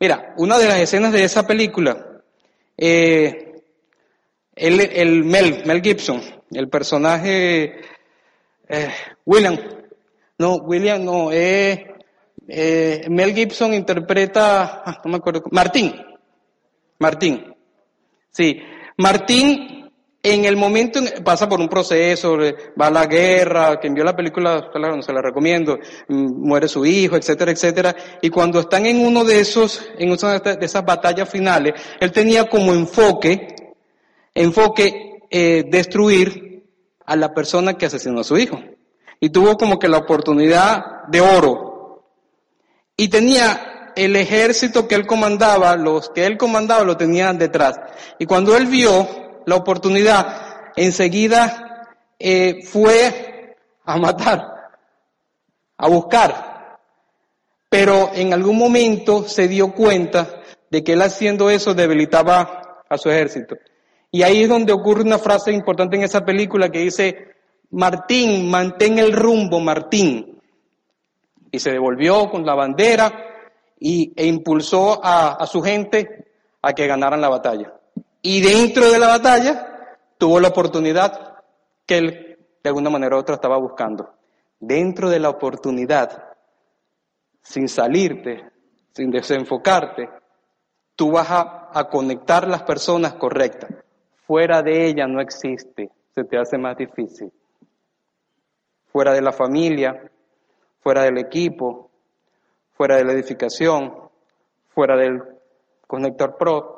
Mira, 0.00 0.34
una 0.36 0.58
de 0.58 0.66
las 0.66 0.80
escenas 0.80 1.12
de 1.12 1.22
esa 1.22 1.46
película, 1.46 2.22
eh, 2.76 3.62
el, 4.56 5.24
Mel, 5.24 5.62
Mel 5.64 5.80
Gibson, 5.80 6.20
el 6.50 6.68
personaje 6.68 7.82
eh, 8.68 8.90
William, 9.24 9.56
no, 10.38 10.56
William 10.56 11.04
no, 11.04 11.30
eh, 11.30 11.86
Mel 13.08 13.32
Gibson 13.32 13.74
interpreta, 13.74 14.82
ah, 14.84 15.00
no 15.04 15.10
me 15.12 15.18
acuerdo, 15.18 15.44
Martín, 15.52 15.94
Martín, 16.98 17.54
sí, 18.32 18.60
Martín 18.96 19.85
en 20.32 20.44
el 20.44 20.56
momento, 20.56 21.00
pasa 21.22 21.48
por 21.48 21.60
un 21.60 21.68
proceso, 21.68 22.36
va 22.80 22.88
a 22.88 22.90
la 22.90 23.06
guerra, 23.06 23.78
que 23.78 23.86
envió 23.86 24.02
la 24.02 24.16
película, 24.16 24.68
claro, 24.72 24.96
no 24.96 25.02
se 25.02 25.12
la 25.12 25.22
recomiendo, 25.22 25.78
mm, 26.08 26.46
muere 26.46 26.68
su 26.68 26.84
hijo, 26.84 27.16
etcétera, 27.16 27.52
etcétera. 27.52 27.94
Y 28.20 28.30
cuando 28.30 28.60
están 28.60 28.86
en 28.86 29.04
uno 29.06 29.24
de 29.24 29.40
esos, 29.40 29.88
en 29.98 30.10
una 30.10 30.38
de 30.38 30.64
esas 30.66 30.84
batallas 30.84 31.28
finales, 31.28 31.74
él 32.00 32.10
tenía 32.10 32.48
como 32.48 32.72
enfoque, 32.72 33.54
enfoque, 34.34 35.20
eh, 35.30 35.64
destruir 35.68 36.64
a 37.04 37.14
la 37.14 37.32
persona 37.32 37.74
que 37.74 37.86
asesinó 37.86 38.20
a 38.20 38.24
su 38.24 38.36
hijo. 38.36 38.60
Y 39.20 39.30
tuvo 39.30 39.56
como 39.56 39.78
que 39.78 39.88
la 39.88 39.98
oportunidad 39.98 41.04
de 41.08 41.20
oro. 41.20 42.02
Y 42.96 43.08
tenía 43.08 43.92
el 43.94 44.16
ejército 44.16 44.88
que 44.88 44.94
él 44.94 45.06
comandaba, 45.06 45.76
los 45.76 46.10
que 46.10 46.26
él 46.26 46.36
comandaba 46.36 46.84
lo 46.84 46.96
tenían 46.96 47.38
detrás. 47.38 47.78
Y 48.18 48.26
cuando 48.26 48.56
él 48.56 48.66
vio 48.66 49.25
la 49.46 49.54
oportunidad, 49.56 50.72
enseguida 50.76 51.86
eh, 52.18 52.62
fue 52.64 53.56
a 53.84 53.96
matar, 53.96 54.42
a 55.78 55.88
buscar. 55.88 56.78
Pero 57.68 58.10
en 58.12 58.32
algún 58.32 58.58
momento 58.58 59.22
se 59.22 59.48
dio 59.48 59.72
cuenta 59.72 60.42
de 60.70 60.82
que 60.82 60.92
él 60.92 61.02
haciendo 61.02 61.48
eso 61.48 61.74
debilitaba 61.74 62.82
a 62.88 62.98
su 62.98 63.08
ejército. 63.08 63.56
Y 64.10 64.22
ahí 64.22 64.42
es 64.42 64.48
donde 64.48 64.72
ocurre 64.72 65.02
una 65.02 65.18
frase 65.18 65.52
importante 65.52 65.96
en 65.96 66.02
esa 66.02 66.24
película 66.24 66.68
que 66.68 66.80
dice, 66.80 67.28
Martín, 67.70 68.50
mantén 68.50 68.98
el 68.98 69.12
rumbo, 69.12 69.60
Martín. 69.60 70.40
Y 71.50 71.58
se 71.60 71.70
devolvió 71.70 72.30
con 72.30 72.44
la 72.44 72.54
bandera 72.54 73.12
y, 73.78 74.12
e 74.16 74.26
impulsó 74.26 75.00
a, 75.04 75.34
a 75.34 75.46
su 75.46 75.62
gente 75.62 76.32
a 76.62 76.72
que 76.72 76.86
ganaran 76.86 77.20
la 77.20 77.28
batalla. 77.28 77.75
Y 78.28 78.40
dentro 78.40 78.90
de 78.90 78.98
la 78.98 79.06
batalla 79.06 79.86
tuvo 80.18 80.40
la 80.40 80.48
oportunidad 80.48 81.44
que 81.86 81.98
él 81.98 82.38
de 82.60 82.68
alguna 82.68 82.90
manera 82.90 83.14
u 83.14 83.20
otra 83.20 83.36
estaba 83.36 83.56
buscando. 83.56 84.16
Dentro 84.58 85.08
de 85.08 85.20
la 85.20 85.30
oportunidad, 85.30 86.34
sin 87.40 87.68
salirte, 87.68 88.50
sin 88.92 89.12
desenfocarte, 89.12 90.08
tú 90.96 91.12
vas 91.12 91.28
a, 91.30 91.88
conectar 91.88 92.48
las 92.48 92.64
personas 92.64 93.14
correctas. 93.14 93.70
Fuera 94.26 94.60
de 94.60 94.86
ella 94.86 95.06
no 95.06 95.20
existe, 95.20 95.92
se 96.12 96.24
te 96.24 96.36
hace 96.36 96.58
más 96.58 96.76
difícil. 96.76 97.32
Fuera 98.86 99.12
de 99.12 99.22
la 99.22 99.30
familia, 99.30 100.10
fuera 100.80 101.04
del 101.04 101.18
equipo, 101.18 101.92
fuera 102.72 102.96
de 102.96 103.04
la 103.04 103.12
edificación, 103.12 103.94
fuera 104.74 104.96
del 104.96 105.22
Conector 105.86 106.36
Pro, 106.36 106.75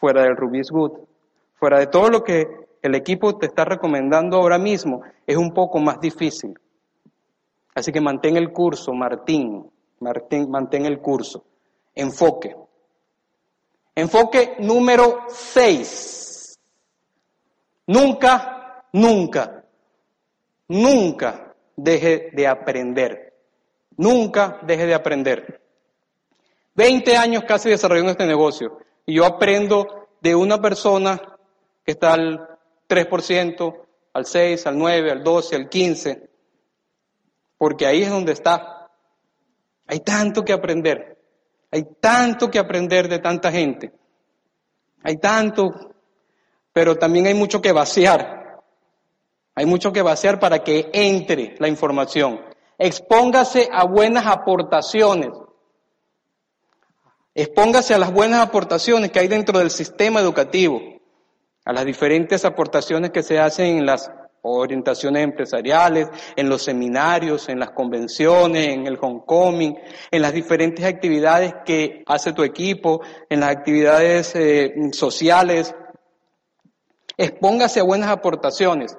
fuera 0.00 0.22
del 0.22 0.36
Rubis 0.36 0.70
Good, 0.70 0.92
fuera 1.54 1.78
de 1.78 1.86
todo 1.88 2.08
lo 2.08 2.22
que 2.22 2.46
el 2.82 2.94
equipo 2.94 3.36
te 3.36 3.46
está 3.46 3.64
recomendando 3.64 4.36
ahora 4.36 4.58
mismo, 4.58 5.02
es 5.26 5.36
un 5.36 5.52
poco 5.52 5.78
más 5.78 6.00
difícil. 6.00 6.58
Así 7.74 7.92
que 7.92 8.00
mantén 8.00 8.36
el 8.36 8.52
curso, 8.52 8.92
Martín, 8.92 9.70
Martín, 10.00 10.50
mantén 10.50 10.86
el 10.86 11.00
curso. 11.00 11.44
Enfoque. 11.94 12.54
Enfoque 13.94 14.56
número 14.60 15.24
6. 15.28 16.58
Nunca, 17.86 18.84
nunca, 18.92 19.64
nunca 20.68 21.54
deje 21.74 22.30
de 22.32 22.46
aprender. 22.46 23.34
Nunca 23.96 24.60
deje 24.62 24.86
de 24.86 24.94
aprender. 24.94 25.60
20 26.74 27.16
años 27.16 27.42
casi 27.42 27.70
desarrollando 27.70 28.12
este 28.12 28.26
negocio 28.26 28.78
y 29.08 29.14
yo 29.14 29.24
aprendo 29.24 30.10
de 30.20 30.34
una 30.34 30.60
persona 30.60 31.18
que 31.82 31.92
está 31.92 32.12
al 32.12 32.46
3%, 32.86 33.86
al 34.12 34.26
6, 34.26 34.66
al 34.66 34.76
9, 34.76 35.10
al 35.10 35.24
12, 35.24 35.56
al 35.56 35.68
15, 35.70 36.28
porque 37.56 37.86
ahí 37.86 38.02
es 38.02 38.10
donde 38.10 38.32
está. 38.32 38.90
Hay 39.86 40.00
tanto 40.00 40.44
que 40.44 40.52
aprender, 40.52 41.16
hay 41.70 41.84
tanto 41.98 42.50
que 42.50 42.58
aprender 42.58 43.08
de 43.08 43.18
tanta 43.18 43.50
gente, 43.50 43.94
hay 45.02 45.16
tanto, 45.16 45.70
pero 46.74 46.96
también 46.96 47.28
hay 47.28 47.34
mucho 47.34 47.62
que 47.62 47.72
vaciar, 47.72 48.60
hay 49.54 49.64
mucho 49.64 49.90
que 49.90 50.02
vaciar 50.02 50.38
para 50.38 50.58
que 50.58 50.90
entre 50.92 51.54
la 51.58 51.68
información. 51.68 52.42
Expóngase 52.76 53.70
a 53.72 53.86
buenas 53.86 54.26
aportaciones. 54.26 55.30
Expóngase 57.38 57.94
a 57.94 57.98
las 57.98 58.12
buenas 58.12 58.40
aportaciones 58.40 59.12
que 59.12 59.20
hay 59.20 59.28
dentro 59.28 59.60
del 59.60 59.70
sistema 59.70 60.18
educativo, 60.18 60.82
a 61.64 61.72
las 61.72 61.84
diferentes 61.84 62.44
aportaciones 62.44 63.12
que 63.12 63.22
se 63.22 63.38
hacen 63.38 63.78
en 63.78 63.86
las 63.86 64.10
orientaciones 64.42 65.22
empresariales, 65.22 66.08
en 66.34 66.48
los 66.48 66.64
seminarios, 66.64 67.48
en 67.48 67.60
las 67.60 67.70
convenciones, 67.70 68.70
en 68.70 68.88
el 68.88 68.98
homecoming, 69.00 69.78
en 70.10 70.20
las 70.20 70.32
diferentes 70.32 70.84
actividades 70.84 71.54
que 71.64 72.02
hace 72.08 72.32
tu 72.32 72.42
equipo, 72.42 73.02
en 73.30 73.38
las 73.38 73.50
actividades 73.50 74.34
eh, 74.34 74.74
sociales. 74.90 75.76
Expóngase 77.16 77.78
a 77.78 77.84
buenas 77.84 78.10
aportaciones. 78.10 78.98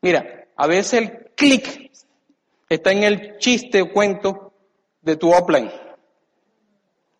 Mira, 0.00 0.46
a 0.56 0.66
veces 0.66 1.02
el 1.02 1.34
clic 1.36 1.90
está 2.66 2.92
en 2.92 3.02
el 3.02 3.36
chiste 3.36 3.82
o 3.82 3.92
cuento 3.92 4.54
de 5.02 5.16
tu 5.16 5.30
offline. 5.30 5.70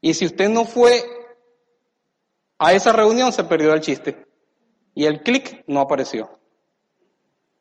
Y 0.00 0.14
si 0.14 0.26
usted 0.26 0.48
no 0.48 0.64
fue 0.64 1.02
a 2.58 2.72
esa 2.72 2.92
reunión, 2.92 3.32
se 3.32 3.44
perdió 3.44 3.72
el 3.74 3.80
chiste. 3.80 4.26
Y 4.94 5.06
el 5.06 5.22
clic 5.22 5.64
no 5.66 5.80
apareció. 5.80 6.38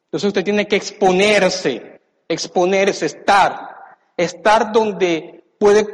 Entonces 0.06 0.28
usted 0.28 0.44
tiene 0.44 0.68
que 0.68 0.76
exponerse, 0.76 2.02
exponerse, 2.28 3.06
estar, 3.06 3.76
estar 4.16 4.72
donde 4.72 5.44
puede 5.60 5.86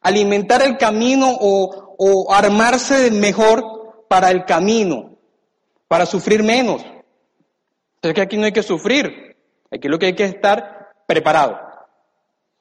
alimentar 0.00 0.62
el 0.62 0.76
camino 0.76 1.36
o, 1.40 1.94
o 1.98 2.32
armarse 2.32 3.10
mejor 3.10 4.04
para 4.08 4.30
el 4.30 4.44
camino, 4.44 5.16
para 5.88 6.06
sufrir 6.06 6.42
menos. 6.42 6.82
Entonces 7.96 8.14
que 8.14 8.20
aquí 8.20 8.36
no 8.36 8.44
hay 8.44 8.52
que 8.52 8.62
sufrir, 8.62 9.36
aquí 9.70 9.88
lo 9.88 9.98
que 9.98 10.06
hay 10.06 10.14
que 10.14 10.24
estar 10.24 10.90
preparado 11.06 11.58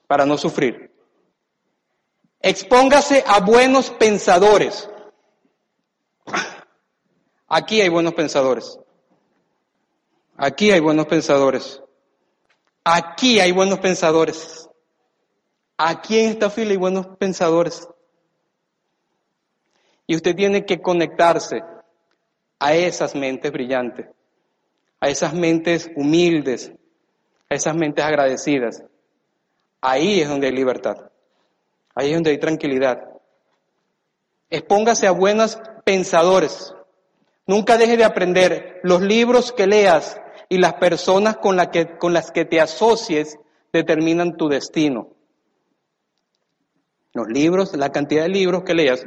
para 0.07 0.25
no 0.25 0.37
sufrir. 0.37 0.94
Expóngase 2.45 3.23
a 3.25 3.39
buenos 3.39 3.89
pensadores. 3.89 4.87
Aquí 7.47 7.81
hay 7.81 7.89
buenos 7.89 8.13
pensadores. 8.13 8.77
Aquí 10.37 10.69
hay 10.69 10.79
buenos 10.79 11.07
pensadores. 11.07 11.81
Aquí 12.83 13.39
hay 13.39 13.51
buenos 13.51 13.79
pensadores. 13.79 14.69
Aquí 15.75 16.19
en 16.19 16.29
esta 16.29 16.51
fila 16.51 16.69
hay 16.69 16.77
buenos 16.77 17.07
pensadores. 17.17 17.89
Y 20.05 20.15
usted 20.15 20.35
tiene 20.35 20.67
que 20.67 20.83
conectarse 20.83 21.63
a 22.59 22.75
esas 22.75 23.15
mentes 23.15 23.51
brillantes, 23.51 24.05
a 24.99 25.09
esas 25.09 25.33
mentes 25.33 25.89
humildes, 25.95 26.71
a 27.49 27.55
esas 27.55 27.75
mentes 27.75 28.05
agradecidas. 28.05 28.83
Ahí 29.81 30.21
es 30.21 30.29
donde 30.29 30.45
hay 30.45 30.53
libertad. 30.53 31.09
Ahí 31.95 32.09
es 32.09 32.13
donde 32.15 32.31
hay 32.31 32.37
tranquilidad. 32.37 33.09
Expóngase 34.49 35.07
a 35.07 35.11
buenos 35.11 35.57
pensadores. 35.85 36.73
Nunca 37.47 37.77
deje 37.77 37.97
de 37.97 38.03
aprender. 38.03 38.79
Los 38.83 39.01
libros 39.01 39.51
que 39.51 39.65
leas 39.65 40.19
y 40.49 40.57
las 40.57 40.73
personas 40.73 41.37
con, 41.37 41.57
con 41.97 42.13
las 42.13 42.31
que 42.31 42.45
te 42.45 42.59
asocies 42.59 43.39
determinan 43.71 44.35
tu 44.37 44.49
destino. 44.49 45.09
Los 47.13 47.27
libros, 47.27 47.75
la 47.75 47.91
cantidad 47.91 48.23
de 48.23 48.29
libros 48.29 48.63
que 48.63 48.73
leas. 48.73 49.05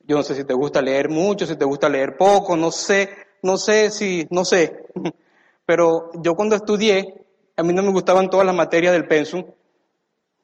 Yo 0.00 0.16
no 0.16 0.22
sé 0.22 0.34
si 0.34 0.44
te 0.44 0.54
gusta 0.54 0.82
leer 0.82 1.08
mucho, 1.08 1.46
si 1.46 1.56
te 1.56 1.64
gusta 1.64 1.88
leer 1.88 2.16
poco, 2.16 2.56
no 2.56 2.72
sé, 2.72 3.10
no 3.42 3.56
sé 3.56 3.90
si, 3.90 4.26
no 4.30 4.44
sé. 4.44 4.86
Pero 5.66 6.10
yo 6.22 6.34
cuando 6.34 6.56
estudié, 6.56 7.26
a 7.56 7.62
mí 7.62 7.72
no 7.72 7.82
me 7.82 7.92
gustaban 7.92 8.30
todas 8.30 8.46
las 8.46 8.54
materias 8.54 8.94
del 8.94 9.06
pensum, 9.06 9.44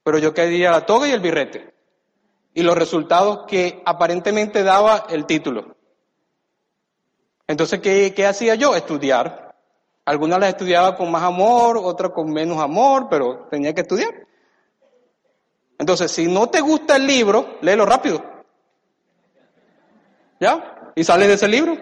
pero 0.04 0.18
yo 0.18 0.32
quería 0.32 0.70
la 0.70 0.86
toga 0.86 1.08
y 1.08 1.12
el 1.12 1.20
birrete. 1.20 1.74
Y 2.52 2.62
los 2.62 2.76
resultados 2.76 3.46
que 3.48 3.82
aparentemente 3.84 4.62
daba 4.62 5.06
el 5.08 5.26
título. 5.26 5.74
Entonces, 7.48 7.80
¿qué, 7.80 8.26
hacía 8.26 8.54
yo? 8.54 8.76
Estudiar. 8.76 9.56
Algunas 10.04 10.38
las 10.38 10.50
estudiaba 10.50 10.96
con 10.96 11.10
más 11.10 11.22
amor, 11.22 11.78
otras 11.82 12.12
con 12.12 12.30
menos 12.30 12.58
amor, 12.58 13.08
pero 13.10 13.48
tenía 13.50 13.74
que 13.74 13.80
estudiar. 13.80 14.14
Entonces, 15.78 16.12
si 16.12 16.28
no 16.28 16.48
te 16.48 16.60
gusta 16.60 16.96
el 16.96 17.06
libro, 17.06 17.58
léelo 17.62 17.86
rápido. 17.86 18.22
¿Ya? 20.38 20.92
Y 20.94 21.02
sales 21.02 21.28
de 21.28 21.34
ese 21.34 21.48
libro. 21.48 21.76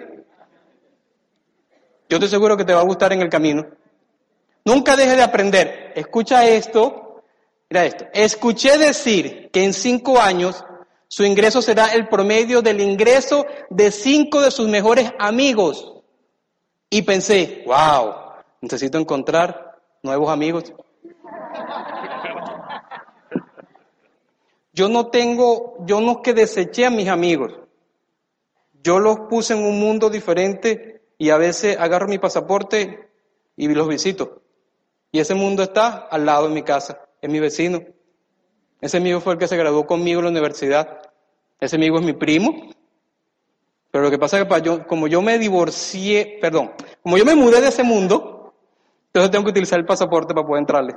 Yo 2.08 2.16
estoy 2.16 2.28
seguro 2.28 2.56
que 2.56 2.64
te 2.64 2.72
va 2.72 2.80
a 2.80 2.84
gustar 2.84 3.12
en 3.12 3.22
el 3.22 3.28
camino. 3.28 3.66
Nunca 4.64 4.96
dejes 4.96 5.16
de 5.16 5.22
aprender. 5.22 5.92
Escucha 5.96 6.46
esto. 6.46 7.11
Mira 7.72 7.86
esto. 7.86 8.04
Escuché 8.12 8.76
decir 8.76 9.48
que 9.50 9.64
en 9.64 9.72
cinco 9.72 10.20
años 10.20 10.62
su 11.08 11.24
ingreso 11.24 11.62
será 11.62 11.94
el 11.94 12.06
promedio 12.06 12.60
del 12.60 12.82
ingreso 12.82 13.46
de 13.70 13.90
cinco 13.90 14.42
de 14.42 14.50
sus 14.50 14.68
mejores 14.68 15.10
amigos. 15.18 15.90
Y 16.90 17.00
pensé, 17.00 17.64
wow, 17.64 18.12
necesito 18.60 18.98
encontrar 18.98 19.80
nuevos 20.02 20.28
amigos. 20.28 20.74
Yo 24.74 24.90
no 24.90 25.06
tengo, 25.06 25.78
yo 25.86 26.02
no 26.02 26.20
que 26.20 26.34
deseché 26.34 26.84
a 26.84 26.90
mis 26.90 27.08
amigos. 27.08 27.54
Yo 28.82 28.98
los 28.98 29.20
puse 29.30 29.54
en 29.54 29.64
un 29.64 29.80
mundo 29.80 30.10
diferente 30.10 31.06
y 31.16 31.30
a 31.30 31.38
veces 31.38 31.78
agarro 31.80 32.06
mi 32.06 32.18
pasaporte 32.18 33.08
y 33.56 33.66
los 33.68 33.88
visito. 33.88 34.42
Y 35.10 35.20
ese 35.20 35.34
mundo 35.34 35.62
está 35.62 36.06
al 36.10 36.26
lado 36.26 36.48
de 36.48 36.54
mi 36.54 36.62
casa, 36.64 36.98
es 37.22 37.30
mi 37.30 37.40
vecino. 37.40 37.82
Ese 38.80 38.96
amigo 38.98 39.20
fue 39.20 39.34
el 39.34 39.38
que 39.38 39.48
se 39.48 39.56
graduó 39.56 39.86
conmigo 39.86 40.18
en 40.18 40.24
la 40.24 40.30
universidad. 40.32 41.00
Ese 41.60 41.76
amigo 41.76 41.98
es 41.98 42.04
mi 42.04 42.12
primo. 42.12 42.70
Pero 43.92 44.04
lo 44.04 44.10
que 44.10 44.18
pasa 44.18 44.40
es 44.40 44.46
que 44.46 44.84
como 44.86 45.06
yo 45.06 45.22
me 45.22 45.38
divorcié, 45.38 46.38
perdón, 46.40 46.72
como 47.02 47.16
yo 47.16 47.24
me 47.24 47.36
mudé 47.36 47.60
de 47.60 47.68
ese 47.68 47.84
mundo, 47.84 48.54
entonces 49.06 49.30
tengo 49.30 49.44
que 49.44 49.50
utilizar 49.50 49.78
el 49.78 49.86
pasaporte 49.86 50.34
para 50.34 50.46
poder 50.46 50.60
entrarle. 50.60 50.96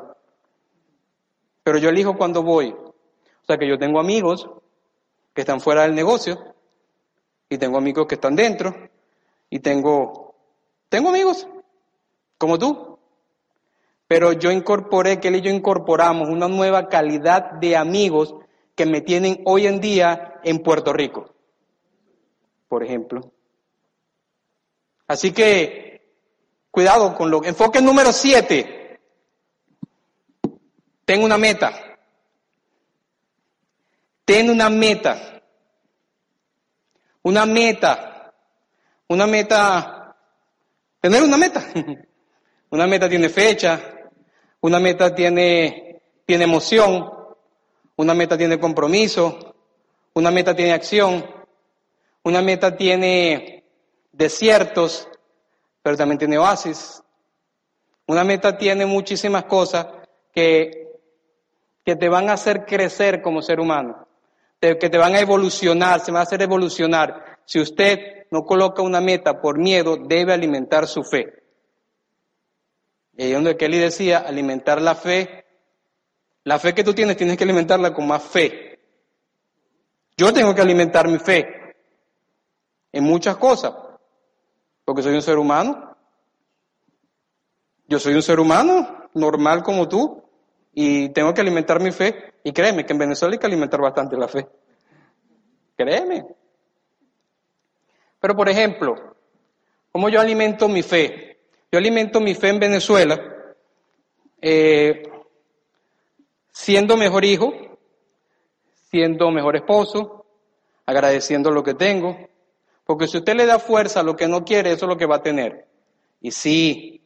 Pero 1.63 1.77
yo 1.77 1.89
elijo 1.89 2.17
cuando 2.17 2.41
voy. 2.41 2.69
O 2.69 3.45
sea 3.45 3.57
que 3.57 3.67
yo 3.67 3.77
tengo 3.77 3.99
amigos 3.99 4.49
que 5.33 5.41
están 5.41 5.61
fuera 5.61 5.83
del 5.83 5.93
negocio 5.93 6.55
y 7.49 7.57
tengo 7.57 7.77
amigos 7.77 8.07
que 8.07 8.15
están 8.15 8.35
dentro 8.35 8.73
y 9.49 9.59
tengo, 9.59 10.33
tengo 10.89 11.09
amigos 11.09 11.47
como 12.37 12.57
tú. 12.57 12.94
Pero 14.07 14.33
yo 14.33 14.51
incorporé, 14.51 15.19
que 15.19 15.29
él 15.29 15.37
y 15.37 15.41
yo 15.41 15.51
incorporamos 15.51 16.29
una 16.29 16.47
nueva 16.47 16.89
calidad 16.89 17.53
de 17.53 17.75
amigos 17.75 18.35
que 18.75 18.85
me 18.85 19.01
tienen 19.01 19.41
hoy 19.45 19.65
en 19.65 19.79
día 19.79 20.39
en 20.43 20.59
Puerto 20.59 20.93
Rico, 20.93 21.33
por 22.67 22.83
ejemplo. 22.83 23.31
Así 25.07 25.31
que, 25.31 26.13
cuidado 26.71 27.15
con 27.15 27.31
lo... 27.31 27.43
Enfoque 27.43 27.81
número 27.81 28.11
siete. 28.11 28.99
Tengo 31.05 31.25
una 31.25 31.37
meta. 31.37 31.71
Ten 34.25 34.49
una 34.49 34.69
meta. 34.69 35.41
Una 37.21 37.45
meta. 37.45 38.33
Una 39.07 39.27
meta. 39.27 40.15
Tener 40.99 41.23
una 41.23 41.37
meta. 41.37 41.63
Una 42.71 42.87
meta 42.87 43.07
tiene 43.07 43.29
fecha. 43.29 43.94
Una 44.65 44.79
meta 44.79 45.13
tiene, 45.13 46.01
tiene 46.25 46.45
emoción. 46.45 47.07
Una 47.97 48.15
meta 48.15 48.35
tiene 48.35 48.59
compromiso. 48.59 49.53
Una 50.15 50.31
meta 50.31 50.55
tiene 50.55 50.73
acción. 50.73 51.23
Una 52.23 52.41
meta 52.41 52.75
tiene 52.75 53.63
desiertos, 54.11 55.07
pero 55.83 55.95
también 55.95 56.17
tiene 56.17 56.39
oasis. 56.39 56.99
Una 58.07 58.23
meta 58.23 58.57
tiene 58.57 58.87
muchísimas 58.87 59.43
cosas 59.43 59.85
que, 60.33 60.87
que 61.83 61.95
te 61.95 62.09
van 62.09 62.29
a 62.29 62.33
hacer 62.33 62.65
crecer 62.65 63.21
como 63.21 63.43
ser 63.43 63.59
humano, 63.59 64.07
que 64.59 64.89
te 64.89 64.97
van 64.97 65.13
a 65.13 65.19
evolucionar, 65.19 65.99
se 65.99 66.11
va 66.11 66.21
a 66.21 66.23
hacer 66.23 66.41
evolucionar. 66.41 67.37
Si 67.45 67.59
usted 67.59 68.25
no 68.31 68.43
coloca 68.43 68.81
una 68.81 68.99
meta 68.99 69.39
por 69.39 69.59
miedo, 69.59 69.95
debe 69.95 70.33
alimentar 70.33 70.87
su 70.87 71.03
fe. 71.03 71.44
Y 73.17 73.31
donde 73.31 73.55
Kelly 73.55 73.79
decía, 73.79 74.19
alimentar 74.19 74.81
la 74.81 74.95
fe, 74.95 75.45
la 76.43 76.59
fe 76.59 76.73
que 76.73 76.83
tú 76.83 76.93
tienes, 76.93 77.17
tienes 77.17 77.37
que 77.37 77.43
alimentarla 77.43 77.93
con 77.93 78.07
más 78.07 78.23
fe. 78.23 78.79
Yo 80.17 80.33
tengo 80.33 80.53
que 80.53 80.61
alimentar 80.61 81.07
mi 81.07 81.17
fe 81.17 81.75
en 82.91 83.03
muchas 83.03 83.37
cosas, 83.37 83.73
porque 84.83 85.01
soy 85.01 85.15
un 85.15 85.21
ser 85.21 85.37
humano. 85.37 85.95
Yo 87.87 87.99
soy 87.99 88.13
un 88.13 88.21
ser 88.21 88.39
humano 88.39 89.09
normal 89.13 89.63
como 89.63 89.87
tú 89.87 90.23
y 90.73 91.09
tengo 91.09 91.33
que 91.33 91.41
alimentar 91.41 91.81
mi 91.81 91.91
fe. 91.91 92.33
Y 92.43 92.51
créeme 92.51 92.85
que 92.85 92.93
en 92.93 92.99
Venezuela 92.99 93.33
hay 93.33 93.39
que 93.39 93.47
alimentar 93.47 93.81
bastante 93.81 94.15
la 94.17 94.27
fe. 94.27 94.47
Créeme. 95.75 96.25
Pero 98.19 98.35
por 98.35 98.49
ejemplo, 98.49 99.15
¿cómo 99.91 100.09
yo 100.09 100.19
alimento 100.19 100.67
mi 100.67 100.81
fe? 100.81 101.24
Yo 101.75 101.79
alimento 101.79 102.21
mi 102.21 102.33
fe 102.35 102.47
en 102.47 102.59
Venezuela 102.59 103.19
eh, 104.41 105.03
siendo 106.49 106.95
mejor 106.95 107.25
hijo, 107.25 107.53
siendo 108.89 109.29
mejor 109.29 109.57
esposo, 109.57 110.25
agradeciendo 110.85 111.51
lo 111.51 111.63
que 111.63 111.73
tengo, 111.73 112.17
porque 112.85 113.09
si 113.09 113.17
usted 113.17 113.35
le 113.35 113.45
da 113.45 113.59
fuerza 113.59 113.99
a 113.99 114.03
lo 114.03 114.15
que 114.15 114.25
no 114.25 114.45
quiere, 114.45 114.71
eso 114.71 114.85
es 114.85 114.89
lo 114.89 114.95
que 114.95 115.05
va 115.05 115.17
a 115.17 115.21
tener. 115.21 115.67
Y 116.21 116.31
sí, 116.31 117.01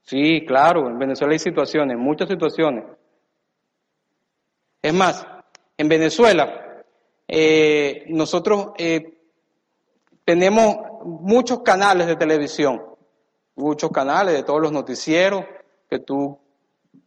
sí, 0.00 0.46
claro, 0.46 0.88
en 0.88 0.98
Venezuela 0.98 1.34
hay 1.34 1.38
situaciones, 1.38 1.98
muchas 1.98 2.26
situaciones. 2.30 2.84
Es 4.80 4.94
más, 4.94 5.26
en 5.76 5.88
Venezuela 5.90 6.84
eh, 7.28 8.06
nosotros 8.08 8.68
eh, 8.78 9.12
tenemos 10.24 10.74
muchos 11.04 11.60
canales 11.60 12.06
de 12.06 12.16
televisión, 12.16 12.87
muchos 13.58 13.90
canales 13.90 14.34
de 14.34 14.42
todos 14.42 14.62
los 14.62 14.72
noticieros 14.72 15.44
que 15.90 15.98
tú 15.98 16.38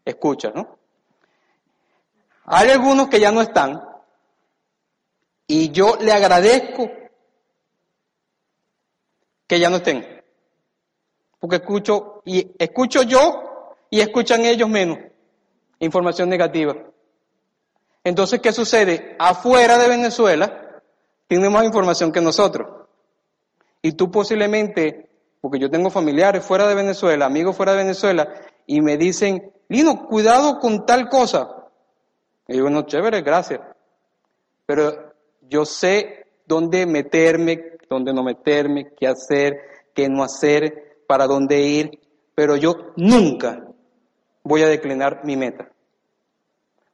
escuchas, 0.05 0.53
¿no? 0.53 0.77
Hay 2.45 2.69
algunos 2.69 3.07
que 3.07 3.19
ya 3.19 3.31
no 3.31 3.41
están 3.41 3.81
y 5.47 5.71
yo 5.71 5.95
le 5.99 6.11
agradezco 6.11 6.89
que 9.47 9.59
ya 9.59 9.69
no 9.69 9.77
estén. 9.77 10.23
Porque 11.39 11.57
escucho, 11.57 12.21
y 12.25 12.53
escucho 12.57 13.03
yo 13.03 13.75
y 13.89 14.01
escuchan 14.01 14.45
ellos 14.45 14.69
menos 14.69 14.99
información 15.79 16.29
negativa. 16.29 16.75
Entonces, 18.03 18.39
¿qué 18.39 18.51
sucede? 18.51 19.15
Afuera 19.19 19.77
de 19.77 19.89
Venezuela 19.89 20.81
tienen 21.27 21.51
más 21.51 21.65
información 21.65 22.11
que 22.11 22.21
nosotros. 22.21 22.87
Y 23.81 23.93
tú 23.93 24.11
posiblemente, 24.11 25.10
porque 25.41 25.59
yo 25.59 25.69
tengo 25.69 25.89
familiares 25.89 26.45
fuera 26.45 26.67
de 26.67 26.75
Venezuela, 26.75 27.25
amigos 27.25 27.57
fuera 27.57 27.73
de 27.73 27.79
Venezuela, 27.79 28.31
y 28.67 28.79
me 28.79 28.95
dicen, 28.95 29.51
Lino, 29.67 30.05
cuidado 30.05 30.59
con 30.59 30.85
tal 30.85 31.09
cosa. 31.09 31.49
Y 32.47 32.57
yo, 32.57 32.63
bueno, 32.63 32.83
chévere, 32.83 33.21
gracias. 33.21 33.59
Pero 34.67 35.13
yo 35.49 35.65
sé 35.65 36.27
dónde 36.45 36.85
meterme, 36.85 37.77
dónde 37.89 38.13
no 38.13 38.23
meterme, 38.23 38.93
qué 38.97 39.07
hacer, 39.07 39.57
qué 39.93 40.07
no 40.07 40.23
hacer, 40.23 41.03
para 41.07 41.27
dónde 41.27 41.59
ir, 41.59 41.99
pero 42.35 42.55
yo 42.55 42.93
nunca 42.95 43.65
voy 44.43 44.61
a 44.61 44.67
declinar 44.67 45.25
mi 45.25 45.35
meta. 45.35 45.69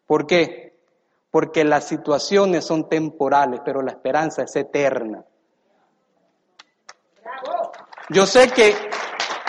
¿Por 0.07 0.25
qué? 0.25 0.73
Porque 1.29 1.63
las 1.63 1.87
situaciones 1.87 2.65
son 2.65 2.89
temporales, 2.89 3.59
pero 3.63 3.81
la 3.81 3.91
esperanza 3.91 4.43
es 4.43 4.55
eterna. 4.55 5.23
Yo 8.09 8.25
sé 8.25 8.49
que 8.49 8.73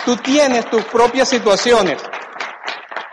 tú 0.04 0.16
tienes 0.16 0.68
tus 0.68 0.84
propias 0.84 1.28
situaciones. 1.28 2.02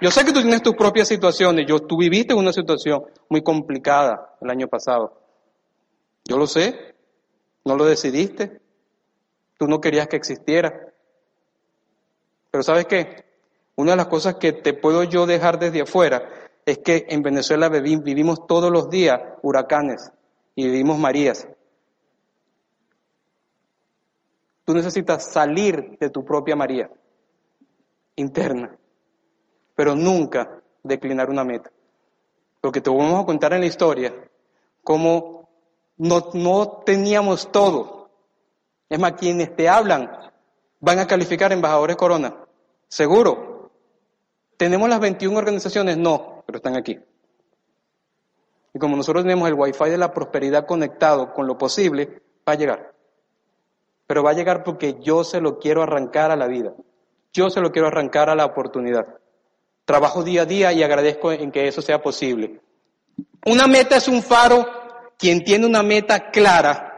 Yo 0.01 0.09
sé 0.09 0.25
que 0.25 0.33
tú 0.33 0.41
tienes 0.41 0.63
tus 0.63 0.75
propias 0.75 1.07
situaciones. 1.07 1.65
Yo, 1.67 1.79
tú 1.79 1.97
viviste 1.97 2.33
una 2.33 2.51
situación 2.51 3.03
muy 3.29 3.43
complicada 3.43 4.37
el 4.41 4.49
año 4.49 4.67
pasado. 4.67 5.21
Yo 6.25 6.37
lo 6.37 6.47
sé. 6.47 6.95
No 7.63 7.75
lo 7.75 7.85
decidiste. 7.85 8.59
Tú 9.57 9.67
no 9.67 9.79
querías 9.79 10.07
que 10.07 10.15
existiera. 10.15 10.93
Pero 12.51 12.63
¿sabes 12.63 12.85
qué? 12.85 13.25
Una 13.75 13.91
de 13.91 13.97
las 13.97 14.07
cosas 14.07 14.35
que 14.35 14.51
te 14.51 14.73
puedo 14.73 15.03
yo 15.03 15.25
dejar 15.25 15.59
desde 15.59 15.81
afuera 15.81 16.27
es 16.65 16.79
que 16.79 17.05
en 17.09 17.21
Venezuela 17.21 17.69
vivimos 17.69 18.47
todos 18.47 18.71
los 18.71 18.89
días 18.89 19.19
huracanes 19.43 20.11
y 20.55 20.65
vivimos 20.65 20.97
marías. 20.97 21.47
Tú 24.65 24.73
necesitas 24.73 25.31
salir 25.31 25.97
de 25.99 26.09
tu 26.09 26.25
propia 26.25 26.55
María 26.55 26.89
interna, 28.15 28.75
pero 29.75 29.95
nunca 29.95 30.61
declinar 30.81 31.29
una 31.29 31.43
meta. 31.43 31.71
Porque 32.61 32.81
te 32.81 32.89
vamos 32.89 33.21
a 33.21 33.25
contar 33.25 33.53
en 33.53 33.61
la 33.61 33.67
historia 33.67 34.13
cómo 34.83 35.47
no, 35.97 36.31
no 36.33 36.81
teníamos 36.83 37.51
todo. 37.51 38.09
Es 38.89 38.99
más, 38.99 39.13
quienes 39.13 39.55
te 39.55 39.69
hablan 39.69 40.09
van 40.79 40.99
a 40.99 41.07
calificar 41.07 41.51
embajadores 41.51 41.95
corona. 41.95 42.35
Seguro. 42.87 43.71
¿Tenemos 44.57 44.89
las 44.89 44.99
21 44.99 45.37
organizaciones? 45.37 45.97
No, 45.97 46.43
pero 46.45 46.57
están 46.57 46.75
aquí. 46.75 46.97
Y 48.73 48.79
como 48.79 48.95
nosotros 48.97 49.23
tenemos 49.23 49.47
el 49.47 49.53
wifi 49.53 49.89
de 49.89 49.97
la 49.97 50.13
prosperidad 50.13 50.65
conectado 50.65 51.33
con 51.33 51.45
lo 51.45 51.57
posible, 51.57 52.21
va 52.47 52.53
a 52.53 52.55
llegar. 52.55 52.94
Pero 54.07 54.23
va 54.23 54.31
a 54.31 54.35
llegar 54.35 54.63
porque 54.63 54.97
yo 55.01 55.23
se 55.23 55.41
lo 55.41 55.59
quiero 55.59 55.83
arrancar 55.83 56.31
a 56.31 56.35
la 56.35 56.47
vida. 56.47 56.73
Yo 57.33 57.49
se 57.49 57.61
lo 57.61 57.71
quiero 57.71 57.87
arrancar 57.87 58.29
a 58.29 58.35
la 58.35 58.45
oportunidad. 58.45 59.05
Trabajo 59.85 60.23
día 60.23 60.43
a 60.43 60.45
día 60.45 60.73
y 60.73 60.83
agradezco 60.83 61.31
en 61.31 61.51
que 61.51 61.67
eso 61.67 61.81
sea 61.81 62.01
posible. 62.01 62.61
Una 63.45 63.67
meta 63.67 63.97
es 63.97 64.07
un 64.07 64.21
faro. 64.21 64.65
Quien 65.17 65.43
tiene 65.43 65.65
una 65.65 65.81
meta 65.81 66.29
clara 66.29 66.95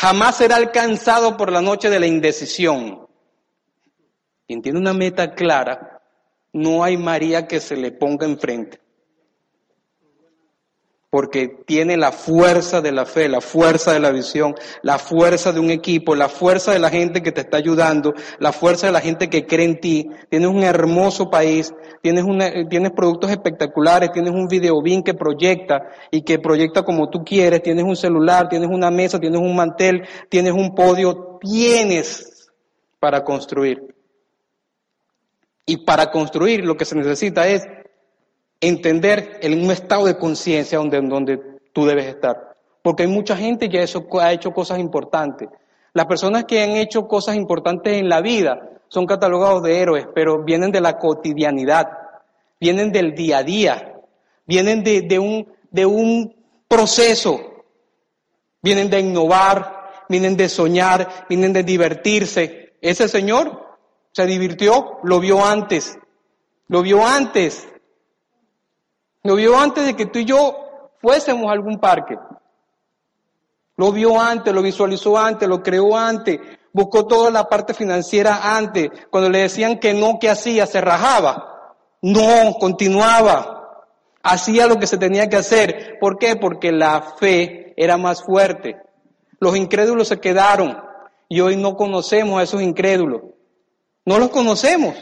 jamás 0.00 0.36
será 0.36 0.56
alcanzado 0.56 1.36
por 1.36 1.52
la 1.52 1.60
noche 1.60 1.90
de 1.90 2.00
la 2.00 2.06
indecisión. 2.06 3.06
Quien 4.46 4.62
tiene 4.62 4.78
una 4.78 4.94
meta 4.94 5.34
clara, 5.34 6.00
no 6.54 6.82
hay 6.82 6.96
María 6.96 7.46
que 7.46 7.60
se 7.60 7.76
le 7.76 7.92
ponga 7.92 8.24
enfrente. 8.24 8.80
Porque 11.10 11.48
tiene 11.66 11.96
la 11.96 12.12
fuerza 12.12 12.80
de 12.80 12.92
la 12.92 13.04
fe, 13.04 13.28
la 13.28 13.40
fuerza 13.40 13.92
de 13.92 13.98
la 13.98 14.12
visión, 14.12 14.54
la 14.82 14.96
fuerza 14.98 15.52
de 15.52 15.58
un 15.58 15.70
equipo, 15.70 16.14
la 16.14 16.28
fuerza 16.28 16.72
de 16.72 16.78
la 16.78 16.88
gente 16.88 17.20
que 17.20 17.32
te 17.32 17.40
está 17.40 17.56
ayudando, 17.56 18.14
la 18.38 18.52
fuerza 18.52 18.86
de 18.86 18.92
la 18.92 19.00
gente 19.00 19.28
que 19.28 19.44
cree 19.44 19.66
en 19.66 19.80
ti. 19.80 20.08
Tienes 20.28 20.48
un 20.48 20.62
hermoso 20.62 21.28
país, 21.28 21.74
tienes, 22.00 22.22
una, 22.22 22.48
tienes 22.68 22.92
productos 22.92 23.32
espectaculares, 23.32 24.12
tienes 24.12 24.32
un 24.32 24.46
videobin 24.46 25.02
que 25.02 25.14
proyecta 25.14 25.82
y 26.12 26.22
que 26.22 26.38
proyecta 26.38 26.84
como 26.84 27.10
tú 27.10 27.24
quieres, 27.24 27.60
tienes 27.60 27.84
un 27.84 27.96
celular, 27.96 28.48
tienes 28.48 28.68
una 28.68 28.92
mesa, 28.92 29.18
tienes 29.18 29.40
un 29.40 29.56
mantel, 29.56 30.06
tienes 30.28 30.52
un 30.52 30.76
podio, 30.76 31.38
tienes 31.40 32.52
para 33.00 33.24
construir. 33.24 33.94
Y 35.66 35.78
para 35.78 36.10
construir 36.10 36.64
lo 36.64 36.76
que 36.76 36.84
se 36.84 36.94
necesita 36.94 37.48
es 37.48 37.66
entender 38.60 39.38
en 39.42 39.64
un 39.64 39.70
estado 39.70 40.06
de 40.06 40.18
conciencia 40.18 40.78
donde, 40.78 41.00
donde 41.00 41.38
tú 41.72 41.86
debes 41.86 42.06
estar. 42.06 42.56
Porque 42.82 43.04
hay 43.04 43.08
mucha 43.08 43.36
gente 43.36 43.68
que 43.68 43.82
eso, 43.82 44.06
ha 44.20 44.32
hecho 44.32 44.52
cosas 44.52 44.78
importantes. 44.78 45.48
Las 45.92 46.06
personas 46.06 46.44
que 46.44 46.62
han 46.62 46.70
hecho 46.70 47.08
cosas 47.08 47.36
importantes 47.36 47.94
en 47.94 48.08
la 48.08 48.20
vida 48.20 48.70
son 48.88 49.06
catalogados 49.06 49.62
de 49.62 49.80
héroes, 49.80 50.06
pero 50.14 50.44
vienen 50.44 50.72
de 50.72 50.80
la 50.80 50.98
cotidianidad, 50.98 51.88
vienen 52.58 52.92
del 52.92 53.14
día 53.14 53.38
a 53.38 53.42
día, 53.42 53.94
vienen 54.46 54.82
de, 54.82 55.02
de, 55.02 55.18
un, 55.18 55.46
de 55.70 55.86
un 55.86 56.34
proceso. 56.68 57.40
Vienen 58.62 58.90
de 58.90 59.00
innovar, 59.00 60.04
vienen 60.08 60.36
de 60.36 60.48
soñar, 60.48 61.26
vienen 61.28 61.52
de 61.52 61.62
divertirse. 61.62 62.74
Ese 62.80 63.08
señor 63.08 63.78
se 64.12 64.26
divirtió, 64.26 64.98
lo 65.02 65.20
vio 65.20 65.44
antes, 65.44 65.98
lo 66.68 66.82
vio 66.82 67.06
antes, 67.06 67.66
lo 69.22 69.34
vio 69.34 69.58
antes 69.58 69.84
de 69.84 69.94
que 69.94 70.06
tú 70.06 70.18
y 70.18 70.24
yo 70.24 70.92
fuésemos 71.00 71.48
a 71.48 71.52
algún 71.52 71.78
parque. 71.78 72.16
Lo 73.76 73.92
vio 73.92 74.20
antes, 74.20 74.52
lo 74.52 74.62
visualizó 74.62 75.18
antes, 75.18 75.48
lo 75.48 75.62
creó 75.62 75.96
antes, 75.96 76.38
buscó 76.72 77.06
toda 77.06 77.30
la 77.30 77.48
parte 77.48 77.74
financiera 77.74 78.56
antes. 78.56 78.90
Cuando 79.10 79.30
le 79.30 79.38
decían 79.38 79.78
que 79.78 79.94
no, 79.94 80.18
¿qué 80.18 80.28
hacía? 80.28 80.66
Se 80.66 80.80
rajaba. 80.80 81.76
No, 82.02 82.54
continuaba. 82.58 83.86
Hacía 84.22 84.66
lo 84.66 84.78
que 84.78 84.86
se 84.86 84.98
tenía 84.98 85.28
que 85.28 85.36
hacer. 85.36 85.98
¿Por 85.98 86.18
qué? 86.18 86.36
Porque 86.36 86.72
la 86.72 87.14
fe 87.18 87.72
era 87.76 87.96
más 87.96 88.22
fuerte. 88.22 88.76
Los 89.38 89.56
incrédulos 89.56 90.08
se 90.08 90.20
quedaron 90.20 90.78
y 91.28 91.40
hoy 91.40 91.56
no 91.56 91.76
conocemos 91.76 92.38
a 92.38 92.42
esos 92.42 92.60
incrédulos. 92.60 93.22
No 94.04 94.18
los 94.18 94.28
conocemos. 94.28 94.94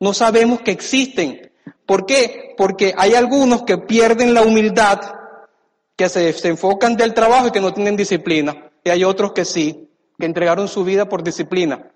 No 0.00 0.12
sabemos 0.12 0.60
que 0.60 0.72
existen. 0.72 1.47
¿Por 1.86 2.06
qué? 2.06 2.54
Porque 2.56 2.94
hay 2.96 3.14
algunos 3.14 3.62
que 3.62 3.78
pierden 3.78 4.34
la 4.34 4.42
humildad 4.42 5.00
que 5.96 6.08
se, 6.08 6.48
enfocan 6.48 6.96
del 6.96 7.12
trabajo 7.12 7.48
y 7.48 7.50
que 7.50 7.60
no 7.60 7.74
tienen 7.74 7.96
disciplina. 7.96 8.70
Y 8.84 8.90
hay 8.90 9.02
otros 9.02 9.32
que 9.32 9.44
sí, 9.44 9.90
que 10.16 10.26
entregaron 10.26 10.68
su 10.68 10.84
vida 10.84 11.08
por 11.08 11.24
disciplina. 11.24 11.90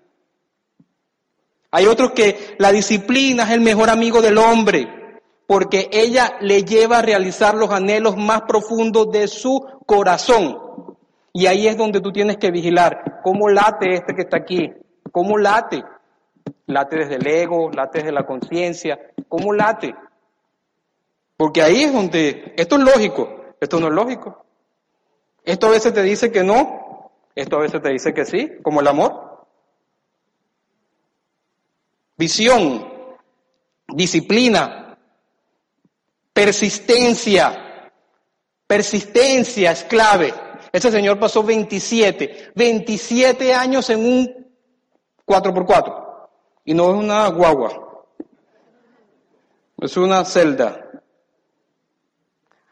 Hay 1.71 1.87
otros 1.87 2.11
que 2.11 2.55
la 2.59 2.71
disciplina 2.71 3.43
es 3.43 3.51
el 3.51 3.61
mejor 3.61 3.89
amigo 3.89 4.21
del 4.21 4.37
hombre, 4.37 5.21
porque 5.47 5.89
ella 5.91 6.37
le 6.41 6.63
lleva 6.63 6.99
a 6.99 7.01
realizar 7.01 7.55
los 7.55 7.71
anhelos 7.71 8.17
más 8.17 8.41
profundos 8.41 9.09
de 9.09 9.27
su 9.29 9.65
corazón. 9.85 10.57
Y 11.31 11.47
ahí 11.47 11.67
es 11.67 11.77
donde 11.77 12.01
tú 12.01 12.11
tienes 12.11 12.37
que 12.37 12.51
vigilar 12.51 13.21
cómo 13.23 13.49
late 13.49 13.95
este 13.95 14.13
que 14.13 14.23
está 14.23 14.37
aquí, 14.37 14.69
cómo 15.11 15.37
late. 15.37 15.83
Late 16.65 16.97
desde 16.97 17.15
el 17.15 17.27
ego, 17.27 17.69
late 17.71 17.99
desde 17.99 18.11
la 18.11 18.25
conciencia, 18.25 19.11
cómo 19.27 19.53
late. 19.53 19.95
Porque 21.37 21.61
ahí 21.61 21.83
es 21.83 21.93
donde, 21.93 22.53
esto 22.57 22.77
es 22.77 22.83
lógico, 22.83 23.55
esto 23.59 23.79
no 23.79 23.87
es 23.87 23.93
lógico. 23.93 24.45
Esto 25.43 25.67
a 25.67 25.71
veces 25.71 25.93
te 25.93 26.01
dice 26.01 26.31
que 26.31 26.43
no, 26.43 27.11
esto 27.35 27.57
a 27.57 27.61
veces 27.61 27.81
te 27.81 27.89
dice 27.89 28.13
que 28.13 28.25
sí, 28.25 28.51
como 28.61 28.81
el 28.81 28.87
amor. 28.87 29.45
Visión, 32.17 32.87
disciplina, 33.87 34.97
persistencia. 36.31 37.91
Persistencia 38.65 39.71
es 39.71 39.83
clave. 39.83 40.33
Ese 40.71 40.89
señor 40.89 41.19
pasó 41.19 41.43
27, 41.43 42.53
27 42.55 43.53
años 43.53 43.89
en 43.89 43.99
un 43.99 44.53
4x4. 45.25 46.02
Y 46.65 46.73
no 46.73 46.91
es 46.91 46.95
una 46.95 47.27
guagua. 47.27 48.05
Es 49.79 49.97
una 49.97 50.23
celda. 50.23 50.79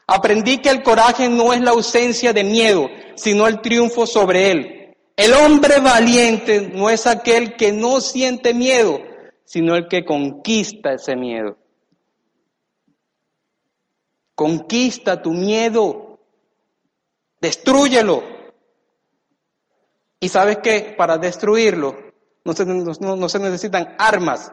Aprendí 0.08 0.60
que 0.60 0.70
el 0.70 0.84
coraje 0.84 1.30
no 1.30 1.54
es 1.54 1.62
la 1.62 1.72
ausencia 1.72 2.34
de 2.34 2.44
miedo, 2.44 2.90
sino 3.16 3.48
el 3.48 3.62
triunfo 3.62 4.06
sobre 4.06 4.52
él. 4.52 4.98
El 5.16 5.34
hombre 5.34 5.80
valiente 5.80 6.70
no 6.74 6.90
es 6.90 7.06
aquel 7.06 7.56
que 7.56 7.72
no 7.72 8.02
siente 8.02 8.54
miedo, 8.54 9.00
sino 9.44 9.76
el 9.76 9.88
que 9.88 10.06
conquista 10.06 10.94
ese 10.94 11.16
miedo. 11.16 11.58
Conquista 14.36 15.22
tu 15.22 15.32
miedo, 15.32 16.20
destruyelo. 17.40 18.24
Y 20.20 20.30
sabes 20.30 20.58
que 20.58 20.94
para 20.98 21.18
destruirlo 21.18 22.11
no 22.44 22.54
se, 22.54 22.66
no 22.66 23.30
se 23.30 23.40
necesitan 23.40 23.96
armas, 23.98 24.52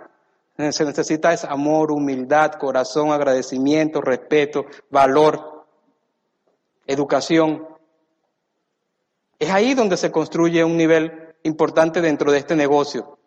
se 0.59 0.85
necesita 0.85 1.33
es 1.33 1.45
amor, 1.45 1.93
humildad, 1.93 2.55
corazón, 2.55 3.13
agradecimiento, 3.13 4.01
respeto, 4.01 4.67
valor, 4.91 5.65
educación. 6.85 7.65
Es 9.39 9.51
ahí 9.51 9.75
donde 9.75 9.97
se 9.97 10.11
construye 10.11 10.65
un 10.65 10.77
nivel 10.77 11.37
importante 11.45 12.01
dentro 12.01 12.33
de 12.33 12.39
este 12.39 12.57
negocio. 12.57 13.19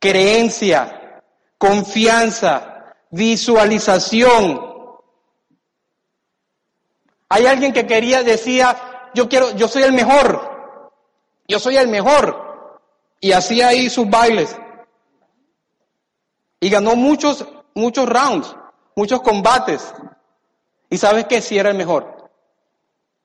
Creencia, 0.00 1.22
confianza, 1.58 2.96
visualización. 3.10 4.60
Hay 7.28 7.46
alguien 7.46 7.72
que 7.72 7.86
quería, 7.86 8.24
decía, 8.24 9.10
yo 9.14 9.28
quiero, 9.28 9.52
yo 9.52 9.68
soy 9.68 9.82
el 9.82 9.92
mejor, 9.92 10.90
yo 11.46 11.60
soy 11.60 11.76
el 11.76 11.86
mejor. 11.86 12.49
Y 13.20 13.32
hacía 13.32 13.68
ahí 13.68 13.90
sus 13.90 14.08
bailes. 14.08 14.56
Y 16.58 16.70
ganó 16.70 16.96
muchos, 16.96 17.46
muchos 17.74 18.08
rounds, 18.08 18.54
muchos 18.96 19.20
combates. 19.20 19.94
Y 20.88 20.98
sabes 20.98 21.26
que 21.26 21.40
sí 21.40 21.58
era 21.58 21.70
el 21.70 21.76
mejor. 21.76 22.30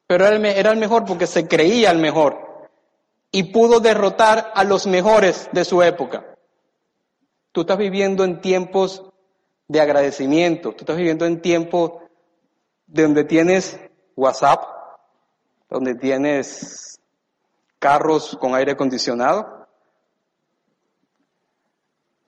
Pero 0.08 0.26
era 0.28 0.72
el 0.72 0.78
mejor 0.78 1.06
porque 1.06 1.28
se 1.28 1.48
creía 1.48 1.92
el 1.92 1.98
mejor. 1.98 2.70
Y 3.32 3.44
pudo 3.52 3.80
derrotar 3.80 4.52
a 4.54 4.64
los 4.64 4.86
mejores 4.88 5.50
de 5.52 5.66
su 5.66 5.82
época. 5.82 6.26
Tú 7.52 7.62
estás 7.62 7.78
viviendo 7.78 8.24
en 8.24 8.42
tiempos 8.42 9.04
de 9.68 9.82
agradecimiento. 9.82 10.72
Tú 10.72 10.80
estás 10.82 10.98
viviendo 10.98 11.26
en 11.26 11.42
tiempos 11.42 11.94
donde 12.86 13.24
tienes 13.24 13.80
WhatsApp, 14.16 14.64
donde 15.70 15.96
tienes 15.96 17.00
carros 17.80 18.38
con 18.40 18.56
aire 18.56 18.74
acondicionado, 18.74 19.55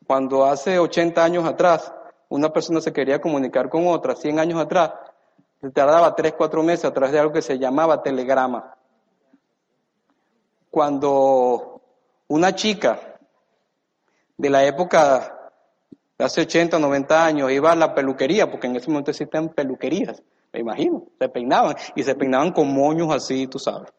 cuando 0.07 0.45
hace 0.45 0.79
80 0.79 1.23
años 1.23 1.45
atrás 1.45 1.93
una 2.29 2.51
persona 2.51 2.81
se 2.81 2.93
quería 2.93 3.19
comunicar 3.21 3.69
con 3.69 3.87
otra, 3.87 4.15
100 4.15 4.39
años 4.39 4.59
atrás, 4.59 4.93
se 5.61 5.69
tardaba 5.69 6.15
3, 6.15 6.33
4 6.33 6.63
meses 6.63 6.85
a 6.85 6.93
través 6.93 7.11
de 7.11 7.19
algo 7.19 7.33
que 7.33 7.41
se 7.41 7.59
llamaba 7.59 8.01
telegrama. 8.01 8.75
Cuando 10.69 11.81
una 12.27 12.53
chica 12.55 13.17
de 14.37 14.49
la 14.49 14.65
época 14.65 15.51
de 16.17 16.25
hace 16.25 16.41
80, 16.41 16.79
90 16.79 17.25
años 17.25 17.51
iba 17.51 17.71
a 17.71 17.75
la 17.75 17.93
peluquería, 17.93 18.49
porque 18.49 18.67
en 18.67 18.75
ese 18.75 18.89
momento 18.89 19.11
existen 19.11 19.49
peluquerías, 19.49 20.21
me 20.53 20.61
imagino, 20.61 21.03
se 21.19 21.29
peinaban 21.29 21.75
y 21.95 22.03
se 22.03 22.15
peinaban 22.15 22.51
con 22.51 22.73
moños 22.73 23.13
así, 23.13 23.47
tú 23.47 23.59
sabes. 23.59 23.91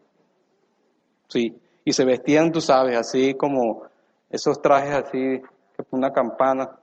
Sí, 1.29 1.61
y 1.85 1.93
se 1.93 2.05
vestían, 2.05 2.53
tú 2.53 2.61
sabes, 2.61 2.97
así 2.97 3.35
como 3.35 3.83
esos 4.31 4.61
trajes 4.61 4.95
así 4.95 5.43
una 5.91 6.13
campana. 6.13 6.79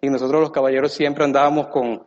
Y 0.00 0.08
nosotros 0.08 0.40
los 0.40 0.50
caballeros 0.50 0.92
siempre 0.92 1.24
andábamos 1.24 1.68
con, 1.68 2.06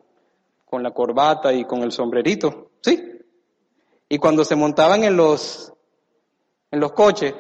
con 0.66 0.84
la 0.84 0.92
corbata 0.92 1.54
y 1.54 1.66
con 1.66 1.82
el 1.82 1.92
sombrerito, 1.92 2.72
¿sí? 2.82 3.22
Y 4.10 4.18
cuando 4.18 4.46
se 4.46 4.56
montaban 4.56 5.04
en 5.04 5.18
los, 5.18 5.74
en 6.72 6.80
los 6.80 6.92
coches 6.94 7.34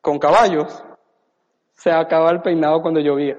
con 0.00 0.18
caballos, 0.18 0.82
se 1.74 1.90
acababa 1.90 2.30
el 2.30 2.42
peinado 2.42 2.82
cuando 2.82 3.00
llovía. 3.00 3.38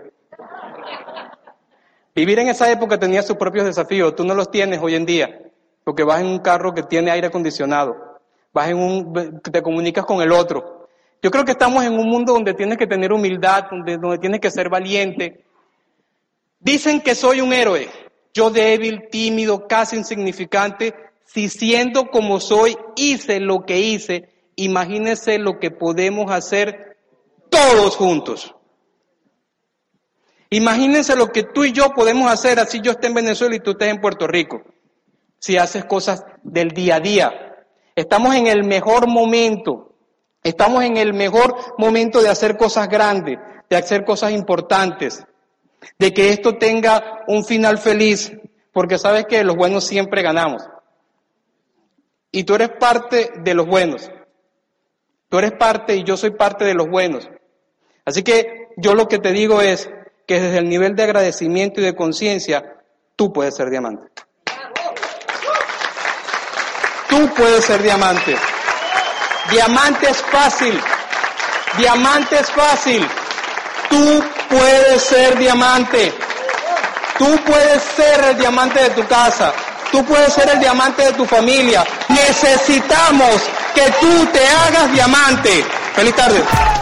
Vivir 2.13 2.39
en 2.39 2.49
esa 2.49 2.71
época 2.71 2.99
tenía 2.99 3.21
sus 3.21 3.37
propios 3.37 3.65
desafíos, 3.65 4.15
tú 4.15 4.23
no 4.23 4.33
los 4.33 4.51
tienes 4.51 4.79
hoy 4.81 4.95
en 4.95 5.05
día, 5.05 5.51
porque 5.83 6.03
vas 6.03 6.21
en 6.21 6.27
un 6.27 6.39
carro 6.39 6.73
que 6.73 6.83
tiene 6.83 7.11
aire 7.11 7.27
acondicionado, 7.27 8.19
vas 8.51 8.69
en 8.69 8.77
un, 8.77 9.41
te 9.41 9.61
comunicas 9.61 10.05
con 10.05 10.21
el 10.21 10.31
otro, 10.31 10.80
yo 11.21 11.29
creo 11.29 11.45
que 11.45 11.51
estamos 11.51 11.83
en 11.83 11.93
un 11.93 12.09
mundo 12.09 12.33
donde 12.33 12.53
tienes 12.53 12.77
que 12.77 12.87
tener 12.87 13.13
humildad, 13.13 13.65
donde, 13.69 14.17
tienes 14.17 14.39
que 14.39 14.49
ser 14.49 14.69
valiente. 14.69 15.45
Dicen 16.59 17.01
que 17.01 17.13
soy 17.13 17.41
un 17.41 17.53
héroe, 17.53 17.89
yo 18.33 18.49
débil, 18.49 19.07
tímido, 19.11 19.67
casi 19.67 19.97
insignificante, 19.97 20.95
si 21.25 21.47
siendo 21.47 22.09
como 22.09 22.39
soy 22.39 22.75
hice 22.95 23.39
lo 23.39 23.65
que 23.65 23.79
hice, 23.79 24.29
imagínese 24.55 25.37
lo 25.37 25.59
que 25.59 25.69
podemos 25.69 26.31
hacer 26.31 26.97
todos 27.49 27.95
juntos. 27.95 28.55
Imagínense 30.49 31.15
lo 31.15 31.31
que 31.31 31.43
tú 31.43 31.63
y 31.63 31.71
yo 31.71 31.93
podemos 31.93 32.29
hacer 32.29 32.59
así 32.59 32.81
yo 32.81 32.91
esté 32.91 33.07
en 33.07 33.13
Venezuela 33.13 33.55
y 33.55 33.59
tú 33.59 33.71
estés 33.71 33.87
en 33.87 34.01
Puerto 34.01 34.27
Rico. 34.27 34.61
Si 35.39 35.55
haces 35.57 35.85
cosas 35.85 36.25
del 36.43 36.71
día 36.71 36.95
a 36.95 36.99
día. 36.99 37.31
Estamos 37.95 38.35
en 38.35 38.47
el 38.47 38.65
mejor 38.65 39.07
momento. 39.07 39.90
Estamos 40.43 40.83
en 40.83 40.97
el 40.97 41.13
mejor 41.13 41.55
momento 41.77 42.21
de 42.21 42.29
hacer 42.29 42.57
cosas 42.57 42.87
grandes, 42.87 43.37
de 43.69 43.75
hacer 43.75 44.03
cosas 44.03 44.31
importantes, 44.31 45.23
de 45.99 46.13
que 46.13 46.29
esto 46.29 46.57
tenga 46.57 47.23
un 47.27 47.45
final 47.45 47.77
feliz, 47.77 48.31
porque 48.71 48.97
sabes 48.97 49.25
que 49.25 49.43
los 49.43 49.55
buenos 49.55 49.85
siempre 49.85 50.21
ganamos. 50.21 50.63
Y 52.31 52.43
tú 52.43 52.55
eres 52.55 52.69
parte 52.79 53.31
de 53.43 53.53
los 53.53 53.67
buenos. 53.67 54.09
Tú 55.29 55.37
eres 55.37 55.51
parte 55.53 55.95
y 55.95 56.03
yo 56.03 56.17
soy 56.17 56.31
parte 56.31 56.65
de 56.65 56.73
los 56.73 56.89
buenos. 56.89 57.29
Así 58.05 58.23
que 58.23 58.69
yo 58.77 58.95
lo 58.95 59.07
que 59.07 59.19
te 59.19 59.31
digo 59.31 59.61
es 59.61 59.89
que 60.25 60.39
desde 60.39 60.57
el 60.57 60.69
nivel 60.69 60.95
de 60.95 61.03
agradecimiento 61.03 61.81
y 61.81 61.83
de 61.83 61.95
conciencia, 61.95 62.77
tú 63.15 63.31
puedes 63.31 63.55
ser 63.55 63.69
diamante. 63.69 64.09
Tú 67.09 67.29
puedes 67.35 67.63
ser 67.65 67.83
diamante. 67.83 68.35
Diamante 69.49 70.09
es 70.09 70.21
fácil. 70.31 70.79
Diamante 71.77 72.39
es 72.39 72.51
fácil. 72.51 73.07
Tú 73.89 74.23
puedes 74.49 75.01
ser 75.01 75.37
diamante. 75.37 76.13
Tú 77.17 77.39
puedes 77.45 77.83
ser 77.95 78.23
el 78.25 78.37
diamante 78.37 78.81
de 78.81 78.89
tu 78.91 79.05
casa. 79.07 79.53
Tú 79.91 80.05
puedes 80.05 80.33
ser 80.33 80.49
el 80.49 80.59
diamante 80.59 81.05
de 81.05 81.13
tu 81.13 81.25
familia. 81.25 81.83
Necesitamos 82.07 83.41
que 83.75 83.91
tú 83.99 84.25
te 84.27 84.47
hagas 84.47 84.91
diamante. 84.91 85.65
Feliz 85.95 86.15
tarde. 86.15 86.80